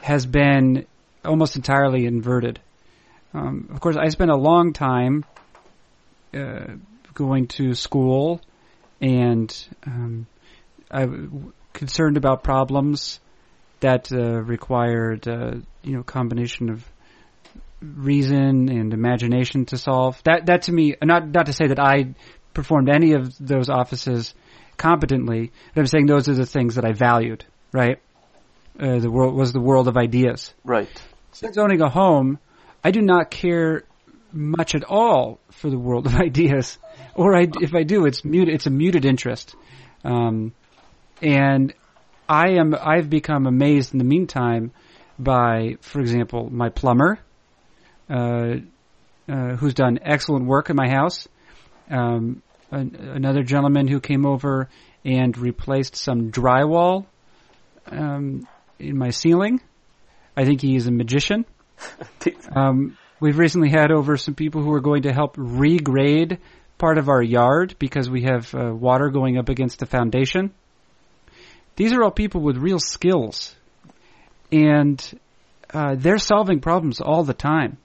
has 0.00 0.26
been 0.26 0.86
almost 1.24 1.56
entirely 1.56 2.06
inverted. 2.06 2.60
Um, 3.34 3.68
of 3.72 3.80
course, 3.80 3.96
I 3.96 4.08
spent 4.08 4.30
a 4.30 4.36
long 4.36 4.72
time 4.72 5.24
uh, 6.34 6.74
going 7.14 7.48
to 7.48 7.74
school 7.74 8.40
and 9.00 9.54
um, 9.86 10.26
I 10.90 11.00
w- 11.00 11.52
concerned 11.72 12.16
about 12.16 12.42
problems 12.42 13.20
that 13.80 14.10
uh, 14.12 14.42
required 14.42 15.28
uh, 15.28 15.56
you 15.82 15.96
know 15.96 16.02
combination 16.02 16.70
of 16.70 16.84
reason 17.80 18.68
and 18.68 18.92
imagination 18.92 19.66
to 19.66 19.78
solve. 19.78 20.20
That 20.24 20.46
that 20.46 20.62
to 20.62 20.72
me, 20.72 20.96
not 21.02 21.28
not 21.28 21.46
to 21.46 21.52
say 21.52 21.68
that 21.68 21.78
I 21.78 22.14
performed 22.54 22.88
any 22.88 23.12
of 23.12 23.36
those 23.38 23.68
offices 23.68 24.34
competently, 24.76 25.52
but 25.74 25.80
I'm 25.80 25.86
saying 25.86 26.06
those 26.06 26.28
are 26.28 26.34
the 26.34 26.46
things 26.46 26.76
that 26.76 26.84
I 26.84 26.92
valued. 26.92 27.44
Right, 27.72 27.98
uh, 28.78 28.98
the 28.98 29.10
world 29.10 29.34
was 29.34 29.52
the 29.52 29.60
world 29.60 29.88
of 29.88 29.96
ideas. 29.96 30.54
Right. 30.64 30.88
Since 31.32 31.58
owning 31.58 31.82
a 31.82 31.90
home, 31.90 32.38
I 32.82 32.90
do 32.90 33.02
not 33.02 33.30
care 33.30 33.84
much 34.32 34.74
at 34.74 34.84
all 34.84 35.38
for 35.50 35.70
the 35.70 35.78
world 35.78 36.06
of 36.06 36.14
ideas, 36.20 36.78
or 37.14 37.36
I, 37.36 37.48
if 37.60 37.74
I 37.74 37.82
do, 37.82 38.06
it's 38.06 38.24
muted. 38.24 38.54
It's 38.54 38.66
a 38.66 38.70
muted 38.70 39.04
interest, 39.04 39.54
um, 40.04 40.52
and 41.20 41.74
I 42.28 42.50
am. 42.58 42.74
I've 42.74 43.08
become 43.08 43.46
amazed 43.46 43.92
in 43.92 43.98
the 43.98 44.04
meantime 44.04 44.72
by, 45.18 45.76
for 45.80 46.00
example, 46.00 46.50
my 46.50 46.68
plumber, 46.68 47.18
uh, 48.10 48.56
uh, 49.28 49.56
who's 49.56 49.74
done 49.74 49.98
excellent 50.02 50.46
work 50.46 50.70
in 50.70 50.76
my 50.76 50.88
house. 50.88 51.28
Um, 51.90 52.42
an, 52.70 52.96
another 53.14 53.42
gentleman 53.42 53.86
who 53.86 54.00
came 54.00 54.26
over 54.26 54.68
and 55.04 55.36
replaced 55.38 55.96
some 55.96 56.30
drywall 56.32 57.06
um, 57.86 58.46
in 58.78 58.98
my 58.98 59.10
ceiling. 59.10 59.60
I 60.36 60.44
think 60.44 60.60
he 60.60 60.76
is 60.76 60.86
a 60.86 60.92
magician. 60.92 61.44
Um, 62.54 62.96
we've 63.20 63.38
recently 63.38 63.68
had 63.70 63.92
over 63.92 64.16
some 64.16 64.34
people 64.34 64.62
who 64.62 64.72
are 64.72 64.80
going 64.80 65.02
to 65.02 65.12
help 65.12 65.36
regrade 65.36 66.38
part 66.78 66.98
of 66.98 67.08
our 67.08 67.22
yard 67.22 67.76
because 67.78 68.08
we 68.08 68.22
have 68.22 68.52
uh, 68.54 68.72
water 68.74 69.10
going 69.10 69.38
up 69.38 69.48
against 69.48 69.78
the 69.78 69.86
foundation. 69.86 70.52
These 71.76 71.92
are 71.92 72.02
all 72.02 72.10
people 72.10 72.40
with 72.40 72.56
real 72.56 72.78
skills, 72.78 73.54
and 74.50 75.20
uh, 75.72 75.94
they're 75.96 76.18
solving 76.18 76.60
problems 76.60 77.00
all 77.00 77.22
the 77.22 77.34
time. 77.34 77.78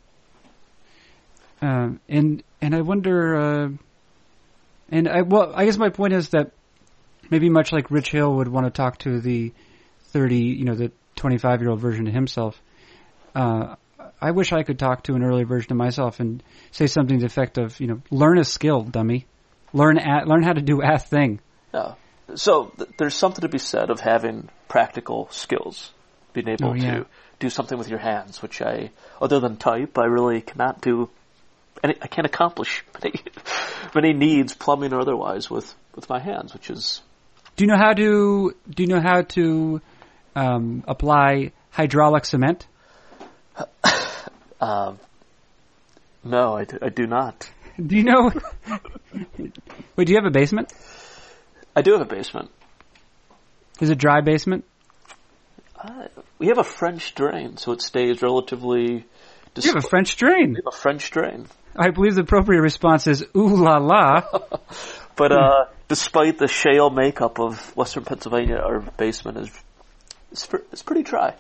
Um, 1.62 2.00
and 2.10 2.44
and 2.62 2.74
I 2.74 2.82
wonder, 2.82 3.36
uh, 3.36 3.70
and 4.90 5.08
I 5.08 5.22
well, 5.22 5.52
I 5.54 5.66
guess 5.66 5.78
my 5.78 5.90
point 5.90 6.14
is 6.14 6.30
that 6.30 6.52
maybe 7.30 7.50
much 7.50 7.72
like 7.72 7.92
Rich 7.92 8.12
Hill 8.12 8.36
would 8.38 8.48
want 8.48 8.66
to 8.66 8.72
talk 8.72 9.00
to 9.00 9.20
the 9.20 9.54
thirty, 10.06 10.40
you 10.40 10.66
know, 10.66 10.76
the 10.76 10.92
twenty-five 11.16 11.62
year 11.62 11.70
old 11.70 11.80
version 11.80 12.08
of 12.08 12.14
himself. 12.14 12.62
Uh, 13.36 13.76
I 14.22 14.32
wish 14.32 14.54
I 14.54 14.64
could 14.64 14.78
talk 14.78 15.04
to 15.04 15.16
an 15.16 15.24
early 15.24 15.44
version 15.44 15.72
of 15.72 15.78
myself 15.78 16.20
and 16.20 16.44
say 16.72 16.88
something 16.88 17.18
to 17.18 17.22
the 17.22 17.26
effect 17.26 17.58
of, 17.58 17.80
you 17.80 17.88
know, 17.88 18.02
learn 18.12 18.38
a 18.38 18.44
skill, 18.44 18.82
dummy. 18.84 19.26
Learn 19.74 19.98
a, 19.98 20.26
learn 20.26 20.44
how 20.44 20.54
to 20.54 20.62
do 20.62 20.82
a 20.84 21.00
thing. 21.00 21.40
Yeah. 21.74 21.96
So 22.36 22.72
th- 22.78 22.90
there's 22.98 23.16
something 23.16 23.42
to 23.42 23.50
be 23.50 23.58
said 23.58 23.90
of 23.90 24.00
having 24.00 24.50
practical 24.68 25.28
skills, 25.32 25.92
being 26.34 26.48
able 26.50 26.70
Oh, 26.70 26.74
yeah. 26.74 26.92
to 27.00 27.06
do 27.40 27.50
something 27.50 27.78
with 27.78 27.90
your 27.90 28.00
hands, 28.00 28.42
which 28.42 28.62
I, 28.62 28.92
other 29.22 29.40
than 29.40 29.58
type, 29.58 29.98
I 29.98 30.06
really 30.06 30.42
cannot 30.42 30.82
do. 30.82 31.10
Any, 31.84 31.96
I 32.02 32.08
can't 32.08 32.28
accomplish 32.28 32.84
many, 33.04 33.20
many 33.96 34.14
needs, 34.14 34.54
plumbing 34.54 34.94
or 34.94 35.00
otherwise, 35.02 35.50
with 35.50 35.74
with 35.96 36.10
my 36.10 36.20
hands, 36.20 36.54
which 36.54 36.70
is 36.70 37.02
Do 37.56 37.64
you 37.66 37.68
know 37.72 37.78
how 37.78 37.94
to 37.94 38.56
do 38.70 38.84
you 38.84 38.88
know 38.88 39.02
how 39.02 39.22
to 39.24 39.82
um, 40.36 40.84
apply 40.88 41.52
hydraulic 41.72 42.26
cement? 42.26 42.68
um, 44.62 45.00
no, 46.24 46.56
I 46.56 46.66
do, 46.66 46.78
I 46.82 46.90
do 46.90 47.08
not. 47.08 47.50
Do 47.84 47.96
you 47.96 48.04
know? 48.04 48.32
Wait, 49.96 50.06
do 50.06 50.12
you 50.12 50.18
have 50.18 50.26
a 50.26 50.30
basement? 50.30 50.72
I 51.76 51.82
do 51.82 51.94
have 51.94 52.02
a 52.02 52.06
basement. 52.06 52.50
Is 53.80 53.90
it 53.90 53.98
dry 53.98 54.22
basement? 54.22 54.66
Uh, 55.78 56.08
we 56.38 56.48
have 56.48 56.58
a 56.60 56.64
French 56.64 57.16
drain, 57.16 57.58
so 57.58 57.72
it 57.72 57.82
stays 57.82 58.22
relatively. 58.22 59.06
Dis- 59.54 59.66
You 59.66 59.74
have 59.74 59.84
a 59.84 59.88
French 59.88 60.16
drain. 60.18 60.50
we 60.52 60.56
have 60.64 60.74
a 60.74 60.78
French 60.78 61.10
drain. 61.12 61.48
I 61.76 61.90
believe 61.90 62.16
the 62.16 62.22
appropriate 62.22 62.62
response 62.62 63.08
is 63.08 63.26
ooh 63.36 63.56
la 63.64 63.78
la. 63.78 64.22
But 65.18 65.34
uh, 65.34 65.66
despite 65.88 66.38
the 66.40 66.48
shale 66.48 66.90
makeup 66.90 67.40
of 67.40 67.76
Western 67.76 68.06
Pennsylvania, 68.06 68.56
our 68.56 68.80
basement 68.80 69.38
is 69.38 69.52
it's, 70.32 70.48
it's 70.72 70.82
pretty 70.82 71.04
dry. 71.04 71.36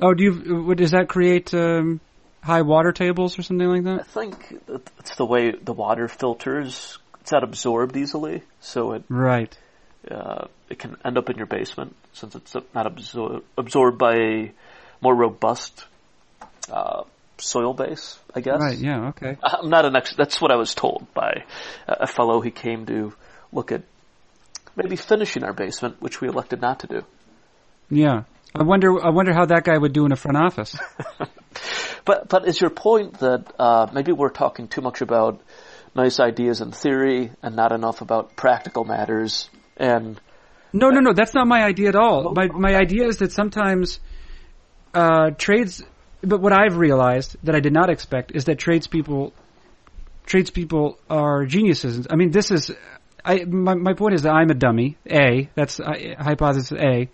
Oh, 0.00 0.12
do 0.14 0.22
you? 0.24 0.62
What, 0.64 0.76
does 0.76 0.90
that 0.92 1.08
create 1.08 1.52
um, 1.54 2.00
high 2.42 2.62
water 2.62 2.92
tables 2.92 3.38
or 3.38 3.42
something 3.42 3.66
like 3.66 3.84
that? 3.84 4.00
I 4.00 4.02
think 4.02 4.60
it's 5.00 5.16
the 5.16 5.24
way 5.24 5.52
the 5.52 5.72
water 5.72 6.06
filters. 6.06 6.98
It's 7.22 7.32
not 7.32 7.42
absorbed 7.42 7.96
easily, 7.96 8.42
so 8.60 8.92
it 8.92 9.04
Right. 9.08 9.56
Uh, 10.10 10.46
it 10.68 10.78
can 10.78 10.96
end 11.04 11.18
up 11.18 11.30
in 11.30 11.36
your 11.36 11.46
basement 11.46 11.94
since 12.12 12.34
it's 12.34 12.54
not 12.74 12.86
absor- 12.86 13.42
absorbed 13.56 13.98
by 13.98 14.14
a 14.14 14.52
more 15.00 15.14
robust 15.14 15.84
uh, 16.70 17.04
soil 17.38 17.74
base. 17.74 18.18
I 18.34 18.40
guess. 18.40 18.60
Right. 18.60 18.78
Yeah. 18.78 19.08
Okay. 19.08 19.36
I'm 19.42 19.68
not 19.68 19.84
an 19.84 19.96
ex. 19.96 20.14
That's 20.16 20.40
what 20.40 20.50
I 20.50 20.56
was 20.56 20.74
told 20.74 21.06
by 21.14 21.44
a 21.86 22.06
fellow 22.06 22.40
He 22.40 22.50
came 22.50 22.86
to 22.86 23.14
look 23.52 23.72
at 23.72 23.82
maybe 24.76 24.96
finishing 24.96 25.44
our 25.44 25.52
basement, 25.52 26.00
which 26.00 26.20
we 26.20 26.28
elected 26.28 26.60
not 26.60 26.80
to 26.80 26.86
do. 26.86 27.02
Yeah. 27.90 28.24
I 28.54 28.62
wonder. 28.62 29.04
I 29.04 29.10
wonder 29.10 29.32
how 29.32 29.46
that 29.46 29.64
guy 29.64 29.76
would 29.76 29.92
do 29.92 30.06
in 30.06 30.12
a 30.12 30.16
front 30.16 30.36
office. 30.36 30.76
But 32.04 32.28
but 32.28 32.46
is 32.46 32.60
your 32.60 32.70
point 32.70 33.20
that 33.20 33.52
uh, 33.58 33.86
maybe 33.92 34.12
we're 34.12 34.28
talking 34.28 34.68
too 34.68 34.82
much 34.82 35.00
about 35.00 35.40
nice 35.94 36.20
ideas 36.20 36.60
in 36.60 36.72
theory 36.72 37.30
and 37.42 37.56
not 37.56 37.72
enough 37.72 38.00
about 38.00 38.36
practical 38.36 38.84
matters? 38.84 39.48
And 39.76 40.20
No, 40.72 40.90
no, 40.90 41.00
no. 41.00 41.12
That's 41.12 41.34
not 41.34 41.46
my 41.46 41.64
idea 41.64 41.88
at 41.88 41.96
all. 41.96 42.32
My 42.34 42.48
my 42.48 42.74
idea 42.74 43.06
is 43.06 43.18
that 43.18 43.32
sometimes 43.32 44.00
uh, 44.92 45.30
trades. 45.30 45.82
But 46.22 46.40
what 46.40 46.52
I've 46.52 46.78
realized 46.78 47.36
that 47.42 47.54
I 47.54 47.60
did 47.60 47.72
not 47.72 47.90
expect 47.90 48.32
is 48.34 48.46
that 48.46 48.58
tradespeople 48.58 49.32
tradespeople 50.26 50.98
are 51.10 51.44
geniuses. 51.44 52.06
I 52.10 52.16
mean, 52.16 52.30
this 52.30 52.50
is. 52.50 52.70
I 53.24 53.44
my 53.44 53.74
my 53.74 53.94
point 53.94 54.14
is 54.14 54.22
that 54.22 54.32
I'm 54.32 54.50
a 54.50 54.54
dummy. 54.54 54.96
A 55.10 55.48
that's 55.54 55.78
hypothesis 55.78 56.72
A, 56.72 57.08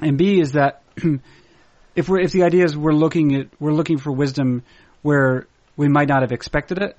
and 0.00 0.18
B 0.18 0.40
is 0.40 0.52
that 0.52 0.82
if 1.96 2.08
we're 2.08 2.20
if 2.20 2.32
the 2.32 2.42
idea 2.44 2.64
is 2.64 2.76
we're 2.76 2.92
looking 2.92 3.36
at 3.36 3.48
we're 3.60 3.72
looking 3.72 3.98
for 3.98 4.12
wisdom 4.12 4.62
where 5.02 5.46
we 5.76 5.88
might 5.88 6.08
not 6.08 6.22
have 6.22 6.32
expected 6.32 6.78
it. 6.78 6.96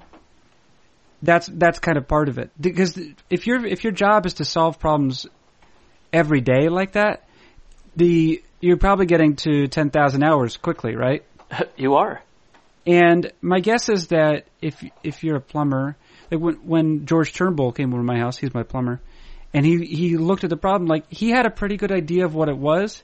That's 1.23 1.47
that's 1.47 1.79
kind 1.79 1.97
of 1.97 2.05
part 2.05 2.27
of 2.27 2.37
it 2.37 2.51
because 2.59 2.99
if 3.29 3.47
your 3.47 3.65
if 3.65 3.85
your 3.85 3.93
job 3.93 4.25
is 4.25 4.35
to 4.35 4.45
solve 4.45 4.77
problems 4.77 5.25
every 6.11 6.41
day 6.41 6.67
like 6.67 6.93
that, 6.93 7.25
the 7.95 8.43
you're 8.59 8.77
probably 8.77 9.05
getting 9.05 9.37
to 9.37 9.69
ten 9.69 9.89
thousand 9.89 10.23
hours 10.23 10.57
quickly, 10.57 10.97
right? 10.97 11.23
you 11.77 11.95
are. 11.95 12.21
And 12.85 13.31
my 13.41 13.61
guess 13.61 13.87
is 13.87 14.07
that 14.07 14.47
if 14.61 14.83
if 15.01 15.23
you're 15.23 15.37
a 15.37 15.41
plumber, 15.41 15.95
like 16.29 16.41
when 16.41 16.55
when 16.55 17.05
George 17.05 17.33
Turnbull 17.33 17.71
came 17.71 17.93
over 17.93 18.01
to 18.01 18.05
my 18.05 18.19
house, 18.19 18.37
he's 18.37 18.53
my 18.53 18.63
plumber, 18.63 18.99
and 19.53 19.65
he 19.65 19.85
he 19.85 20.17
looked 20.17 20.43
at 20.43 20.49
the 20.49 20.57
problem 20.57 20.87
like 20.87 21.05
he 21.09 21.29
had 21.29 21.45
a 21.45 21.49
pretty 21.49 21.77
good 21.77 21.93
idea 21.93 22.25
of 22.25 22.35
what 22.35 22.49
it 22.49 22.57
was, 22.57 23.01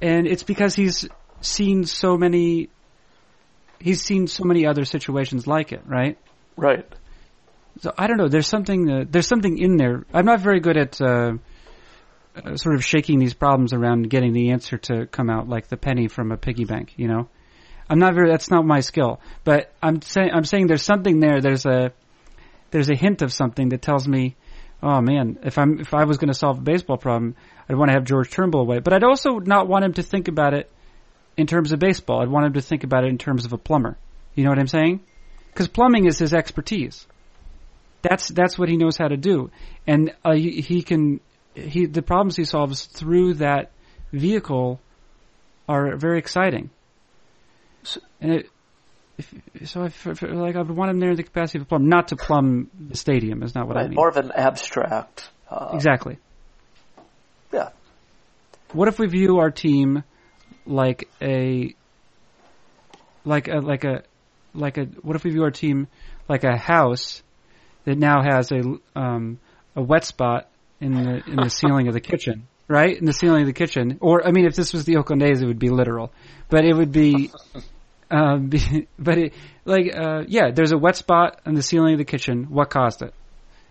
and 0.00 0.26
it's 0.26 0.42
because 0.42 0.74
he's 0.74 1.06
seen 1.42 1.84
so 1.84 2.16
many. 2.16 2.70
He's 3.78 4.00
seen 4.00 4.26
so 4.26 4.44
many 4.44 4.64
other 4.64 4.86
situations 4.86 5.46
like 5.46 5.72
it, 5.72 5.82
right? 5.84 6.16
Right. 6.56 6.86
So 7.80 7.92
I 7.96 8.06
don't 8.06 8.18
know. 8.18 8.28
There's 8.28 8.46
something. 8.46 8.90
Uh, 8.90 9.04
there's 9.08 9.26
something 9.26 9.58
in 9.58 9.76
there. 9.76 10.04
I'm 10.12 10.26
not 10.26 10.40
very 10.40 10.60
good 10.60 10.76
at 10.76 11.00
uh, 11.00 11.32
uh, 12.36 12.56
sort 12.56 12.74
of 12.74 12.84
shaking 12.84 13.18
these 13.18 13.34
problems 13.34 13.72
around 13.72 14.00
and 14.00 14.10
getting 14.10 14.32
the 14.32 14.50
answer 14.50 14.78
to 14.78 15.06
come 15.06 15.30
out 15.30 15.48
like 15.48 15.68
the 15.68 15.76
penny 15.76 16.08
from 16.08 16.32
a 16.32 16.36
piggy 16.36 16.64
bank. 16.64 16.92
You 16.96 17.08
know, 17.08 17.28
I'm 17.88 17.98
not 17.98 18.14
very. 18.14 18.30
That's 18.30 18.50
not 18.50 18.64
my 18.64 18.80
skill. 18.80 19.20
But 19.44 19.72
I'm 19.82 20.02
saying. 20.02 20.30
I'm 20.32 20.44
saying 20.44 20.66
there's 20.66 20.82
something 20.82 21.20
there. 21.20 21.40
There's 21.40 21.66
a. 21.66 21.92
There's 22.70 22.88
a 22.88 22.96
hint 22.96 23.20
of 23.20 23.32
something 23.34 23.68
that 23.68 23.82
tells 23.82 24.08
me, 24.08 24.34
oh 24.82 25.02
man, 25.02 25.38
if 25.42 25.58
I'm 25.58 25.78
if 25.78 25.92
I 25.92 26.04
was 26.04 26.16
going 26.18 26.28
to 26.28 26.38
solve 26.38 26.58
a 26.58 26.62
baseball 26.62 26.96
problem, 26.96 27.36
I'd 27.68 27.76
want 27.76 27.90
to 27.90 27.94
have 27.94 28.04
George 28.04 28.30
Turnbull 28.30 28.62
away. 28.62 28.78
But 28.78 28.94
I'd 28.94 29.04
also 29.04 29.38
not 29.38 29.68
want 29.68 29.84
him 29.84 29.92
to 29.94 30.02
think 30.02 30.28
about 30.28 30.54
it 30.54 30.70
in 31.36 31.46
terms 31.46 31.72
of 31.72 31.78
baseball. 31.78 32.22
I'd 32.22 32.30
want 32.30 32.46
him 32.46 32.52
to 32.54 32.62
think 32.62 32.84
about 32.84 33.04
it 33.04 33.08
in 33.08 33.18
terms 33.18 33.44
of 33.44 33.52
a 33.52 33.58
plumber. 33.58 33.98
You 34.34 34.44
know 34.44 34.50
what 34.50 34.58
I'm 34.58 34.68
saying? 34.68 35.00
Because 35.52 35.68
plumbing 35.68 36.06
is 36.06 36.18
his 36.18 36.32
expertise. 36.32 37.06
That's 38.02 38.28
that's 38.28 38.58
what 38.58 38.68
he 38.68 38.76
knows 38.76 38.96
how 38.96 39.08
to 39.08 39.16
do, 39.16 39.50
and 39.86 40.12
uh, 40.24 40.32
he, 40.32 40.60
he 40.60 40.82
can 40.82 41.20
he 41.54 41.86
the 41.86 42.02
problems 42.02 42.36
he 42.36 42.44
solves 42.44 42.86
through 42.86 43.34
that 43.34 43.70
vehicle 44.12 44.80
are 45.68 45.96
very 45.96 46.18
exciting. 46.18 46.70
So- 47.84 48.00
And 48.20 48.32
it, 48.32 48.50
if, 49.18 49.68
so 49.68 49.82
I 49.82 50.26
like 50.26 50.56
I 50.56 50.62
would 50.62 50.76
want 50.76 50.90
him 50.90 50.98
there 50.98 51.10
in 51.10 51.16
the 51.16 51.22
capacity 51.22 51.58
of 51.58 51.62
a 51.62 51.66
plumber, 51.66 51.86
not 51.86 52.08
to 52.08 52.16
plumb 52.16 52.70
the 52.88 52.96
stadium. 52.96 53.42
Is 53.42 53.54
not 53.54 53.68
what 53.68 53.76
I 53.76 53.82
right. 53.82 53.90
mean. 53.90 53.96
More 53.96 54.08
of 54.08 54.16
an 54.16 54.32
abstract. 54.32 55.28
Uh, 55.48 55.70
exactly. 55.74 56.18
Yeah. 57.52 57.68
What 58.72 58.88
if 58.88 58.98
we 58.98 59.06
view 59.06 59.38
our 59.38 59.50
team 59.50 60.02
like 60.66 61.08
a 61.20 61.74
like 63.24 63.48
a 63.48 63.58
like 63.58 63.84
a 63.84 64.02
like 64.54 64.78
a 64.78 64.84
what 65.02 65.16
if 65.16 65.24
we 65.24 65.30
view 65.30 65.42
our 65.42 65.50
team 65.50 65.88
like 66.28 66.44
a 66.44 66.56
house 66.56 67.22
that 67.84 67.98
now 67.98 68.22
has 68.22 68.50
a 68.52 68.62
um 68.94 69.38
a 69.74 69.82
wet 69.82 70.04
spot 70.04 70.48
in 70.80 70.94
the 70.94 71.22
in 71.26 71.36
the 71.36 71.50
ceiling 71.50 71.88
of 71.88 71.94
the 71.94 72.00
kitchen, 72.00 72.46
right? 72.68 72.96
In 72.96 73.04
the 73.04 73.12
ceiling 73.12 73.42
of 73.42 73.46
the 73.46 73.52
kitchen. 73.52 73.98
Or 74.00 74.26
I 74.26 74.32
mean 74.32 74.46
if 74.46 74.54
this 74.54 74.72
was 74.72 74.84
the 74.84 74.96
Oakland 74.96 75.22
A's 75.22 75.40
it 75.40 75.46
would 75.46 75.58
be 75.58 75.70
literal. 75.70 76.12
But 76.48 76.64
it 76.64 76.74
would 76.74 76.92
be 76.92 77.30
um 78.10 78.50
but 78.98 79.18
it 79.18 79.34
like 79.64 79.94
uh 79.96 80.24
yeah, 80.26 80.50
there's 80.50 80.72
a 80.72 80.78
wet 80.78 80.96
spot 80.96 81.40
in 81.46 81.54
the 81.54 81.62
ceiling 81.62 81.94
of 81.94 81.98
the 81.98 82.04
kitchen. 82.04 82.44
What 82.44 82.70
caused 82.70 83.02
it? 83.02 83.14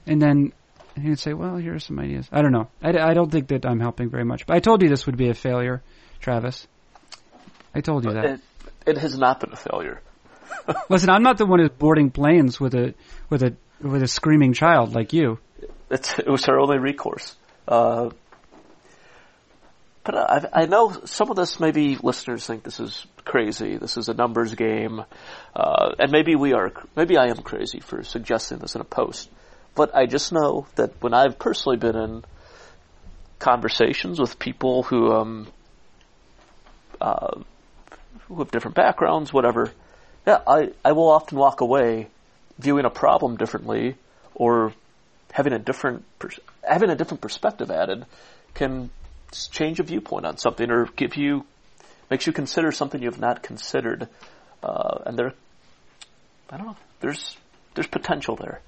And 0.07 0.21
then 0.21 0.53
and 0.95 1.05
he'd 1.05 1.19
say, 1.19 1.33
"Well, 1.33 1.55
here 1.57 1.75
are 1.75 1.79
some 1.79 1.99
ideas." 1.99 2.27
I 2.31 2.41
don't 2.41 2.51
know. 2.51 2.67
I, 2.81 2.89
I 2.89 3.13
don't 3.13 3.31
think 3.31 3.47
that 3.47 3.65
I'm 3.65 3.79
helping 3.79 4.09
very 4.09 4.25
much. 4.25 4.45
But 4.45 4.57
I 4.57 4.59
told 4.59 4.81
you 4.81 4.89
this 4.89 5.05
would 5.05 5.15
be 5.15 5.29
a 5.29 5.33
failure, 5.33 5.81
Travis. 6.19 6.67
I 7.73 7.81
told 7.81 8.03
you 8.03 8.11
that. 8.11 8.25
It, 8.25 8.41
it 8.85 8.97
has 8.97 9.17
not 9.17 9.39
been 9.39 9.53
a 9.53 9.55
failure. 9.55 10.01
Listen, 10.89 11.09
I'm 11.09 11.23
not 11.23 11.37
the 11.37 11.45
one 11.45 11.59
who's 11.59 11.69
boarding 11.69 12.11
planes 12.11 12.59
with 12.59 12.73
a 12.75 12.93
with 13.29 13.43
a 13.43 13.55
with 13.81 14.03
a 14.03 14.07
screaming 14.07 14.53
child 14.53 14.93
like 14.93 15.13
you. 15.13 15.39
It's, 15.89 16.17
it 16.19 16.27
was 16.27 16.47
our 16.47 16.59
only 16.59 16.77
recourse. 16.77 17.35
Uh, 17.67 18.11
but 20.03 20.15
I, 20.15 20.61
I 20.63 20.65
know 20.65 21.01
some 21.05 21.29
of 21.29 21.35
this, 21.35 21.59
maybe 21.59 21.97
listeners 22.01 22.45
think 22.45 22.63
this 22.63 22.79
is 22.79 23.05
crazy. 23.23 23.77
This 23.77 23.97
is 23.97 24.09
a 24.09 24.13
numbers 24.13 24.55
game. 24.55 25.03
Uh, 25.55 25.95
and 25.99 26.11
maybe 26.11 26.35
we 26.35 26.53
are, 26.53 26.71
maybe 26.95 27.17
I 27.17 27.27
am 27.27 27.37
crazy 27.37 27.79
for 27.79 28.03
suggesting 28.03 28.57
this 28.59 28.75
in 28.75 28.81
a 28.81 28.85
post. 28.85 29.29
But 29.75 29.95
I 29.95 30.05
just 30.05 30.31
know 30.31 30.65
that 30.75 31.01
when 31.01 31.13
I've 31.13 31.37
personally 31.37 31.77
been 31.77 31.95
in 31.95 32.23
conversations 33.39 34.19
with 34.19 34.39
people 34.39 34.83
who, 34.83 35.11
um, 35.11 35.47
uh, 36.99 37.41
who 38.27 38.39
have 38.39 38.51
different 38.51 38.75
backgrounds, 38.75 39.31
whatever, 39.31 39.71
yeah, 40.25 40.39
I, 40.45 40.71
I 40.83 40.91
will 40.91 41.09
often 41.09 41.37
walk 41.37 41.61
away 41.61 42.07
viewing 42.59 42.85
a 42.85 42.89
problem 42.89 43.37
differently 43.37 43.95
or 44.35 44.73
having 45.31 45.53
a 45.53 45.59
different 45.59 46.03
pers- 46.19 46.39
having 46.67 46.89
a 46.89 46.95
different 46.95 47.21
perspective 47.21 47.71
added 47.71 48.05
can 48.53 48.89
change 49.51 49.79
a 49.79 49.83
viewpoint 49.83 50.25
on 50.25 50.37
something 50.37 50.69
or 50.69 50.85
give 50.95 51.15
you 51.15 51.45
makes 52.09 52.27
you 52.27 52.33
consider 52.33 52.71
something 52.71 53.01
you've 53.01 53.19
not 53.19 53.41
considered. 53.41 54.07
Uh, 54.61 54.99
and 55.05 55.17
there 55.17 55.33
I 56.49 56.57
don't 56.57 56.67
know 56.67 56.75
there's 56.99 57.37
there's 57.73 57.87
potential 57.87 58.35
there. 58.35 58.61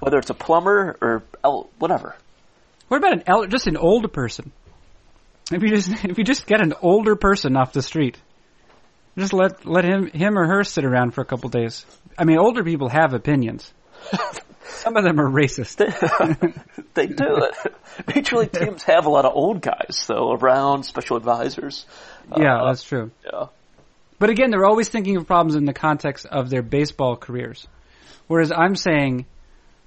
Whether 0.00 0.18
it's 0.18 0.30
a 0.30 0.34
plumber 0.34 0.96
or 1.00 1.22
el- 1.44 1.70
whatever. 1.78 2.16
What 2.88 2.98
about 2.98 3.12
an 3.12 3.22
el- 3.26 3.46
just 3.46 3.66
an 3.66 3.76
older 3.76 4.08
person? 4.08 4.52
If 5.50 5.62
you 5.62 5.68
just 5.68 5.90
if 6.04 6.18
you 6.18 6.24
just 6.24 6.46
get 6.46 6.60
an 6.60 6.74
older 6.80 7.16
person 7.16 7.56
off 7.56 7.72
the 7.72 7.82
street, 7.82 8.18
just 9.16 9.32
let 9.32 9.64
let 9.66 9.84
him 9.84 10.06
him 10.06 10.38
or 10.38 10.46
her 10.46 10.64
sit 10.64 10.84
around 10.84 11.12
for 11.12 11.20
a 11.20 11.24
couple 11.24 11.48
days. 11.50 11.84
I 12.18 12.24
mean, 12.24 12.38
older 12.38 12.62
people 12.64 12.88
have 12.88 13.14
opinions. 13.14 13.72
Some 14.64 14.96
of 14.96 15.04
them 15.04 15.20
are 15.20 15.28
racist. 15.30 15.76
they 16.94 17.06
do 17.24 17.36
it 17.44 17.54
major 18.14 18.36
league 18.36 18.52
teams 18.52 18.82
have 18.84 19.06
a 19.06 19.10
lot 19.10 19.24
of 19.24 19.32
old 19.34 19.60
guys 19.60 20.04
though 20.06 20.32
around 20.32 20.84
special 20.84 21.16
advisors 21.16 21.84
Yeah, 22.36 22.56
Uh, 22.62 22.66
that's 22.68 22.82
true. 22.82 23.10
yeah 23.24 23.46
But 24.18 24.30
again, 24.30 24.50
they're 24.50 24.64
always 24.64 24.88
thinking 24.88 25.16
of 25.16 25.26
problems 25.26 25.56
in 25.56 25.64
the 25.66 25.72
context 25.74 26.26
of 26.26 26.48
their 26.48 26.62
baseball 26.62 27.16
careers. 27.16 27.66
Whereas 28.28 28.50
I'm 28.52 28.76
saying, 28.76 29.26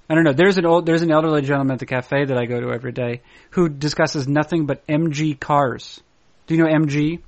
I 0.08 0.14
don't 0.14 0.24
know, 0.24 0.32
there's 0.34 0.58
an 0.58 0.66
old, 0.66 0.86
there's 0.86 1.02
an 1.02 1.10
elderly 1.10 1.42
gentleman 1.42 1.74
at 1.74 1.80
the 1.80 1.86
cafe 1.86 2.26
that 2.26 2.38
I 2.38 2.46
go 2.46 2.60
to 2.60 2.70
every 2.72 2.92
day 2.92 3.22
who 3.50 3.68
discusses 3.68 4.28
nothing 4.28 4.66
but 4.66 4.86
MG 4.86 5.38
cars. 5.40 6.00
Do 6.46 6.54
you 6.54 6.62
know 6.62 6.70
MG? 6.70 7.20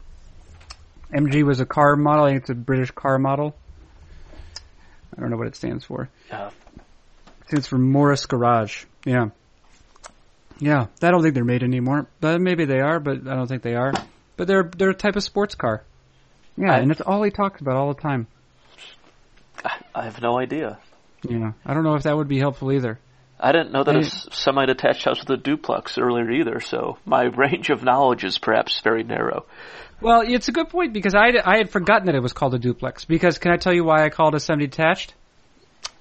MG 1.12 1.42
was 1.44 1.60
a 1.60 1.66
car 1.66 1.96
model. 1.96 2.24
I 2.24 2.30
think 2.30 2.42
it's 2.42 2.50
a 2.50 2.54
British 2.54 2.90
car 2.90 3.18
model. 3.18 3.56
I 5.16 5.20
don't 5.20 5.30
know 5.30 5.36
what 5.36 5.46
it 5.46 5.56
stands 5.56 5.84
for. 5.84 6.08
yeah 6.28 6.48
It 7.40 7.46
stands 7.48 7.66
for 7.66 7.78
Morris 7.78 8.26
Garage. 8.26 8.84
Yeah. 9.04 9.30
Yeah. 10.58 10.86
I 11.02 11.10
don't 11.10 11.22
think 11.22 11.34
they're 11.34 11.44
made 11.44 11.62
anymore. 11.62 12.06
But 12.20 12.40
maybe 12.40 12.64
they 12.66 12.80
are, 12.80 13.00
but 13.00 13.26
I 13.26 13.34
don't 13.34 13.46
think 13.46 13.62
they 13.62 13.74
are. 13.74 13.92
but 14.36 14.46
they're 14.46 14.70
they're 14.76 14.90
a 14.90 14.94
type 14.94 15.16
of 15.16 15.22
sports 15.22 15.54
car. 15.54 15.82
Yeah, 16.56 16.72
I- 16.74 16.78
and 16.78 16.90
it's 16.90 17.00
all 17.00 17.22
he 17.22 17.30
talks 17.30 17.60
about 17.60 17.76
all 17.76 17.92
the 17.92 18.00
time. 18.00 18.26
I, 19.94 20.04
have 20.04 20.22
no 20.22 20.38
idea. 20.38 20.78
Yeah, 21.28 21.52
I 21.66 21.74
don't 21.74 21.82
know 21.82 21.94
if 21.94 22.04
that 22.04 22.16
would 22.16 22.28
be 22.28 22.38
helpful 22.38 22.70
either. 22.70 23.00
I 23.40 23.50
didn't 23.52 23.72
know 23.72 23.82
that 23.82 23.96
a 23.96 23.98
I- 23.98 24.02
s- 24.02 24.28
semi-detached 24.32 25.04
house 25.04 25.18
with 25.20 25.30
a 25.30 25.36
duplex 25.36 25.98
earlier 25.98 26.30
either, 26.30 26.60
so 26.60 26.98
my 27.04 27.22
range 27.36 27.70
of 27.70 27.82
knowledge 27.82 28.22
is 28.24 28.38
perhaps 28.38 28.80
very 28.82 29.02
narrow. 29.02 29.46
Well, 30.00 30.22
it's 30.24 30.48
a 30.48 30.52
good 30.52 30.68
point 30.68 30.92
because 30.92 31.14
I, 31.14 31.32
I 31.44 31.56
had 31.58 31.70
forgotten 31.70 32.06
that 32.06 32.14
it 32.14 32.22
was 32.22 32.32
called 32.32 32.54
a 32.54 32.58
duplex. 32.58 33.04
Because 33.04 33.38
can 33.38 33.52
I 33.52 33.56
tell 33.56 33.74
you 33.74 33.84
why 33.84 34.04
I 34.04 34.10
called 34.10 34.34
it 34.34 34.38
a 34.38 34.40
semi-detached? 34.40 35.14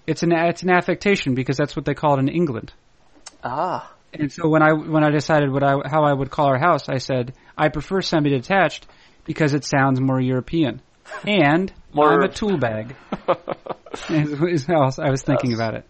It's 0.05 0.23
an 0.23 0.31
it's 0.31 0.63
an 0.63 0.69
affectation 0.69 1.35
because 1.35 1.57
that's 1.57 1.75
what 1.75 1.83
they 1.85 1.93
call 1.93 2.15
it 2.15 2.19
in 2.19 2.29
England. 2.29 2.71
Ah, 3.43 3.93
And 4.13 4.31
so 4.31 4.47
when 4.47 4.61
I 4.61 4.71
when 4.71 5.03
I 5.03 5.09
decided 5.09 5.51
what 5.51 5.63
I 5.63 5.73
how 5.85 6.03
I 6.03 6.13
would 6.13 6.29
call 6.29 6.47
our 6.47 6.57
house, 6.57 6.87
I 6.87 6.99
said 6.99 7.33
I 7.57 7.67
prefer 7.69 8.01
semi-detached 8.01 8.87
because 9.25 9.53
it 9.53 9.65
sounds 9.65 9.99
more 9.99 10.21
European, 10.21 10.81
and 11.25 11.73
More- 11.93 12.13
I'm 12.13 12.23
a 12.23 12.29
tool 12.29 12.57
bag. 12.57 12.95
is, 14.09 14.31
is 14.41 14.65
how 14.65 14.83
else 14.83 14.99
I 14.99 15.09
was 15.09 15.23
thinking 15.23 15.53
about 15.53 15.75
it. 15.75 15.85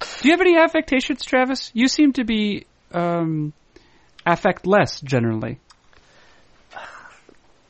Do 0.00 0.28
you 0.28 0.32
have 0.32 0.40
any 0.42 0.58
affectations, 0.58 1.24
Travis? 1.24 1.70
You 1.72 1.88
seem 1.88 2.12
to 2.14 2.24
be 2.24 2.66
um, 2.92 3.54
affectless 4.26 5.02
generally. 5.02 5.58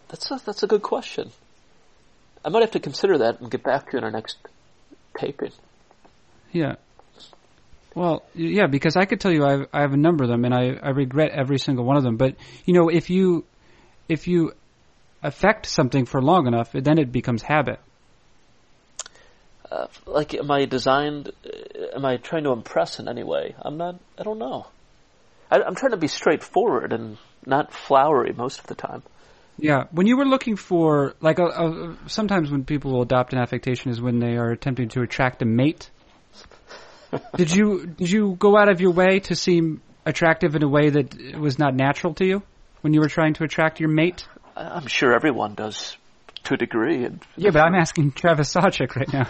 That's 0.09 0.31
a, 0.31 0.41
that's 0.45 0.63
a 0.63 0.67
good 0.67 0.83
question. 0.83 1.31
I 2.45 2.49
might 2.49 2.63
have 2.63 2.73
to 2.73 2.81
consider 2.81 3.19
that 3.19 3.41
and 3.41 3.51
get 3.51 3.63
back 3.63 3.87
to 3.87 3.93
you 3.93 3.99
in 3.99 4.05
our 4.05 4.11
next 4.11 4.37
taping. 5.19 5.53
Yeah. 6.53 6.77
Well, 7.95 8.23
yeah, 8.35 8.67
because 8.67 8.95
I 8.97 9.07
could 9.07 9.21
tell 9.21 9.33
you 9.33 9.45
I 9.45 9.51
have, 9.53 9.69
I 9.73 9.81
have 9.81 9.93
a 9.95 9.97
number 9.97 10.23
of 10.23 10.29
them, 10.29 10.45
and 10.45 10.55
I, 10.55 10.79
I 10.83 10.91
regret 10.91 11.31
every 11.33 11.59
single 11.59 11.85
one 11.85 11.97
of 11.97 12.03
them. 12.03 12.17
But 12.17 12.37
you 12.67 12.75
know, 12.75 12.89
if 12.89 13.09
you 13.11 13.45
if 14.09 14.29
you 14.29 14.53
affect 15.23 15.67
something 15.67 16.05
for 16.05 16.23
long 16.23 16.47
enough, 16.47 16.73
then 16.73 16.99
it 16.99 17.11
becomes 17.11 17.43
habit. 17.43 17.81
Uh, 19.71 19.87
like, 20.07 20.35
am 20.35 20.51
I 20.51 20.67
designed? 20.67 21.33
uh, 21.45 21.97
Am 21.97 22.05
I 22.05 22.19
trying 22.19 22.45
to 22.45 22.51
impress 22.53 23.01
in 23.01 23.09
any 23.09 23.25
way? 23.25 23.55
I'm 23.61 23.77
not. 23.79 23.97
I 24.19 24.23
don't 24.23 24.39
know. 24.39 24.67
I, 25.51 25.63
I'm 25.63 25.75
trying 25.75 25.93
to 25.93 25.97
be 25.97 26.09
straightforward 26.09 26.93
and 26.93 27.17
not 27.45 27.73
flowery 27.73 28.33
most 28.33 28.61
of 28.61 28.67
the 28.67 28.75
time. 28.75 29.03
Yeah, 29.59 29.85
when 29.91 30.07
you 30.07 30.17
were 30.17 30.27
looking 30.27 30.57
for 30.57 31.15
like 31.21 31.39
a, 31.39 31.47
a, 31.47 31.97
sometimes 32.09 32.51
when 32.51 32.65
people 32.65 32.93
will 32.93 33.03
adopt 33.03 33.33
an 33.33 33.39
affectation 33.39 33.91
is 33.91 34.01
when 34.01 34.19
they 34.19 34.37
are 34.37 34.51
attempting 34.51 34.89
to 34.91 35.03
attract 35.03 35.43
a 35.43 35.47
mate. 35.47 35.91
did 37.37 37.55
you 37.55 37.87
did 37.87 38.11
you 38.11 38.37
go 38.39 38.57
out 38.57 38.69
of 38.69 38.81
your 38.81 38.93
way 38.93 39.21
to 39.21 39.35
seem 39.35 39.81
attractive 40.05 40.55
in 40.57 40.63
a 40.63 40.69
way 40.69 40.91
that 40.91 41.37
was 41.39 41.59
not 41.59 41.75
natural 41.75 42.15
to 42.15 42.27
you 42.27 42.43
when 42.83 42.93
you 42.93 43.01
were 43.01 43.09
trying 43.09 43.35
to 43.35 43.45
attract 43.45 43.81
your 43.81 43.89
mate? 43.89 44.27
I- 44.55 44.69
I'm 44.69 44.87
sure 44.87 45.15
everyone 45.15 45.55
does 45.55 45.97
to 46.45 46.55
a 46.55 46.57
degree. 46.57 47.05
And 47.05 47.23
Yeah, 47.37 47.51
but 47.51 47.63
I'm 47.63 47.75
asking 47.75 48.13
Travis 48.13 48.53
Sawchik 48.53 48.97
right 48.97 49.13
now. 49.13 49.27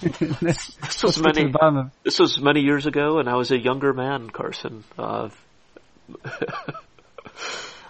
this 0.40 0.68
this 0.82 1.02
was 1.02 1.20
many. 1.20 1.52
of 1.52 1.90
This 2.04 2.18
was 2.18 2.40
many 2.40 2.60
years 2.60 2.86
ago, 2.86 3.18
and 3.18 3.28
I 3.28 3.34
was 3.34 3.50
a 3.50 3.58
younger 3.58 3.92
man, 3.92 4.30
Carson. 4.30 4.84
Uh, 4.98 5.30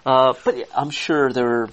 uh, 0.05 0.33
but 0.43 0.55
I'm 0.75 0.89
sure 0.89 1.31
there 1.31 1.45
were. 1.45 1.69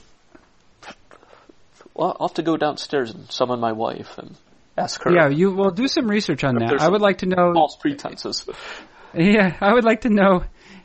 Well, 1.95 2.16
I'll 2.20 2.29
have 2.29 2.35
to 2.37 2.43
go 2.43 2.57
downstairs 2.57 3.11
and 3.11 3.31
summon 3.31 3.59
my 3.59 3.72
wife 3.72 4.18
and 4.18 4.37
ask 4.76 5.03
her 5.03 5.12
Yeah, 5.12 5.29
you 5.29 5.55
well 5.55 5.70
do 5.70 5.89
some 5.89 6.07
research 6.09 6.45
on 6.45 6.57
that. 6.57 6.81
I 6.81 6.89
would 6.89 7.01
like 7.01 7.18
to 7.18 7.26
know. 7.26 7.53
false 7.55 7.76
pretenses. 7.76 8.49
Yeah, 9.14 9.57
I 9.61 9.72
would 9.72 9.85
like 9.85 10.03
to 10.03 10.11
know 10.11 10.45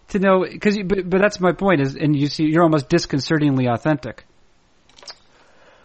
to 0.10 0.20
know 0.20 0.44
because 0.50 0.78
but, 0.86 1.10
but 1.10 1.20
that's 1.22 1.40
my 1.40 1.52
point 1.52 1.82
is, 1.82 1.96
and 1.96 2.16
you 2.16 2.28
see, 2.28 2.46
you're 2.46 2.64
almost 2.64 2.90
disconcertingly 2.90 3.68
authentic, 3.68 4.26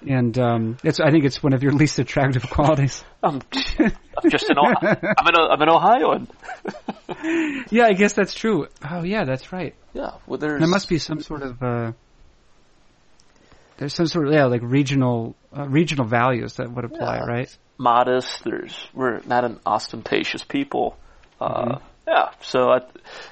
and 0.06 0.38
um, 0.38 0.76
it's 0.84 1.00
I 1.00 1.10
think 1.10 1.24
it's 1.24 1.42
one 1.42 1.52
of 1.52 1.62
your 1.62 1.72
least 1.82 1.98
attractive 1.98 2.48
qualities. 2.50 3.02
I'm, 3.22 3.40
I'm 3.78 4.30
just 4.30 4.48
an 4.50 4.58
Ohio, 4.58 4.96
I'm 5.18 5.26
an 5.26 5.34
I'm 5.36 5.62
an 5.62 5.68
Ohioan. 5.68 6.28
Yeah, 7.70 7.86
I 7.86 7.94
guess 7.94 8.12
that's 8.12 8.34
true. 8.34 8.68
Oh 8.88 9.02
yeah, 9.02 9.24
that's 9.24 9.50
right. 9.52 9.74
Yeah, 9.94 10.10
well, 10.26 10.38
there's 10.38 10.60
There 10.60 10.68
must 10.68 10.88
be 10.88 10.98
some 10.98 11.20
sort 11.22 11.42
of 11.42 11.62
uh, 11.62 11.92
there's 13.78 13.94
some 13.94 14.06
sort 14.06 14.28
of 14.28 14.34
yeah 14.34 14.44
like 14.44 14.60
regional 14.62 15.34
uh, 15.56 15.66
regional 15.68 16.04
values 16.06 16.54
that 16.54 16.70
would 16.70 16.84
apply, 16.84 17.16
Yeah. 17.18 17.24
right? 17.26 17.58
modest. 17.78 18.42
There's 18.44 18.76
we're 18.92 19.20
not 19.22 19.44
an 19.44 19.60
ostentatious 19.64 20.42
people. 20.44 20.96
Uh, 21.40 21.46
Mm-hmm. 21.64 21.84
Yeah, 22.08 22.30
so 22.40 22.70
I, 22.70 22.80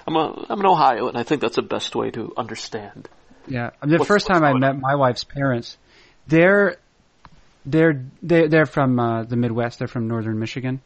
I'm 0.06 0.16
a 0.16 0.46
I'm 0.50 0.60
an 0.60 0.66
Ohioan. 0.66 1.16
I 1.16 1.22
think 1.22 1.40
that's 1.40 1.56
the 1.56 1.62
best 1.62 1.96
way 1.96 2.10
to 2.10 2.32
understand. 2.36 3.08
Yeah, 3.46 3.70
I 3.80 3.86
mean, 3.86 3.96
the 3.96 4.04
first 4.04 4.26
time 4.26 4.44
I 4.44 4.52
met 4.52 4.78
my 4.78 4.96
wife's 4.96 5.24
parents, 5.24 5.78
they're 6.26 6.76
they're 7.64 8.04
they're, 8.22 8.48
they're 8.48 8.66
from 8.66 8.98
uh, 8.98 9.24
the 9.24 9.36
Midwest. 9.36 9.78
They're 9.78 9.88
from 9.88 10.08
northern 10.08 10.38
Michigan, 10.38 10.80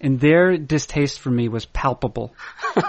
and 0.00 0.18
their 0.20 0.56
distaste 0.56 1.20
for 1.20 1.30
me 1.30 1.48
was 1.48 1.64
palpable. 1.66 2.34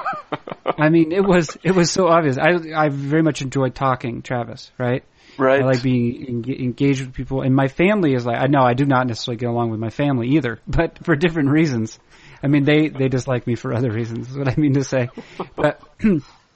I 0.65 0.89
mean, 0.89 1.11
it 1.11 1.23
was 1.23 1.57
it 1.63 1.71
was 1.71 1.91
so 1.91 2.07
obvious. 2.07 2.37
I 2.37 2.51
I 2.75 2.89
very 2.89 3.21
much 3.21 3.41
enjoyed 3.41 3.75
talking, 3.75 4.21
Travis. 4.21 4.71
Right? 4.77 5.03
Right. 5.37 5.61
I 5.61 5.65
like 5.65 5.81
being 5.81 6.25
en- 6.27 6.53
engaged 6.53 7.01
with 7.01 7.13
people, 7.13 7.41
and 7.41 7.55
my 7.55 7.67
family 7.67 8.13
is 8.13 8.25
like. 8.25 8.39
I 8.39 8.47
know 8.47 8.61
I 8.61 8.73
do 8.73 8.85
not 8.85 9.07
necessarily 9.07 9.37
get 9.37 9.49
along 9.49 9.71
with 9.71 9.79
my 9.79 9.89
family 9.89 10.29
either, 10.35 10.59
but 10.67 11.03
for 11.05 11.15
different 11.15 11.49
reasons. 11.49 11.99
I 12.41 12.47
mean, 12.47 12.65
they 12.65 12.89
they 12.89 13.07
dislike 13.07 13.47
me 13.47 13.55
for 13.55 13.73
other 13.73 13.91
reasons. 13.91 14.29
Is 14.29 14.37
what 14.37 14.47
I 14.47 14.55
mean 14.57 14.73
to 14.73 14.83
say, 14.83 15.09
but. 15.55 15.81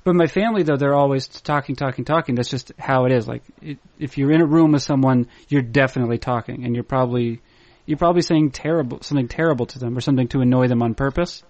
But 0.08 0.16
my 0.16 0.28
family, 0.28 0.64
though, 0.64 0.78
they're 0.78 0.96
always 0.96 1.28
talking, 1.28 1.76
talking, 1.76 2.06
talking. 2.06 2.36
That's 2.36 2.50
just 2.50 2.72
how 2.80 3.04
it 3.08 3.12
is. 3.12 3.28
Like, 3.28 3.44
it, 3.62 3.78
if 4.00 4.18
you're 4.18 4.32
in 4.32 4.40
a 4.40 4.46
room 4.46 4.72
with 4.72 4.82
someone, 4.82 5.28
you're 5.50 5.62
definitely 5.62 6.18
talking, 6.18 6.64
and 6.64 6.74
you're 6.74 6.86
probably, 6.86 7.42
you're 7.86 7.98
probably 7.98 8.22
saying 8.22 8.52
terrible, 8.52 9.02
something 9.02 9.28
terrible 9.28 9.66
to 9.66 9.80
them, 9.80 9.98
or 9.98 10.00
something 10.00 10.30
to 10.30 10.40
annoy 10.40 10.70
them 10.70 10.82
on 10.82 10.96
purpose. 10.96 11.44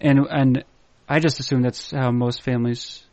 And 0.00 0.26
and 0.28 0.64
I 1.08 1.20
just 1.20 1.38
assume 1.38 1.62
that's 1.62 1.92
how 1.92 2.10
most 2.10 2.42
families 2.42 3.04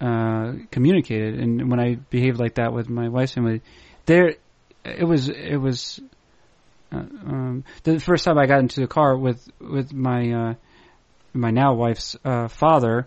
uh, 0.00 0.54
communicated. 0.70 1.38
And 1.38 1.70
when 1.70 1.80
I 1.80 1.96
behaved 1.96 2.40
like 2.40 2.54
that 2.54 2.72
with 2.72 2.88
my 2.88 3.10
wife's 3.10 3.34
family, 3.34 3.60
there, 4.06 4.36
it 4.86 5.04
was 5.04 5.28
it 5.28 5.56
was 5.56 6.00
uh, 6.90 6.96
um, 6.96 7.64
the 7.82 8.00
first 8.00 8.24
time 8.24 8.38
I 8.38 8.46
got 8.46 8.60
into 8.60 8.80
the 8.80 8.86
car 8.86 9.14
with 9.18 9.46
with 9.60 9.92
my 9.92 10.32
uh, 10.32 10.54
my 11.34 11.50
now 11.50 11.74
wife's 11.74 12.16
uh, 12.24 12.48
father, 12.48 13.06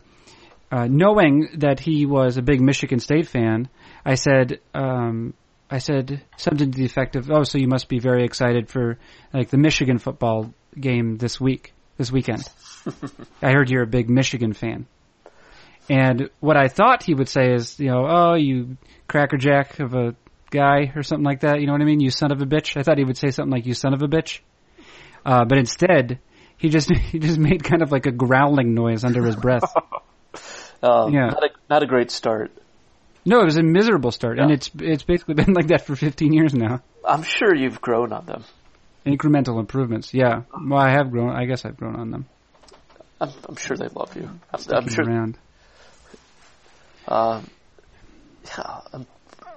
uh, 0.72 0.88
knowing 0.90 1.50
that 1.58 1.80
he 1.80 2.06
was 2.06 2.38
a 2.38 2.42
big 2.42 2.62
Michigan 2.62 3.00
State 3.00 3.28
fan, 3.28 3.70
I 4.06 4.16
said, 4.16 4.60
um, 4.74 5.34
I 5.70 5.80
said 5.80 6.24
something 6.38 6.72
to 6.72 6.78
the 6.78 6.86
effect 6.86 7.16
of, 7.16 7.30
"Oh, 7.32 7.44
so 7.44 7.58
you 7.58 7.68
must 7.68 7.88
be 7.88 8.00
very 8.00 8.24
excited 8.24 8.70
for 8.70 8.98
like 9.34 9.50
the 9.50 9.58
Michigan 9.58 9.98
football 9.98 10.54
game 10.80 11.18
this 11.18 11.40
week, 11.40 11.74
this 11.98 12.12
weekend." 12.12 12.48
I 13.42 13.52
heard 13.52 13.70
you're 13.70 13.84
a 13.84 13.88
big 13.88 14.10
Michigan 14.10 14.54
fan, 14.54 14.88
and 15.90 16.30
what 16.40 16.58
I 16.58 16.68
thought 16.68 17.04
he 17.04 17.14
would 17.14 17.30
say 17.30 17.54
is, 17.54 17.80
you 17.80 17.88
know, 17.88 18.06
"Oh, 18.08 18.36
you 18.36 18.78
crackerjack 19.08 19.80
of 19.80 19.94
a 19.94 20.16
guy" 20.52 20.92
or 20.96 21.04
something 21.04 21.26
like 21.26 21.42
that. 21.42 21.60
You 21.60 21.68
know 21.68 21.74
what 21.74 21.82
I 21.82 21.86
mean? 21.86 22.00
You 22.00 22.12
son 22.12 22.32
of 22.32 22.42
a 22.42 22.46
bitch. 22.46 22.78
I 22.78 22.84
thought 22.84 22.98
he 22.98 23.06
would 23.06 23.18
say 23.18 23.32
something 23.32 23.52
like 23.52 23.66
"you 23.66 23.74
son 23.74 23.94
of 23.94 24.02
a 24.02 24.08
bitch," 24.08 24.40
uh, 25.26 25.46
but 25.46 25.58
instead. 25.58 26.20
He 26.60 26.70
just 26.70 26.92
he 27.12 27.20
just 27.20 27.38
made 27.38 27.64
kind 27.64 27.84
of 27.84 27.92
like 27.92 28.08
a 28.08 28.12
growling 28.12 28.74
noise 28.74 29.04
under 29.04 29.24
his 29.24 29.36
breath. 29.36 29.72
Um, 30.84 31.14
Yeah. 31.14 31.28
Not 31.28 31.44
a, 31.44 31.50
not 31.70 31.84
a 31.84 31.86
great 31.88 32.12
start. 32.12 32.52
No, 33.26 33.42
it 33.42 33.46
was 33.46 33.58
a 33.58 33.64
miserable 33.64 34.12
start, 34.12 34.40
and 34.40 34.52
it's 34.52 34.72
it's 34.80 35.04
basically 35.04 35.34
been 35.42 35.54
like 35.54 35.68
that 35.68 35.86
for 35.86 35.98
15 35.98 36.32
years 36.32 36.54
now. 36.54 36.82
I'm 37.06 37.24
sure 37.24 37.54
you've 37.54 37.82
grown 37.82 38.14
on 38.14 38.26
them. 38.26 38.46
Incremental 39.06 39.60
improvements, 39.60 40.14
yeah. 40.14 40.44
Well, 40.54 40.80
I 40.80 40.92
have 40.92 41.12
grown. 41.12 41.32
I 41.36 41.46
guess 41.46 41.66
I've 41.66 41.78
grown 41.78 41.96
on 41.98 42.12
them. 42.12 42.26
I'm, 43.20 43.32
I'm 43.48 43.56
sure 43.56 43.76
they 43.76 43.88
love 43.88 44.16
you. 44.16 44.30
I'm, 44.54 44.62
I'm 44.74 44.88
sure. 44.88 45.06
around. 45.06 45.38
Um, 47.08 47.50
yeah, 48.46 48.80
I'm, 48.94 49.08
I 49.44 49.48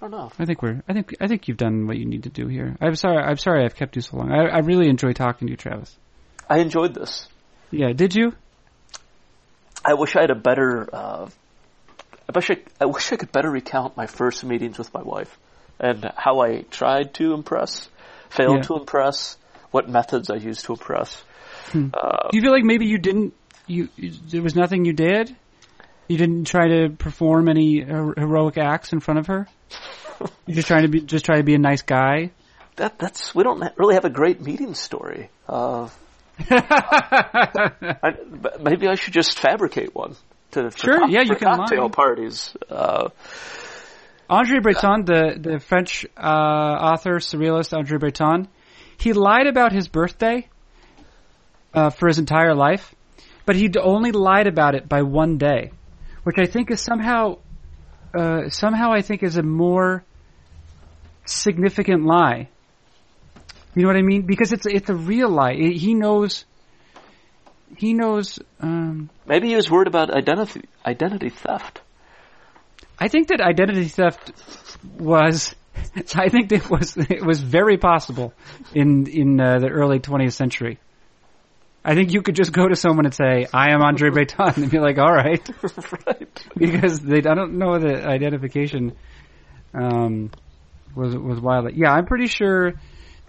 don't 0.00 0.10
know. 0.12 0.32
I 0.38 0.44
think 0.46 0.62
we're. 0.62 0.82
I 0.88 0.92
think 0.92 1.14
I 1.20 1.26
think 1.26 1.48
you've 1.48 1.56
done 1.56 1.86
what 1.86 1.96
you 1.96 2.06
need 2.06 2.22
to 2.24 2.30
do 2.30 2.46
here. 2.46 2.76
I'm 2.80 2.94
sorry. 2.94 3.22
I'm 3.22 3.36
sorry 3.36 3.64
I've 3.64 3.74
kept 3.74 3.96
you 3.96 4.02
so 4.02 4.16
long. 4.16 4.32
I, 4.32 4.46
I 4.46 4.58
really 4.60 4.88
enjoy 4.88 5.12
talking 5.12 5.48
to 5.48 5.50
you, 5.52 5.56
Travis. 5.56 5.96
I 6.48 6.58
enjoyed 6.58 6.94
this. 6.94 7.28
Yeah. 7.70 7.92
Did 7.92 8.14
you? 8.14 8.32
I 9.84 9.94
wish 9.94 10.16
I 10.16 10.20
had 10.22 10.30
a 10.30 10.34
better. 10.34 10.88
Uh, 10.92 11.28
I 12.28 12.32
wish 12.34 12.50
I, 12.50 12.56
I 12.80 12.86
wish 12.86 13.12
I 13.12 13.16
could 13.16 13.32
better 13.32 13.50
recount 13.50 13.96
my 13.96 14.06
first 14.06 14.44
meetings 14.44 14.78
with 14.78 14.92
my 14.94 15.02
wife 15.02 15.36
and 15.78 16.10
how 16.16 16.40
I 16.40 16.62
tried 16.70 17.14
to 17.14 17.32
impress, 17.34 17.88
failed 18.28 18.56
Yeah. 18.58 18.62
to 18.62 18.76
impress, 18.76 19.36
what 19.70 19.88
methods 19.88 20.30
I 20.30 20.36
used 20.36 20.64
to 20.66 20.72
impress. 20.74 21.22
Uh, 21.74 22.28
Do 22.30 22.36
you 22.36 22.42
feel 22.42 22.52
like 22.52 22.64
maybe 22.64 22.86
you 22.86 22.98
didn't? 22.98 23.34
You, 23.66 23.88
you 23.96 24.12
there 24.30 24.42
was 24.42 24.54
nothing 24.56 24.84
you 24.84 24.92
did. 24.92 25.34
You 26.08 26.18
didn't 26.18 26.44
try 26.46 26.68
to 26.68 26.88
perform 26.90 27.48
any 27.48 27.80
her- 27.80 28.14
heroic 28.16 28.58
acts 28.58 28.92
in 28.92 29.00
front 29.00 29.20
of 29.20 29.26
her. 29.28 29.46
You're 30.46 30.56
just 30.56 30.68
trying 30.68 30.82
to 30.82 30.88
be 30.88 31.00
just 31.00 31.24
try 31.24 31.36
to 31.36 31.42
be 31.44 31.54
a 31.54 31.58
nice 31.58 31.82
guy. 31.82 32.32
that 32.76 32.98
that's 32.98 33.34
we 33.34 33.42
don't 33.44 33.62
really 33.76 33.94
have 33.94 34.04
a 34.04 34.10
great 34.10 34.40
meeting 34.40 34.74
story. 34.74 35.30
Uh, 35.48 35.88
I, 36.50 38.14
maybe 38.60 38.88
I 38.88 38.94
should 38.94 39.12
just 39.12 39.38
fabricate 39.38 39.94
one. 39.94 40.16
to 40.52 40.70
Sure, 40.70 40.98
cock- 40.98 41.10
yeah, 41.10 41.22
you 41.22 41.36
can 41.36 41.56
cocktail 41.56 41.84
lie. 41.84 41.88
parties. 41.88 42.54
Uh, 42.68 43.08
Andre 44.28 44.60
Breton, 44.60 45.04
the, 45.04 45.36
the 45.40 45.58
French 45.58 46.06
uh, 46.16 46.20
author, 46.20 47.16
surrealist 47.16 47.76
Andre 47.76 47.98
Breton, 47.98 48.48
he 48.96 49.12
lied 49.12 49.46
about 49.46 49.72
his 49.72 49.88
birthday 49.88 50.48
uh, 51.74 51.90
for 51.90 52.06
his 52.06 52.18
entire 52.18 52.54
life, 52.54 52.94
but 53.44 53.56
he 53.56 53.70
only 53.82 54.12
lied 54.12 54.46
about 54.46 54.74
it 54.74 54.88
by 54.88 55.02
one 55.02 55.36
day, 55.38 55.72
which 56.22 56.36
I 56.38 56.46
think 56.46 56.70
is 56.70 56.80
somehow, 56.80 57.38
uh, 58.14 58.50
somehow 58.50 58.92
I 58.92 59.02
think 59.02 59.22
is 59.24 59.36
a 59.36 59.42
more 59.42 60.04
significant 61.24 62.04
lie. 62.04 62.48
You 63.74 63.82
know 63.82 63.88
what 63.88 63.96
I 63.96 64.02
mean? 64.02 64.22
Because 64.22 64.52
it's 64.52 64.66
it's 64.66 64.90
a 64.90 64.94
real 64.94 65.28
lie. 65.28 65.54
He 65.54 65.78
he 65.78 65.94
knows. 65.94 66.44
He 67.76 67.94
knows. 67.94 68.38
Um, 68.60 69.10
maybe 69.26 69.48
he 69.48 69.56
was 69.56 69.70
worried 69.70 69.86
about 69.86 70.10
identity 70.10 70.62
identity 70.84 71.28
theft. 71.28 71.80
I 72.98 73.08
think 73.08 73.28
that 73.28 73.40
identity 73.40 73.86
theft 73.86 74.32
was. 74.98 75.54
I 76.14 76.28
think 76.28 76.50
it 76.52 76.68
was 76.68 76.96
it 76.96 77.24
was 77.24 77.40
very 77.40 77.78
possible 77.78 78.34
in 78.74 79.06
in 79.06 79.40
uh, 79.40 79.60
the 79.60 79.68
early 79.68 80.00
20th 80.00 80.32
century. 80.32 80.78
I 81.82 81.94
think 81.94 82.12
you 82.12 82.20
could 82.20 82.34
just 82.34 82.52
go 82.52 82.68
to 82.68 82.76
someone 82.76 83.06
and 83.06 83.14
say, 83.14 83.46
"I 83.54 83.72
am 83.72 83.82
Andre 83.82 84.10
Breton," 84.14 84.64
and 84.64 84.70
be 84.70 84.80
like, 84.80 84.98
"All 84.98 85.12
right," 85.12 85.48
right. 86.06 86.44
because 86.56 87.00
they 87.00 87.18
I 87.18 87.34
don't 87.34 87.54
know 87.58 87.78
the 87.78 88.04
identification 88.04 88.96
um, 89.72 90.32
was 90.94 91.16
was 91.16 91.40
wild. 91.40 91.72
Yeah, 91.74 91.92
I'm 91.92 92.06
pretty 92.06 92.26
sure 92.26 92.74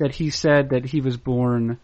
that 0.01 0.13
he 0.13 0.29
said 0.29 0.71
that 0.71 0.85
he 0.85 1.01
was 1.01 1.17
born. 1.17 1.79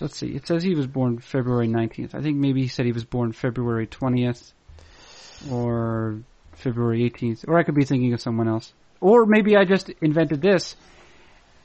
Let's 0.00 0.16
see. 0.18 0.34
It 0.34 0.46
says 0.46 0.62
he 0.62 0.74
was 0.74 0.86
born 0.86 1.18
February 1.18 1.68
19th. 1.68 2.14
I 2.14 2.22
think 2.22 2.36
maybe 2.38 2.62
he 2.62 2.68
said 2.68 2.86
he 2.86 2.92
was 2.92 3.04
born 3.04 3.32
February 3.32 3.86
20th 3.86 4.52
or 5.50 6.20
February 6.54 7.10
18th, 7.10 7.46
or 7.46 7.58
I 7.58 7.62
could 7.62 7.74
be 7.74 7.84
thinking 7.84 8.12
of 8.14 8.20
someone 8.20 8.48
else. 8.48 8.72
Or 9.00 9.26
maybe 9.26 9.56
I 9.56 9.64
just 9.64 9.90
invented 10.00 10.40
this 10.40 10.76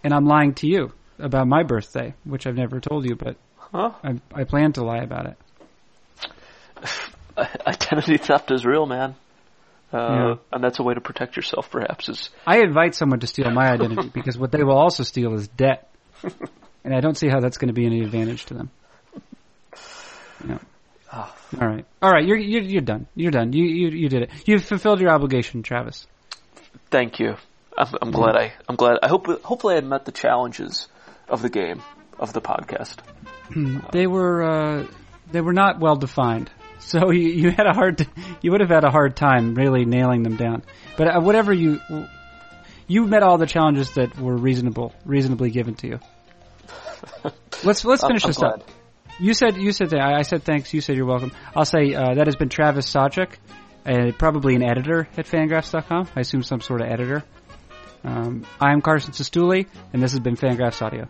and 0.04 0.14
I'm 0.14 0.26
lying 0.26 0.54
to 0.56 0.68
you 0.68 0.92
about 1.20 1.48
my 1.48 1.64
birthday, 1.64 2.14
which 2.24 2.46
I've 2.46 2.56
never 2.56 2.80
told 2.80 3.08
you, 3.08 3.16
but 3.16 3.38
Huh? 3.72 3.92
I, 4.04 4.20
I 4.34 4.44
plan 4.46 4.74
to 4.74 4.84
lie 4.84 5.00
about 5.00 5.26
it. 5.28 5.38
Identity 7.68 8.18
theft 8.18 8.50
is 8.52 8.66
real, 8.66 8.86
man. 8.86 9.16
Uh, 9.94 9.98
Yeah. 9.98 10.36
And 10.52 10.64
that's 10.64 10.80
a 10.80 10.84
way 10.84 10.94
to 10.94 11.02
protect 11.02 11.36
yourself, 11.36 11.70
perhaps. 11.72 12.10
Is 12.10 12.30
I 12.46 12.60
invite 12.60 12.96
someone 12.96 13.20
to 13.22 13.28
steal 13.28 13.50
my 13.52 13.70
identity 13.72 14.10
because 14.14 14.38
what 14.38 14.52
they 14.52 14.64
will 14.64 14.78
also 14.78 15.04
steal 15.04 15.34
is 15.36 15.48
debt. 15.48 15.90
And 16.84 16.96
I 16.96 17.00
don't 17.02 17.16
see 17.18 17.28
how 17.30 17.40
that's 17.40 17.58
going 17.58 17.68
to 17.68 17.74
be 17.74 17.86
any 17.86 18.02
advantage 18.02 18.46
to 18.46 18.54
them. 18.54 18.70
No. 20.44 20.60
Ah. 21.12 21.36
All 21.60 21.68
right. 21.68 21.86
All 22.02 22.12
right. 22.12 22.26
You're, 22.26 22.38
you're, 22.38 22.62
you're 22.64 22.82
done. 22.82 23.08
You're 23.16 23.32
done. 23.32 23.54
You, 23.54 23.64
you, 23.64 23.90
you 23.90 24.10
did 24.10 24.24
it. 24.24 24.30
You've 24.46 24.64
fulfilled 24.64 25.00
your 25.00 25.10
obligation, 25.12 25.64
Travis. 25.64 26.06
thank 26.92 27.20
you. 27.20 27.36
I'm, 27.78 27.88
I'm 28.02 28.12
glad 28.12 28.36
I. 28.36 28.54
I'm 28.68 28.76
glad. 28.76 28.98
I 29.04 29.08
hope. 29.08 29.28
Hopefully, 29.44 29.76
I 29.76 29.82
met 29.82 30.06
the 30.06 30.12
challenges 30.12 30.88
of 31.30 31.42
the 31.42 31.50
game 31.50 31.82
of 32.20 32.34
the 32.34 32.42
podcast. 32.42 32.98
They 33.94 34.08
were, 34.08 34.44
uh, 34.44 34.88
they 35.32 35.40
were 35.40 35.54
not 35.54 35.80
well 35.80 35.96
defined. 35.96 36.52
So 36.88 37.12
you, 37.12 37.28
you 37.30 37.52
had 37.52 37.66
a 37.66 37.74
hard, 37.74 38.08
you 38.42 38.52
would 38.52 38.62
have 38.62 38.70
had 38.70 38.84
a 38.84 38.92
hard 38.92 39.16
time 39.16 39.56
really 39.56 39.84
nailing 39.84 40.24
them 40.24 40.36
down. 40.38 40.64
But 40.96 41.08
uh, 41.08 41.20
whatever 41.20 41.52
you, 41.52 41.80
you 42.88 43.06
met 43.08 43.24
all 43.24 43.38
the 43.38 43.48
challenges 43.48 43.92
that 43.96 44.18
were 44.18 44.38
reasonable, 44.38 44.94
reasonably 45.04 45.50
given 45.50 45.76
to 45.76 45.88
you. 45.88 46.00
Let's 47.64 47.84
let's 47.84 48.06
finish 48.06 48.24
I'm 48.24 48.30
this 48.30 48.38
glad. 48.38 48.54
up. 48.54 48.70
You 49.20 49.34
said 49.34 49.58
you 49.58 49.72
said 49.72 49.90
that. 49.90 50.00
I 50.02 50.22
said 50.22 50.44
thanks. 50.44 50.74
You 50.74 50.82
said 50.82 50.96
you're 50.96 51.08
welcome. 51.08 51.32
I'll 51.56 51.66
say 51.66 51.94
uh, 51.94 52.14
that 52.14 52.28
has 52.28 52.36
been 52.36 52.50
Travis 52.50 52.88
Sawchik, 52.92 53.34
uh, 53.86 54.12
probably 54.18 54.56
an 54.56 54.64
editor 54.64 55.08
at 55.18 55.26
Fangraphs.com. 55.26 56.10
I 56.16 56.20
assume 56.20 56.44
some 56.44 56.62
sort 56.62 56.82
of 56.82 56.88
editor. 56.88 57.24
Um, 58.04 58.46
I'm 58.62 58.82
Carson 58.82 59.14
Cistulli, 59.14 59.68
and 59.92 60.04
this 60.04 60.12
has 60.12 60.20
been 60.20 60.36
Fangraphs 60.36 60.82
Audio. 60.84 61.08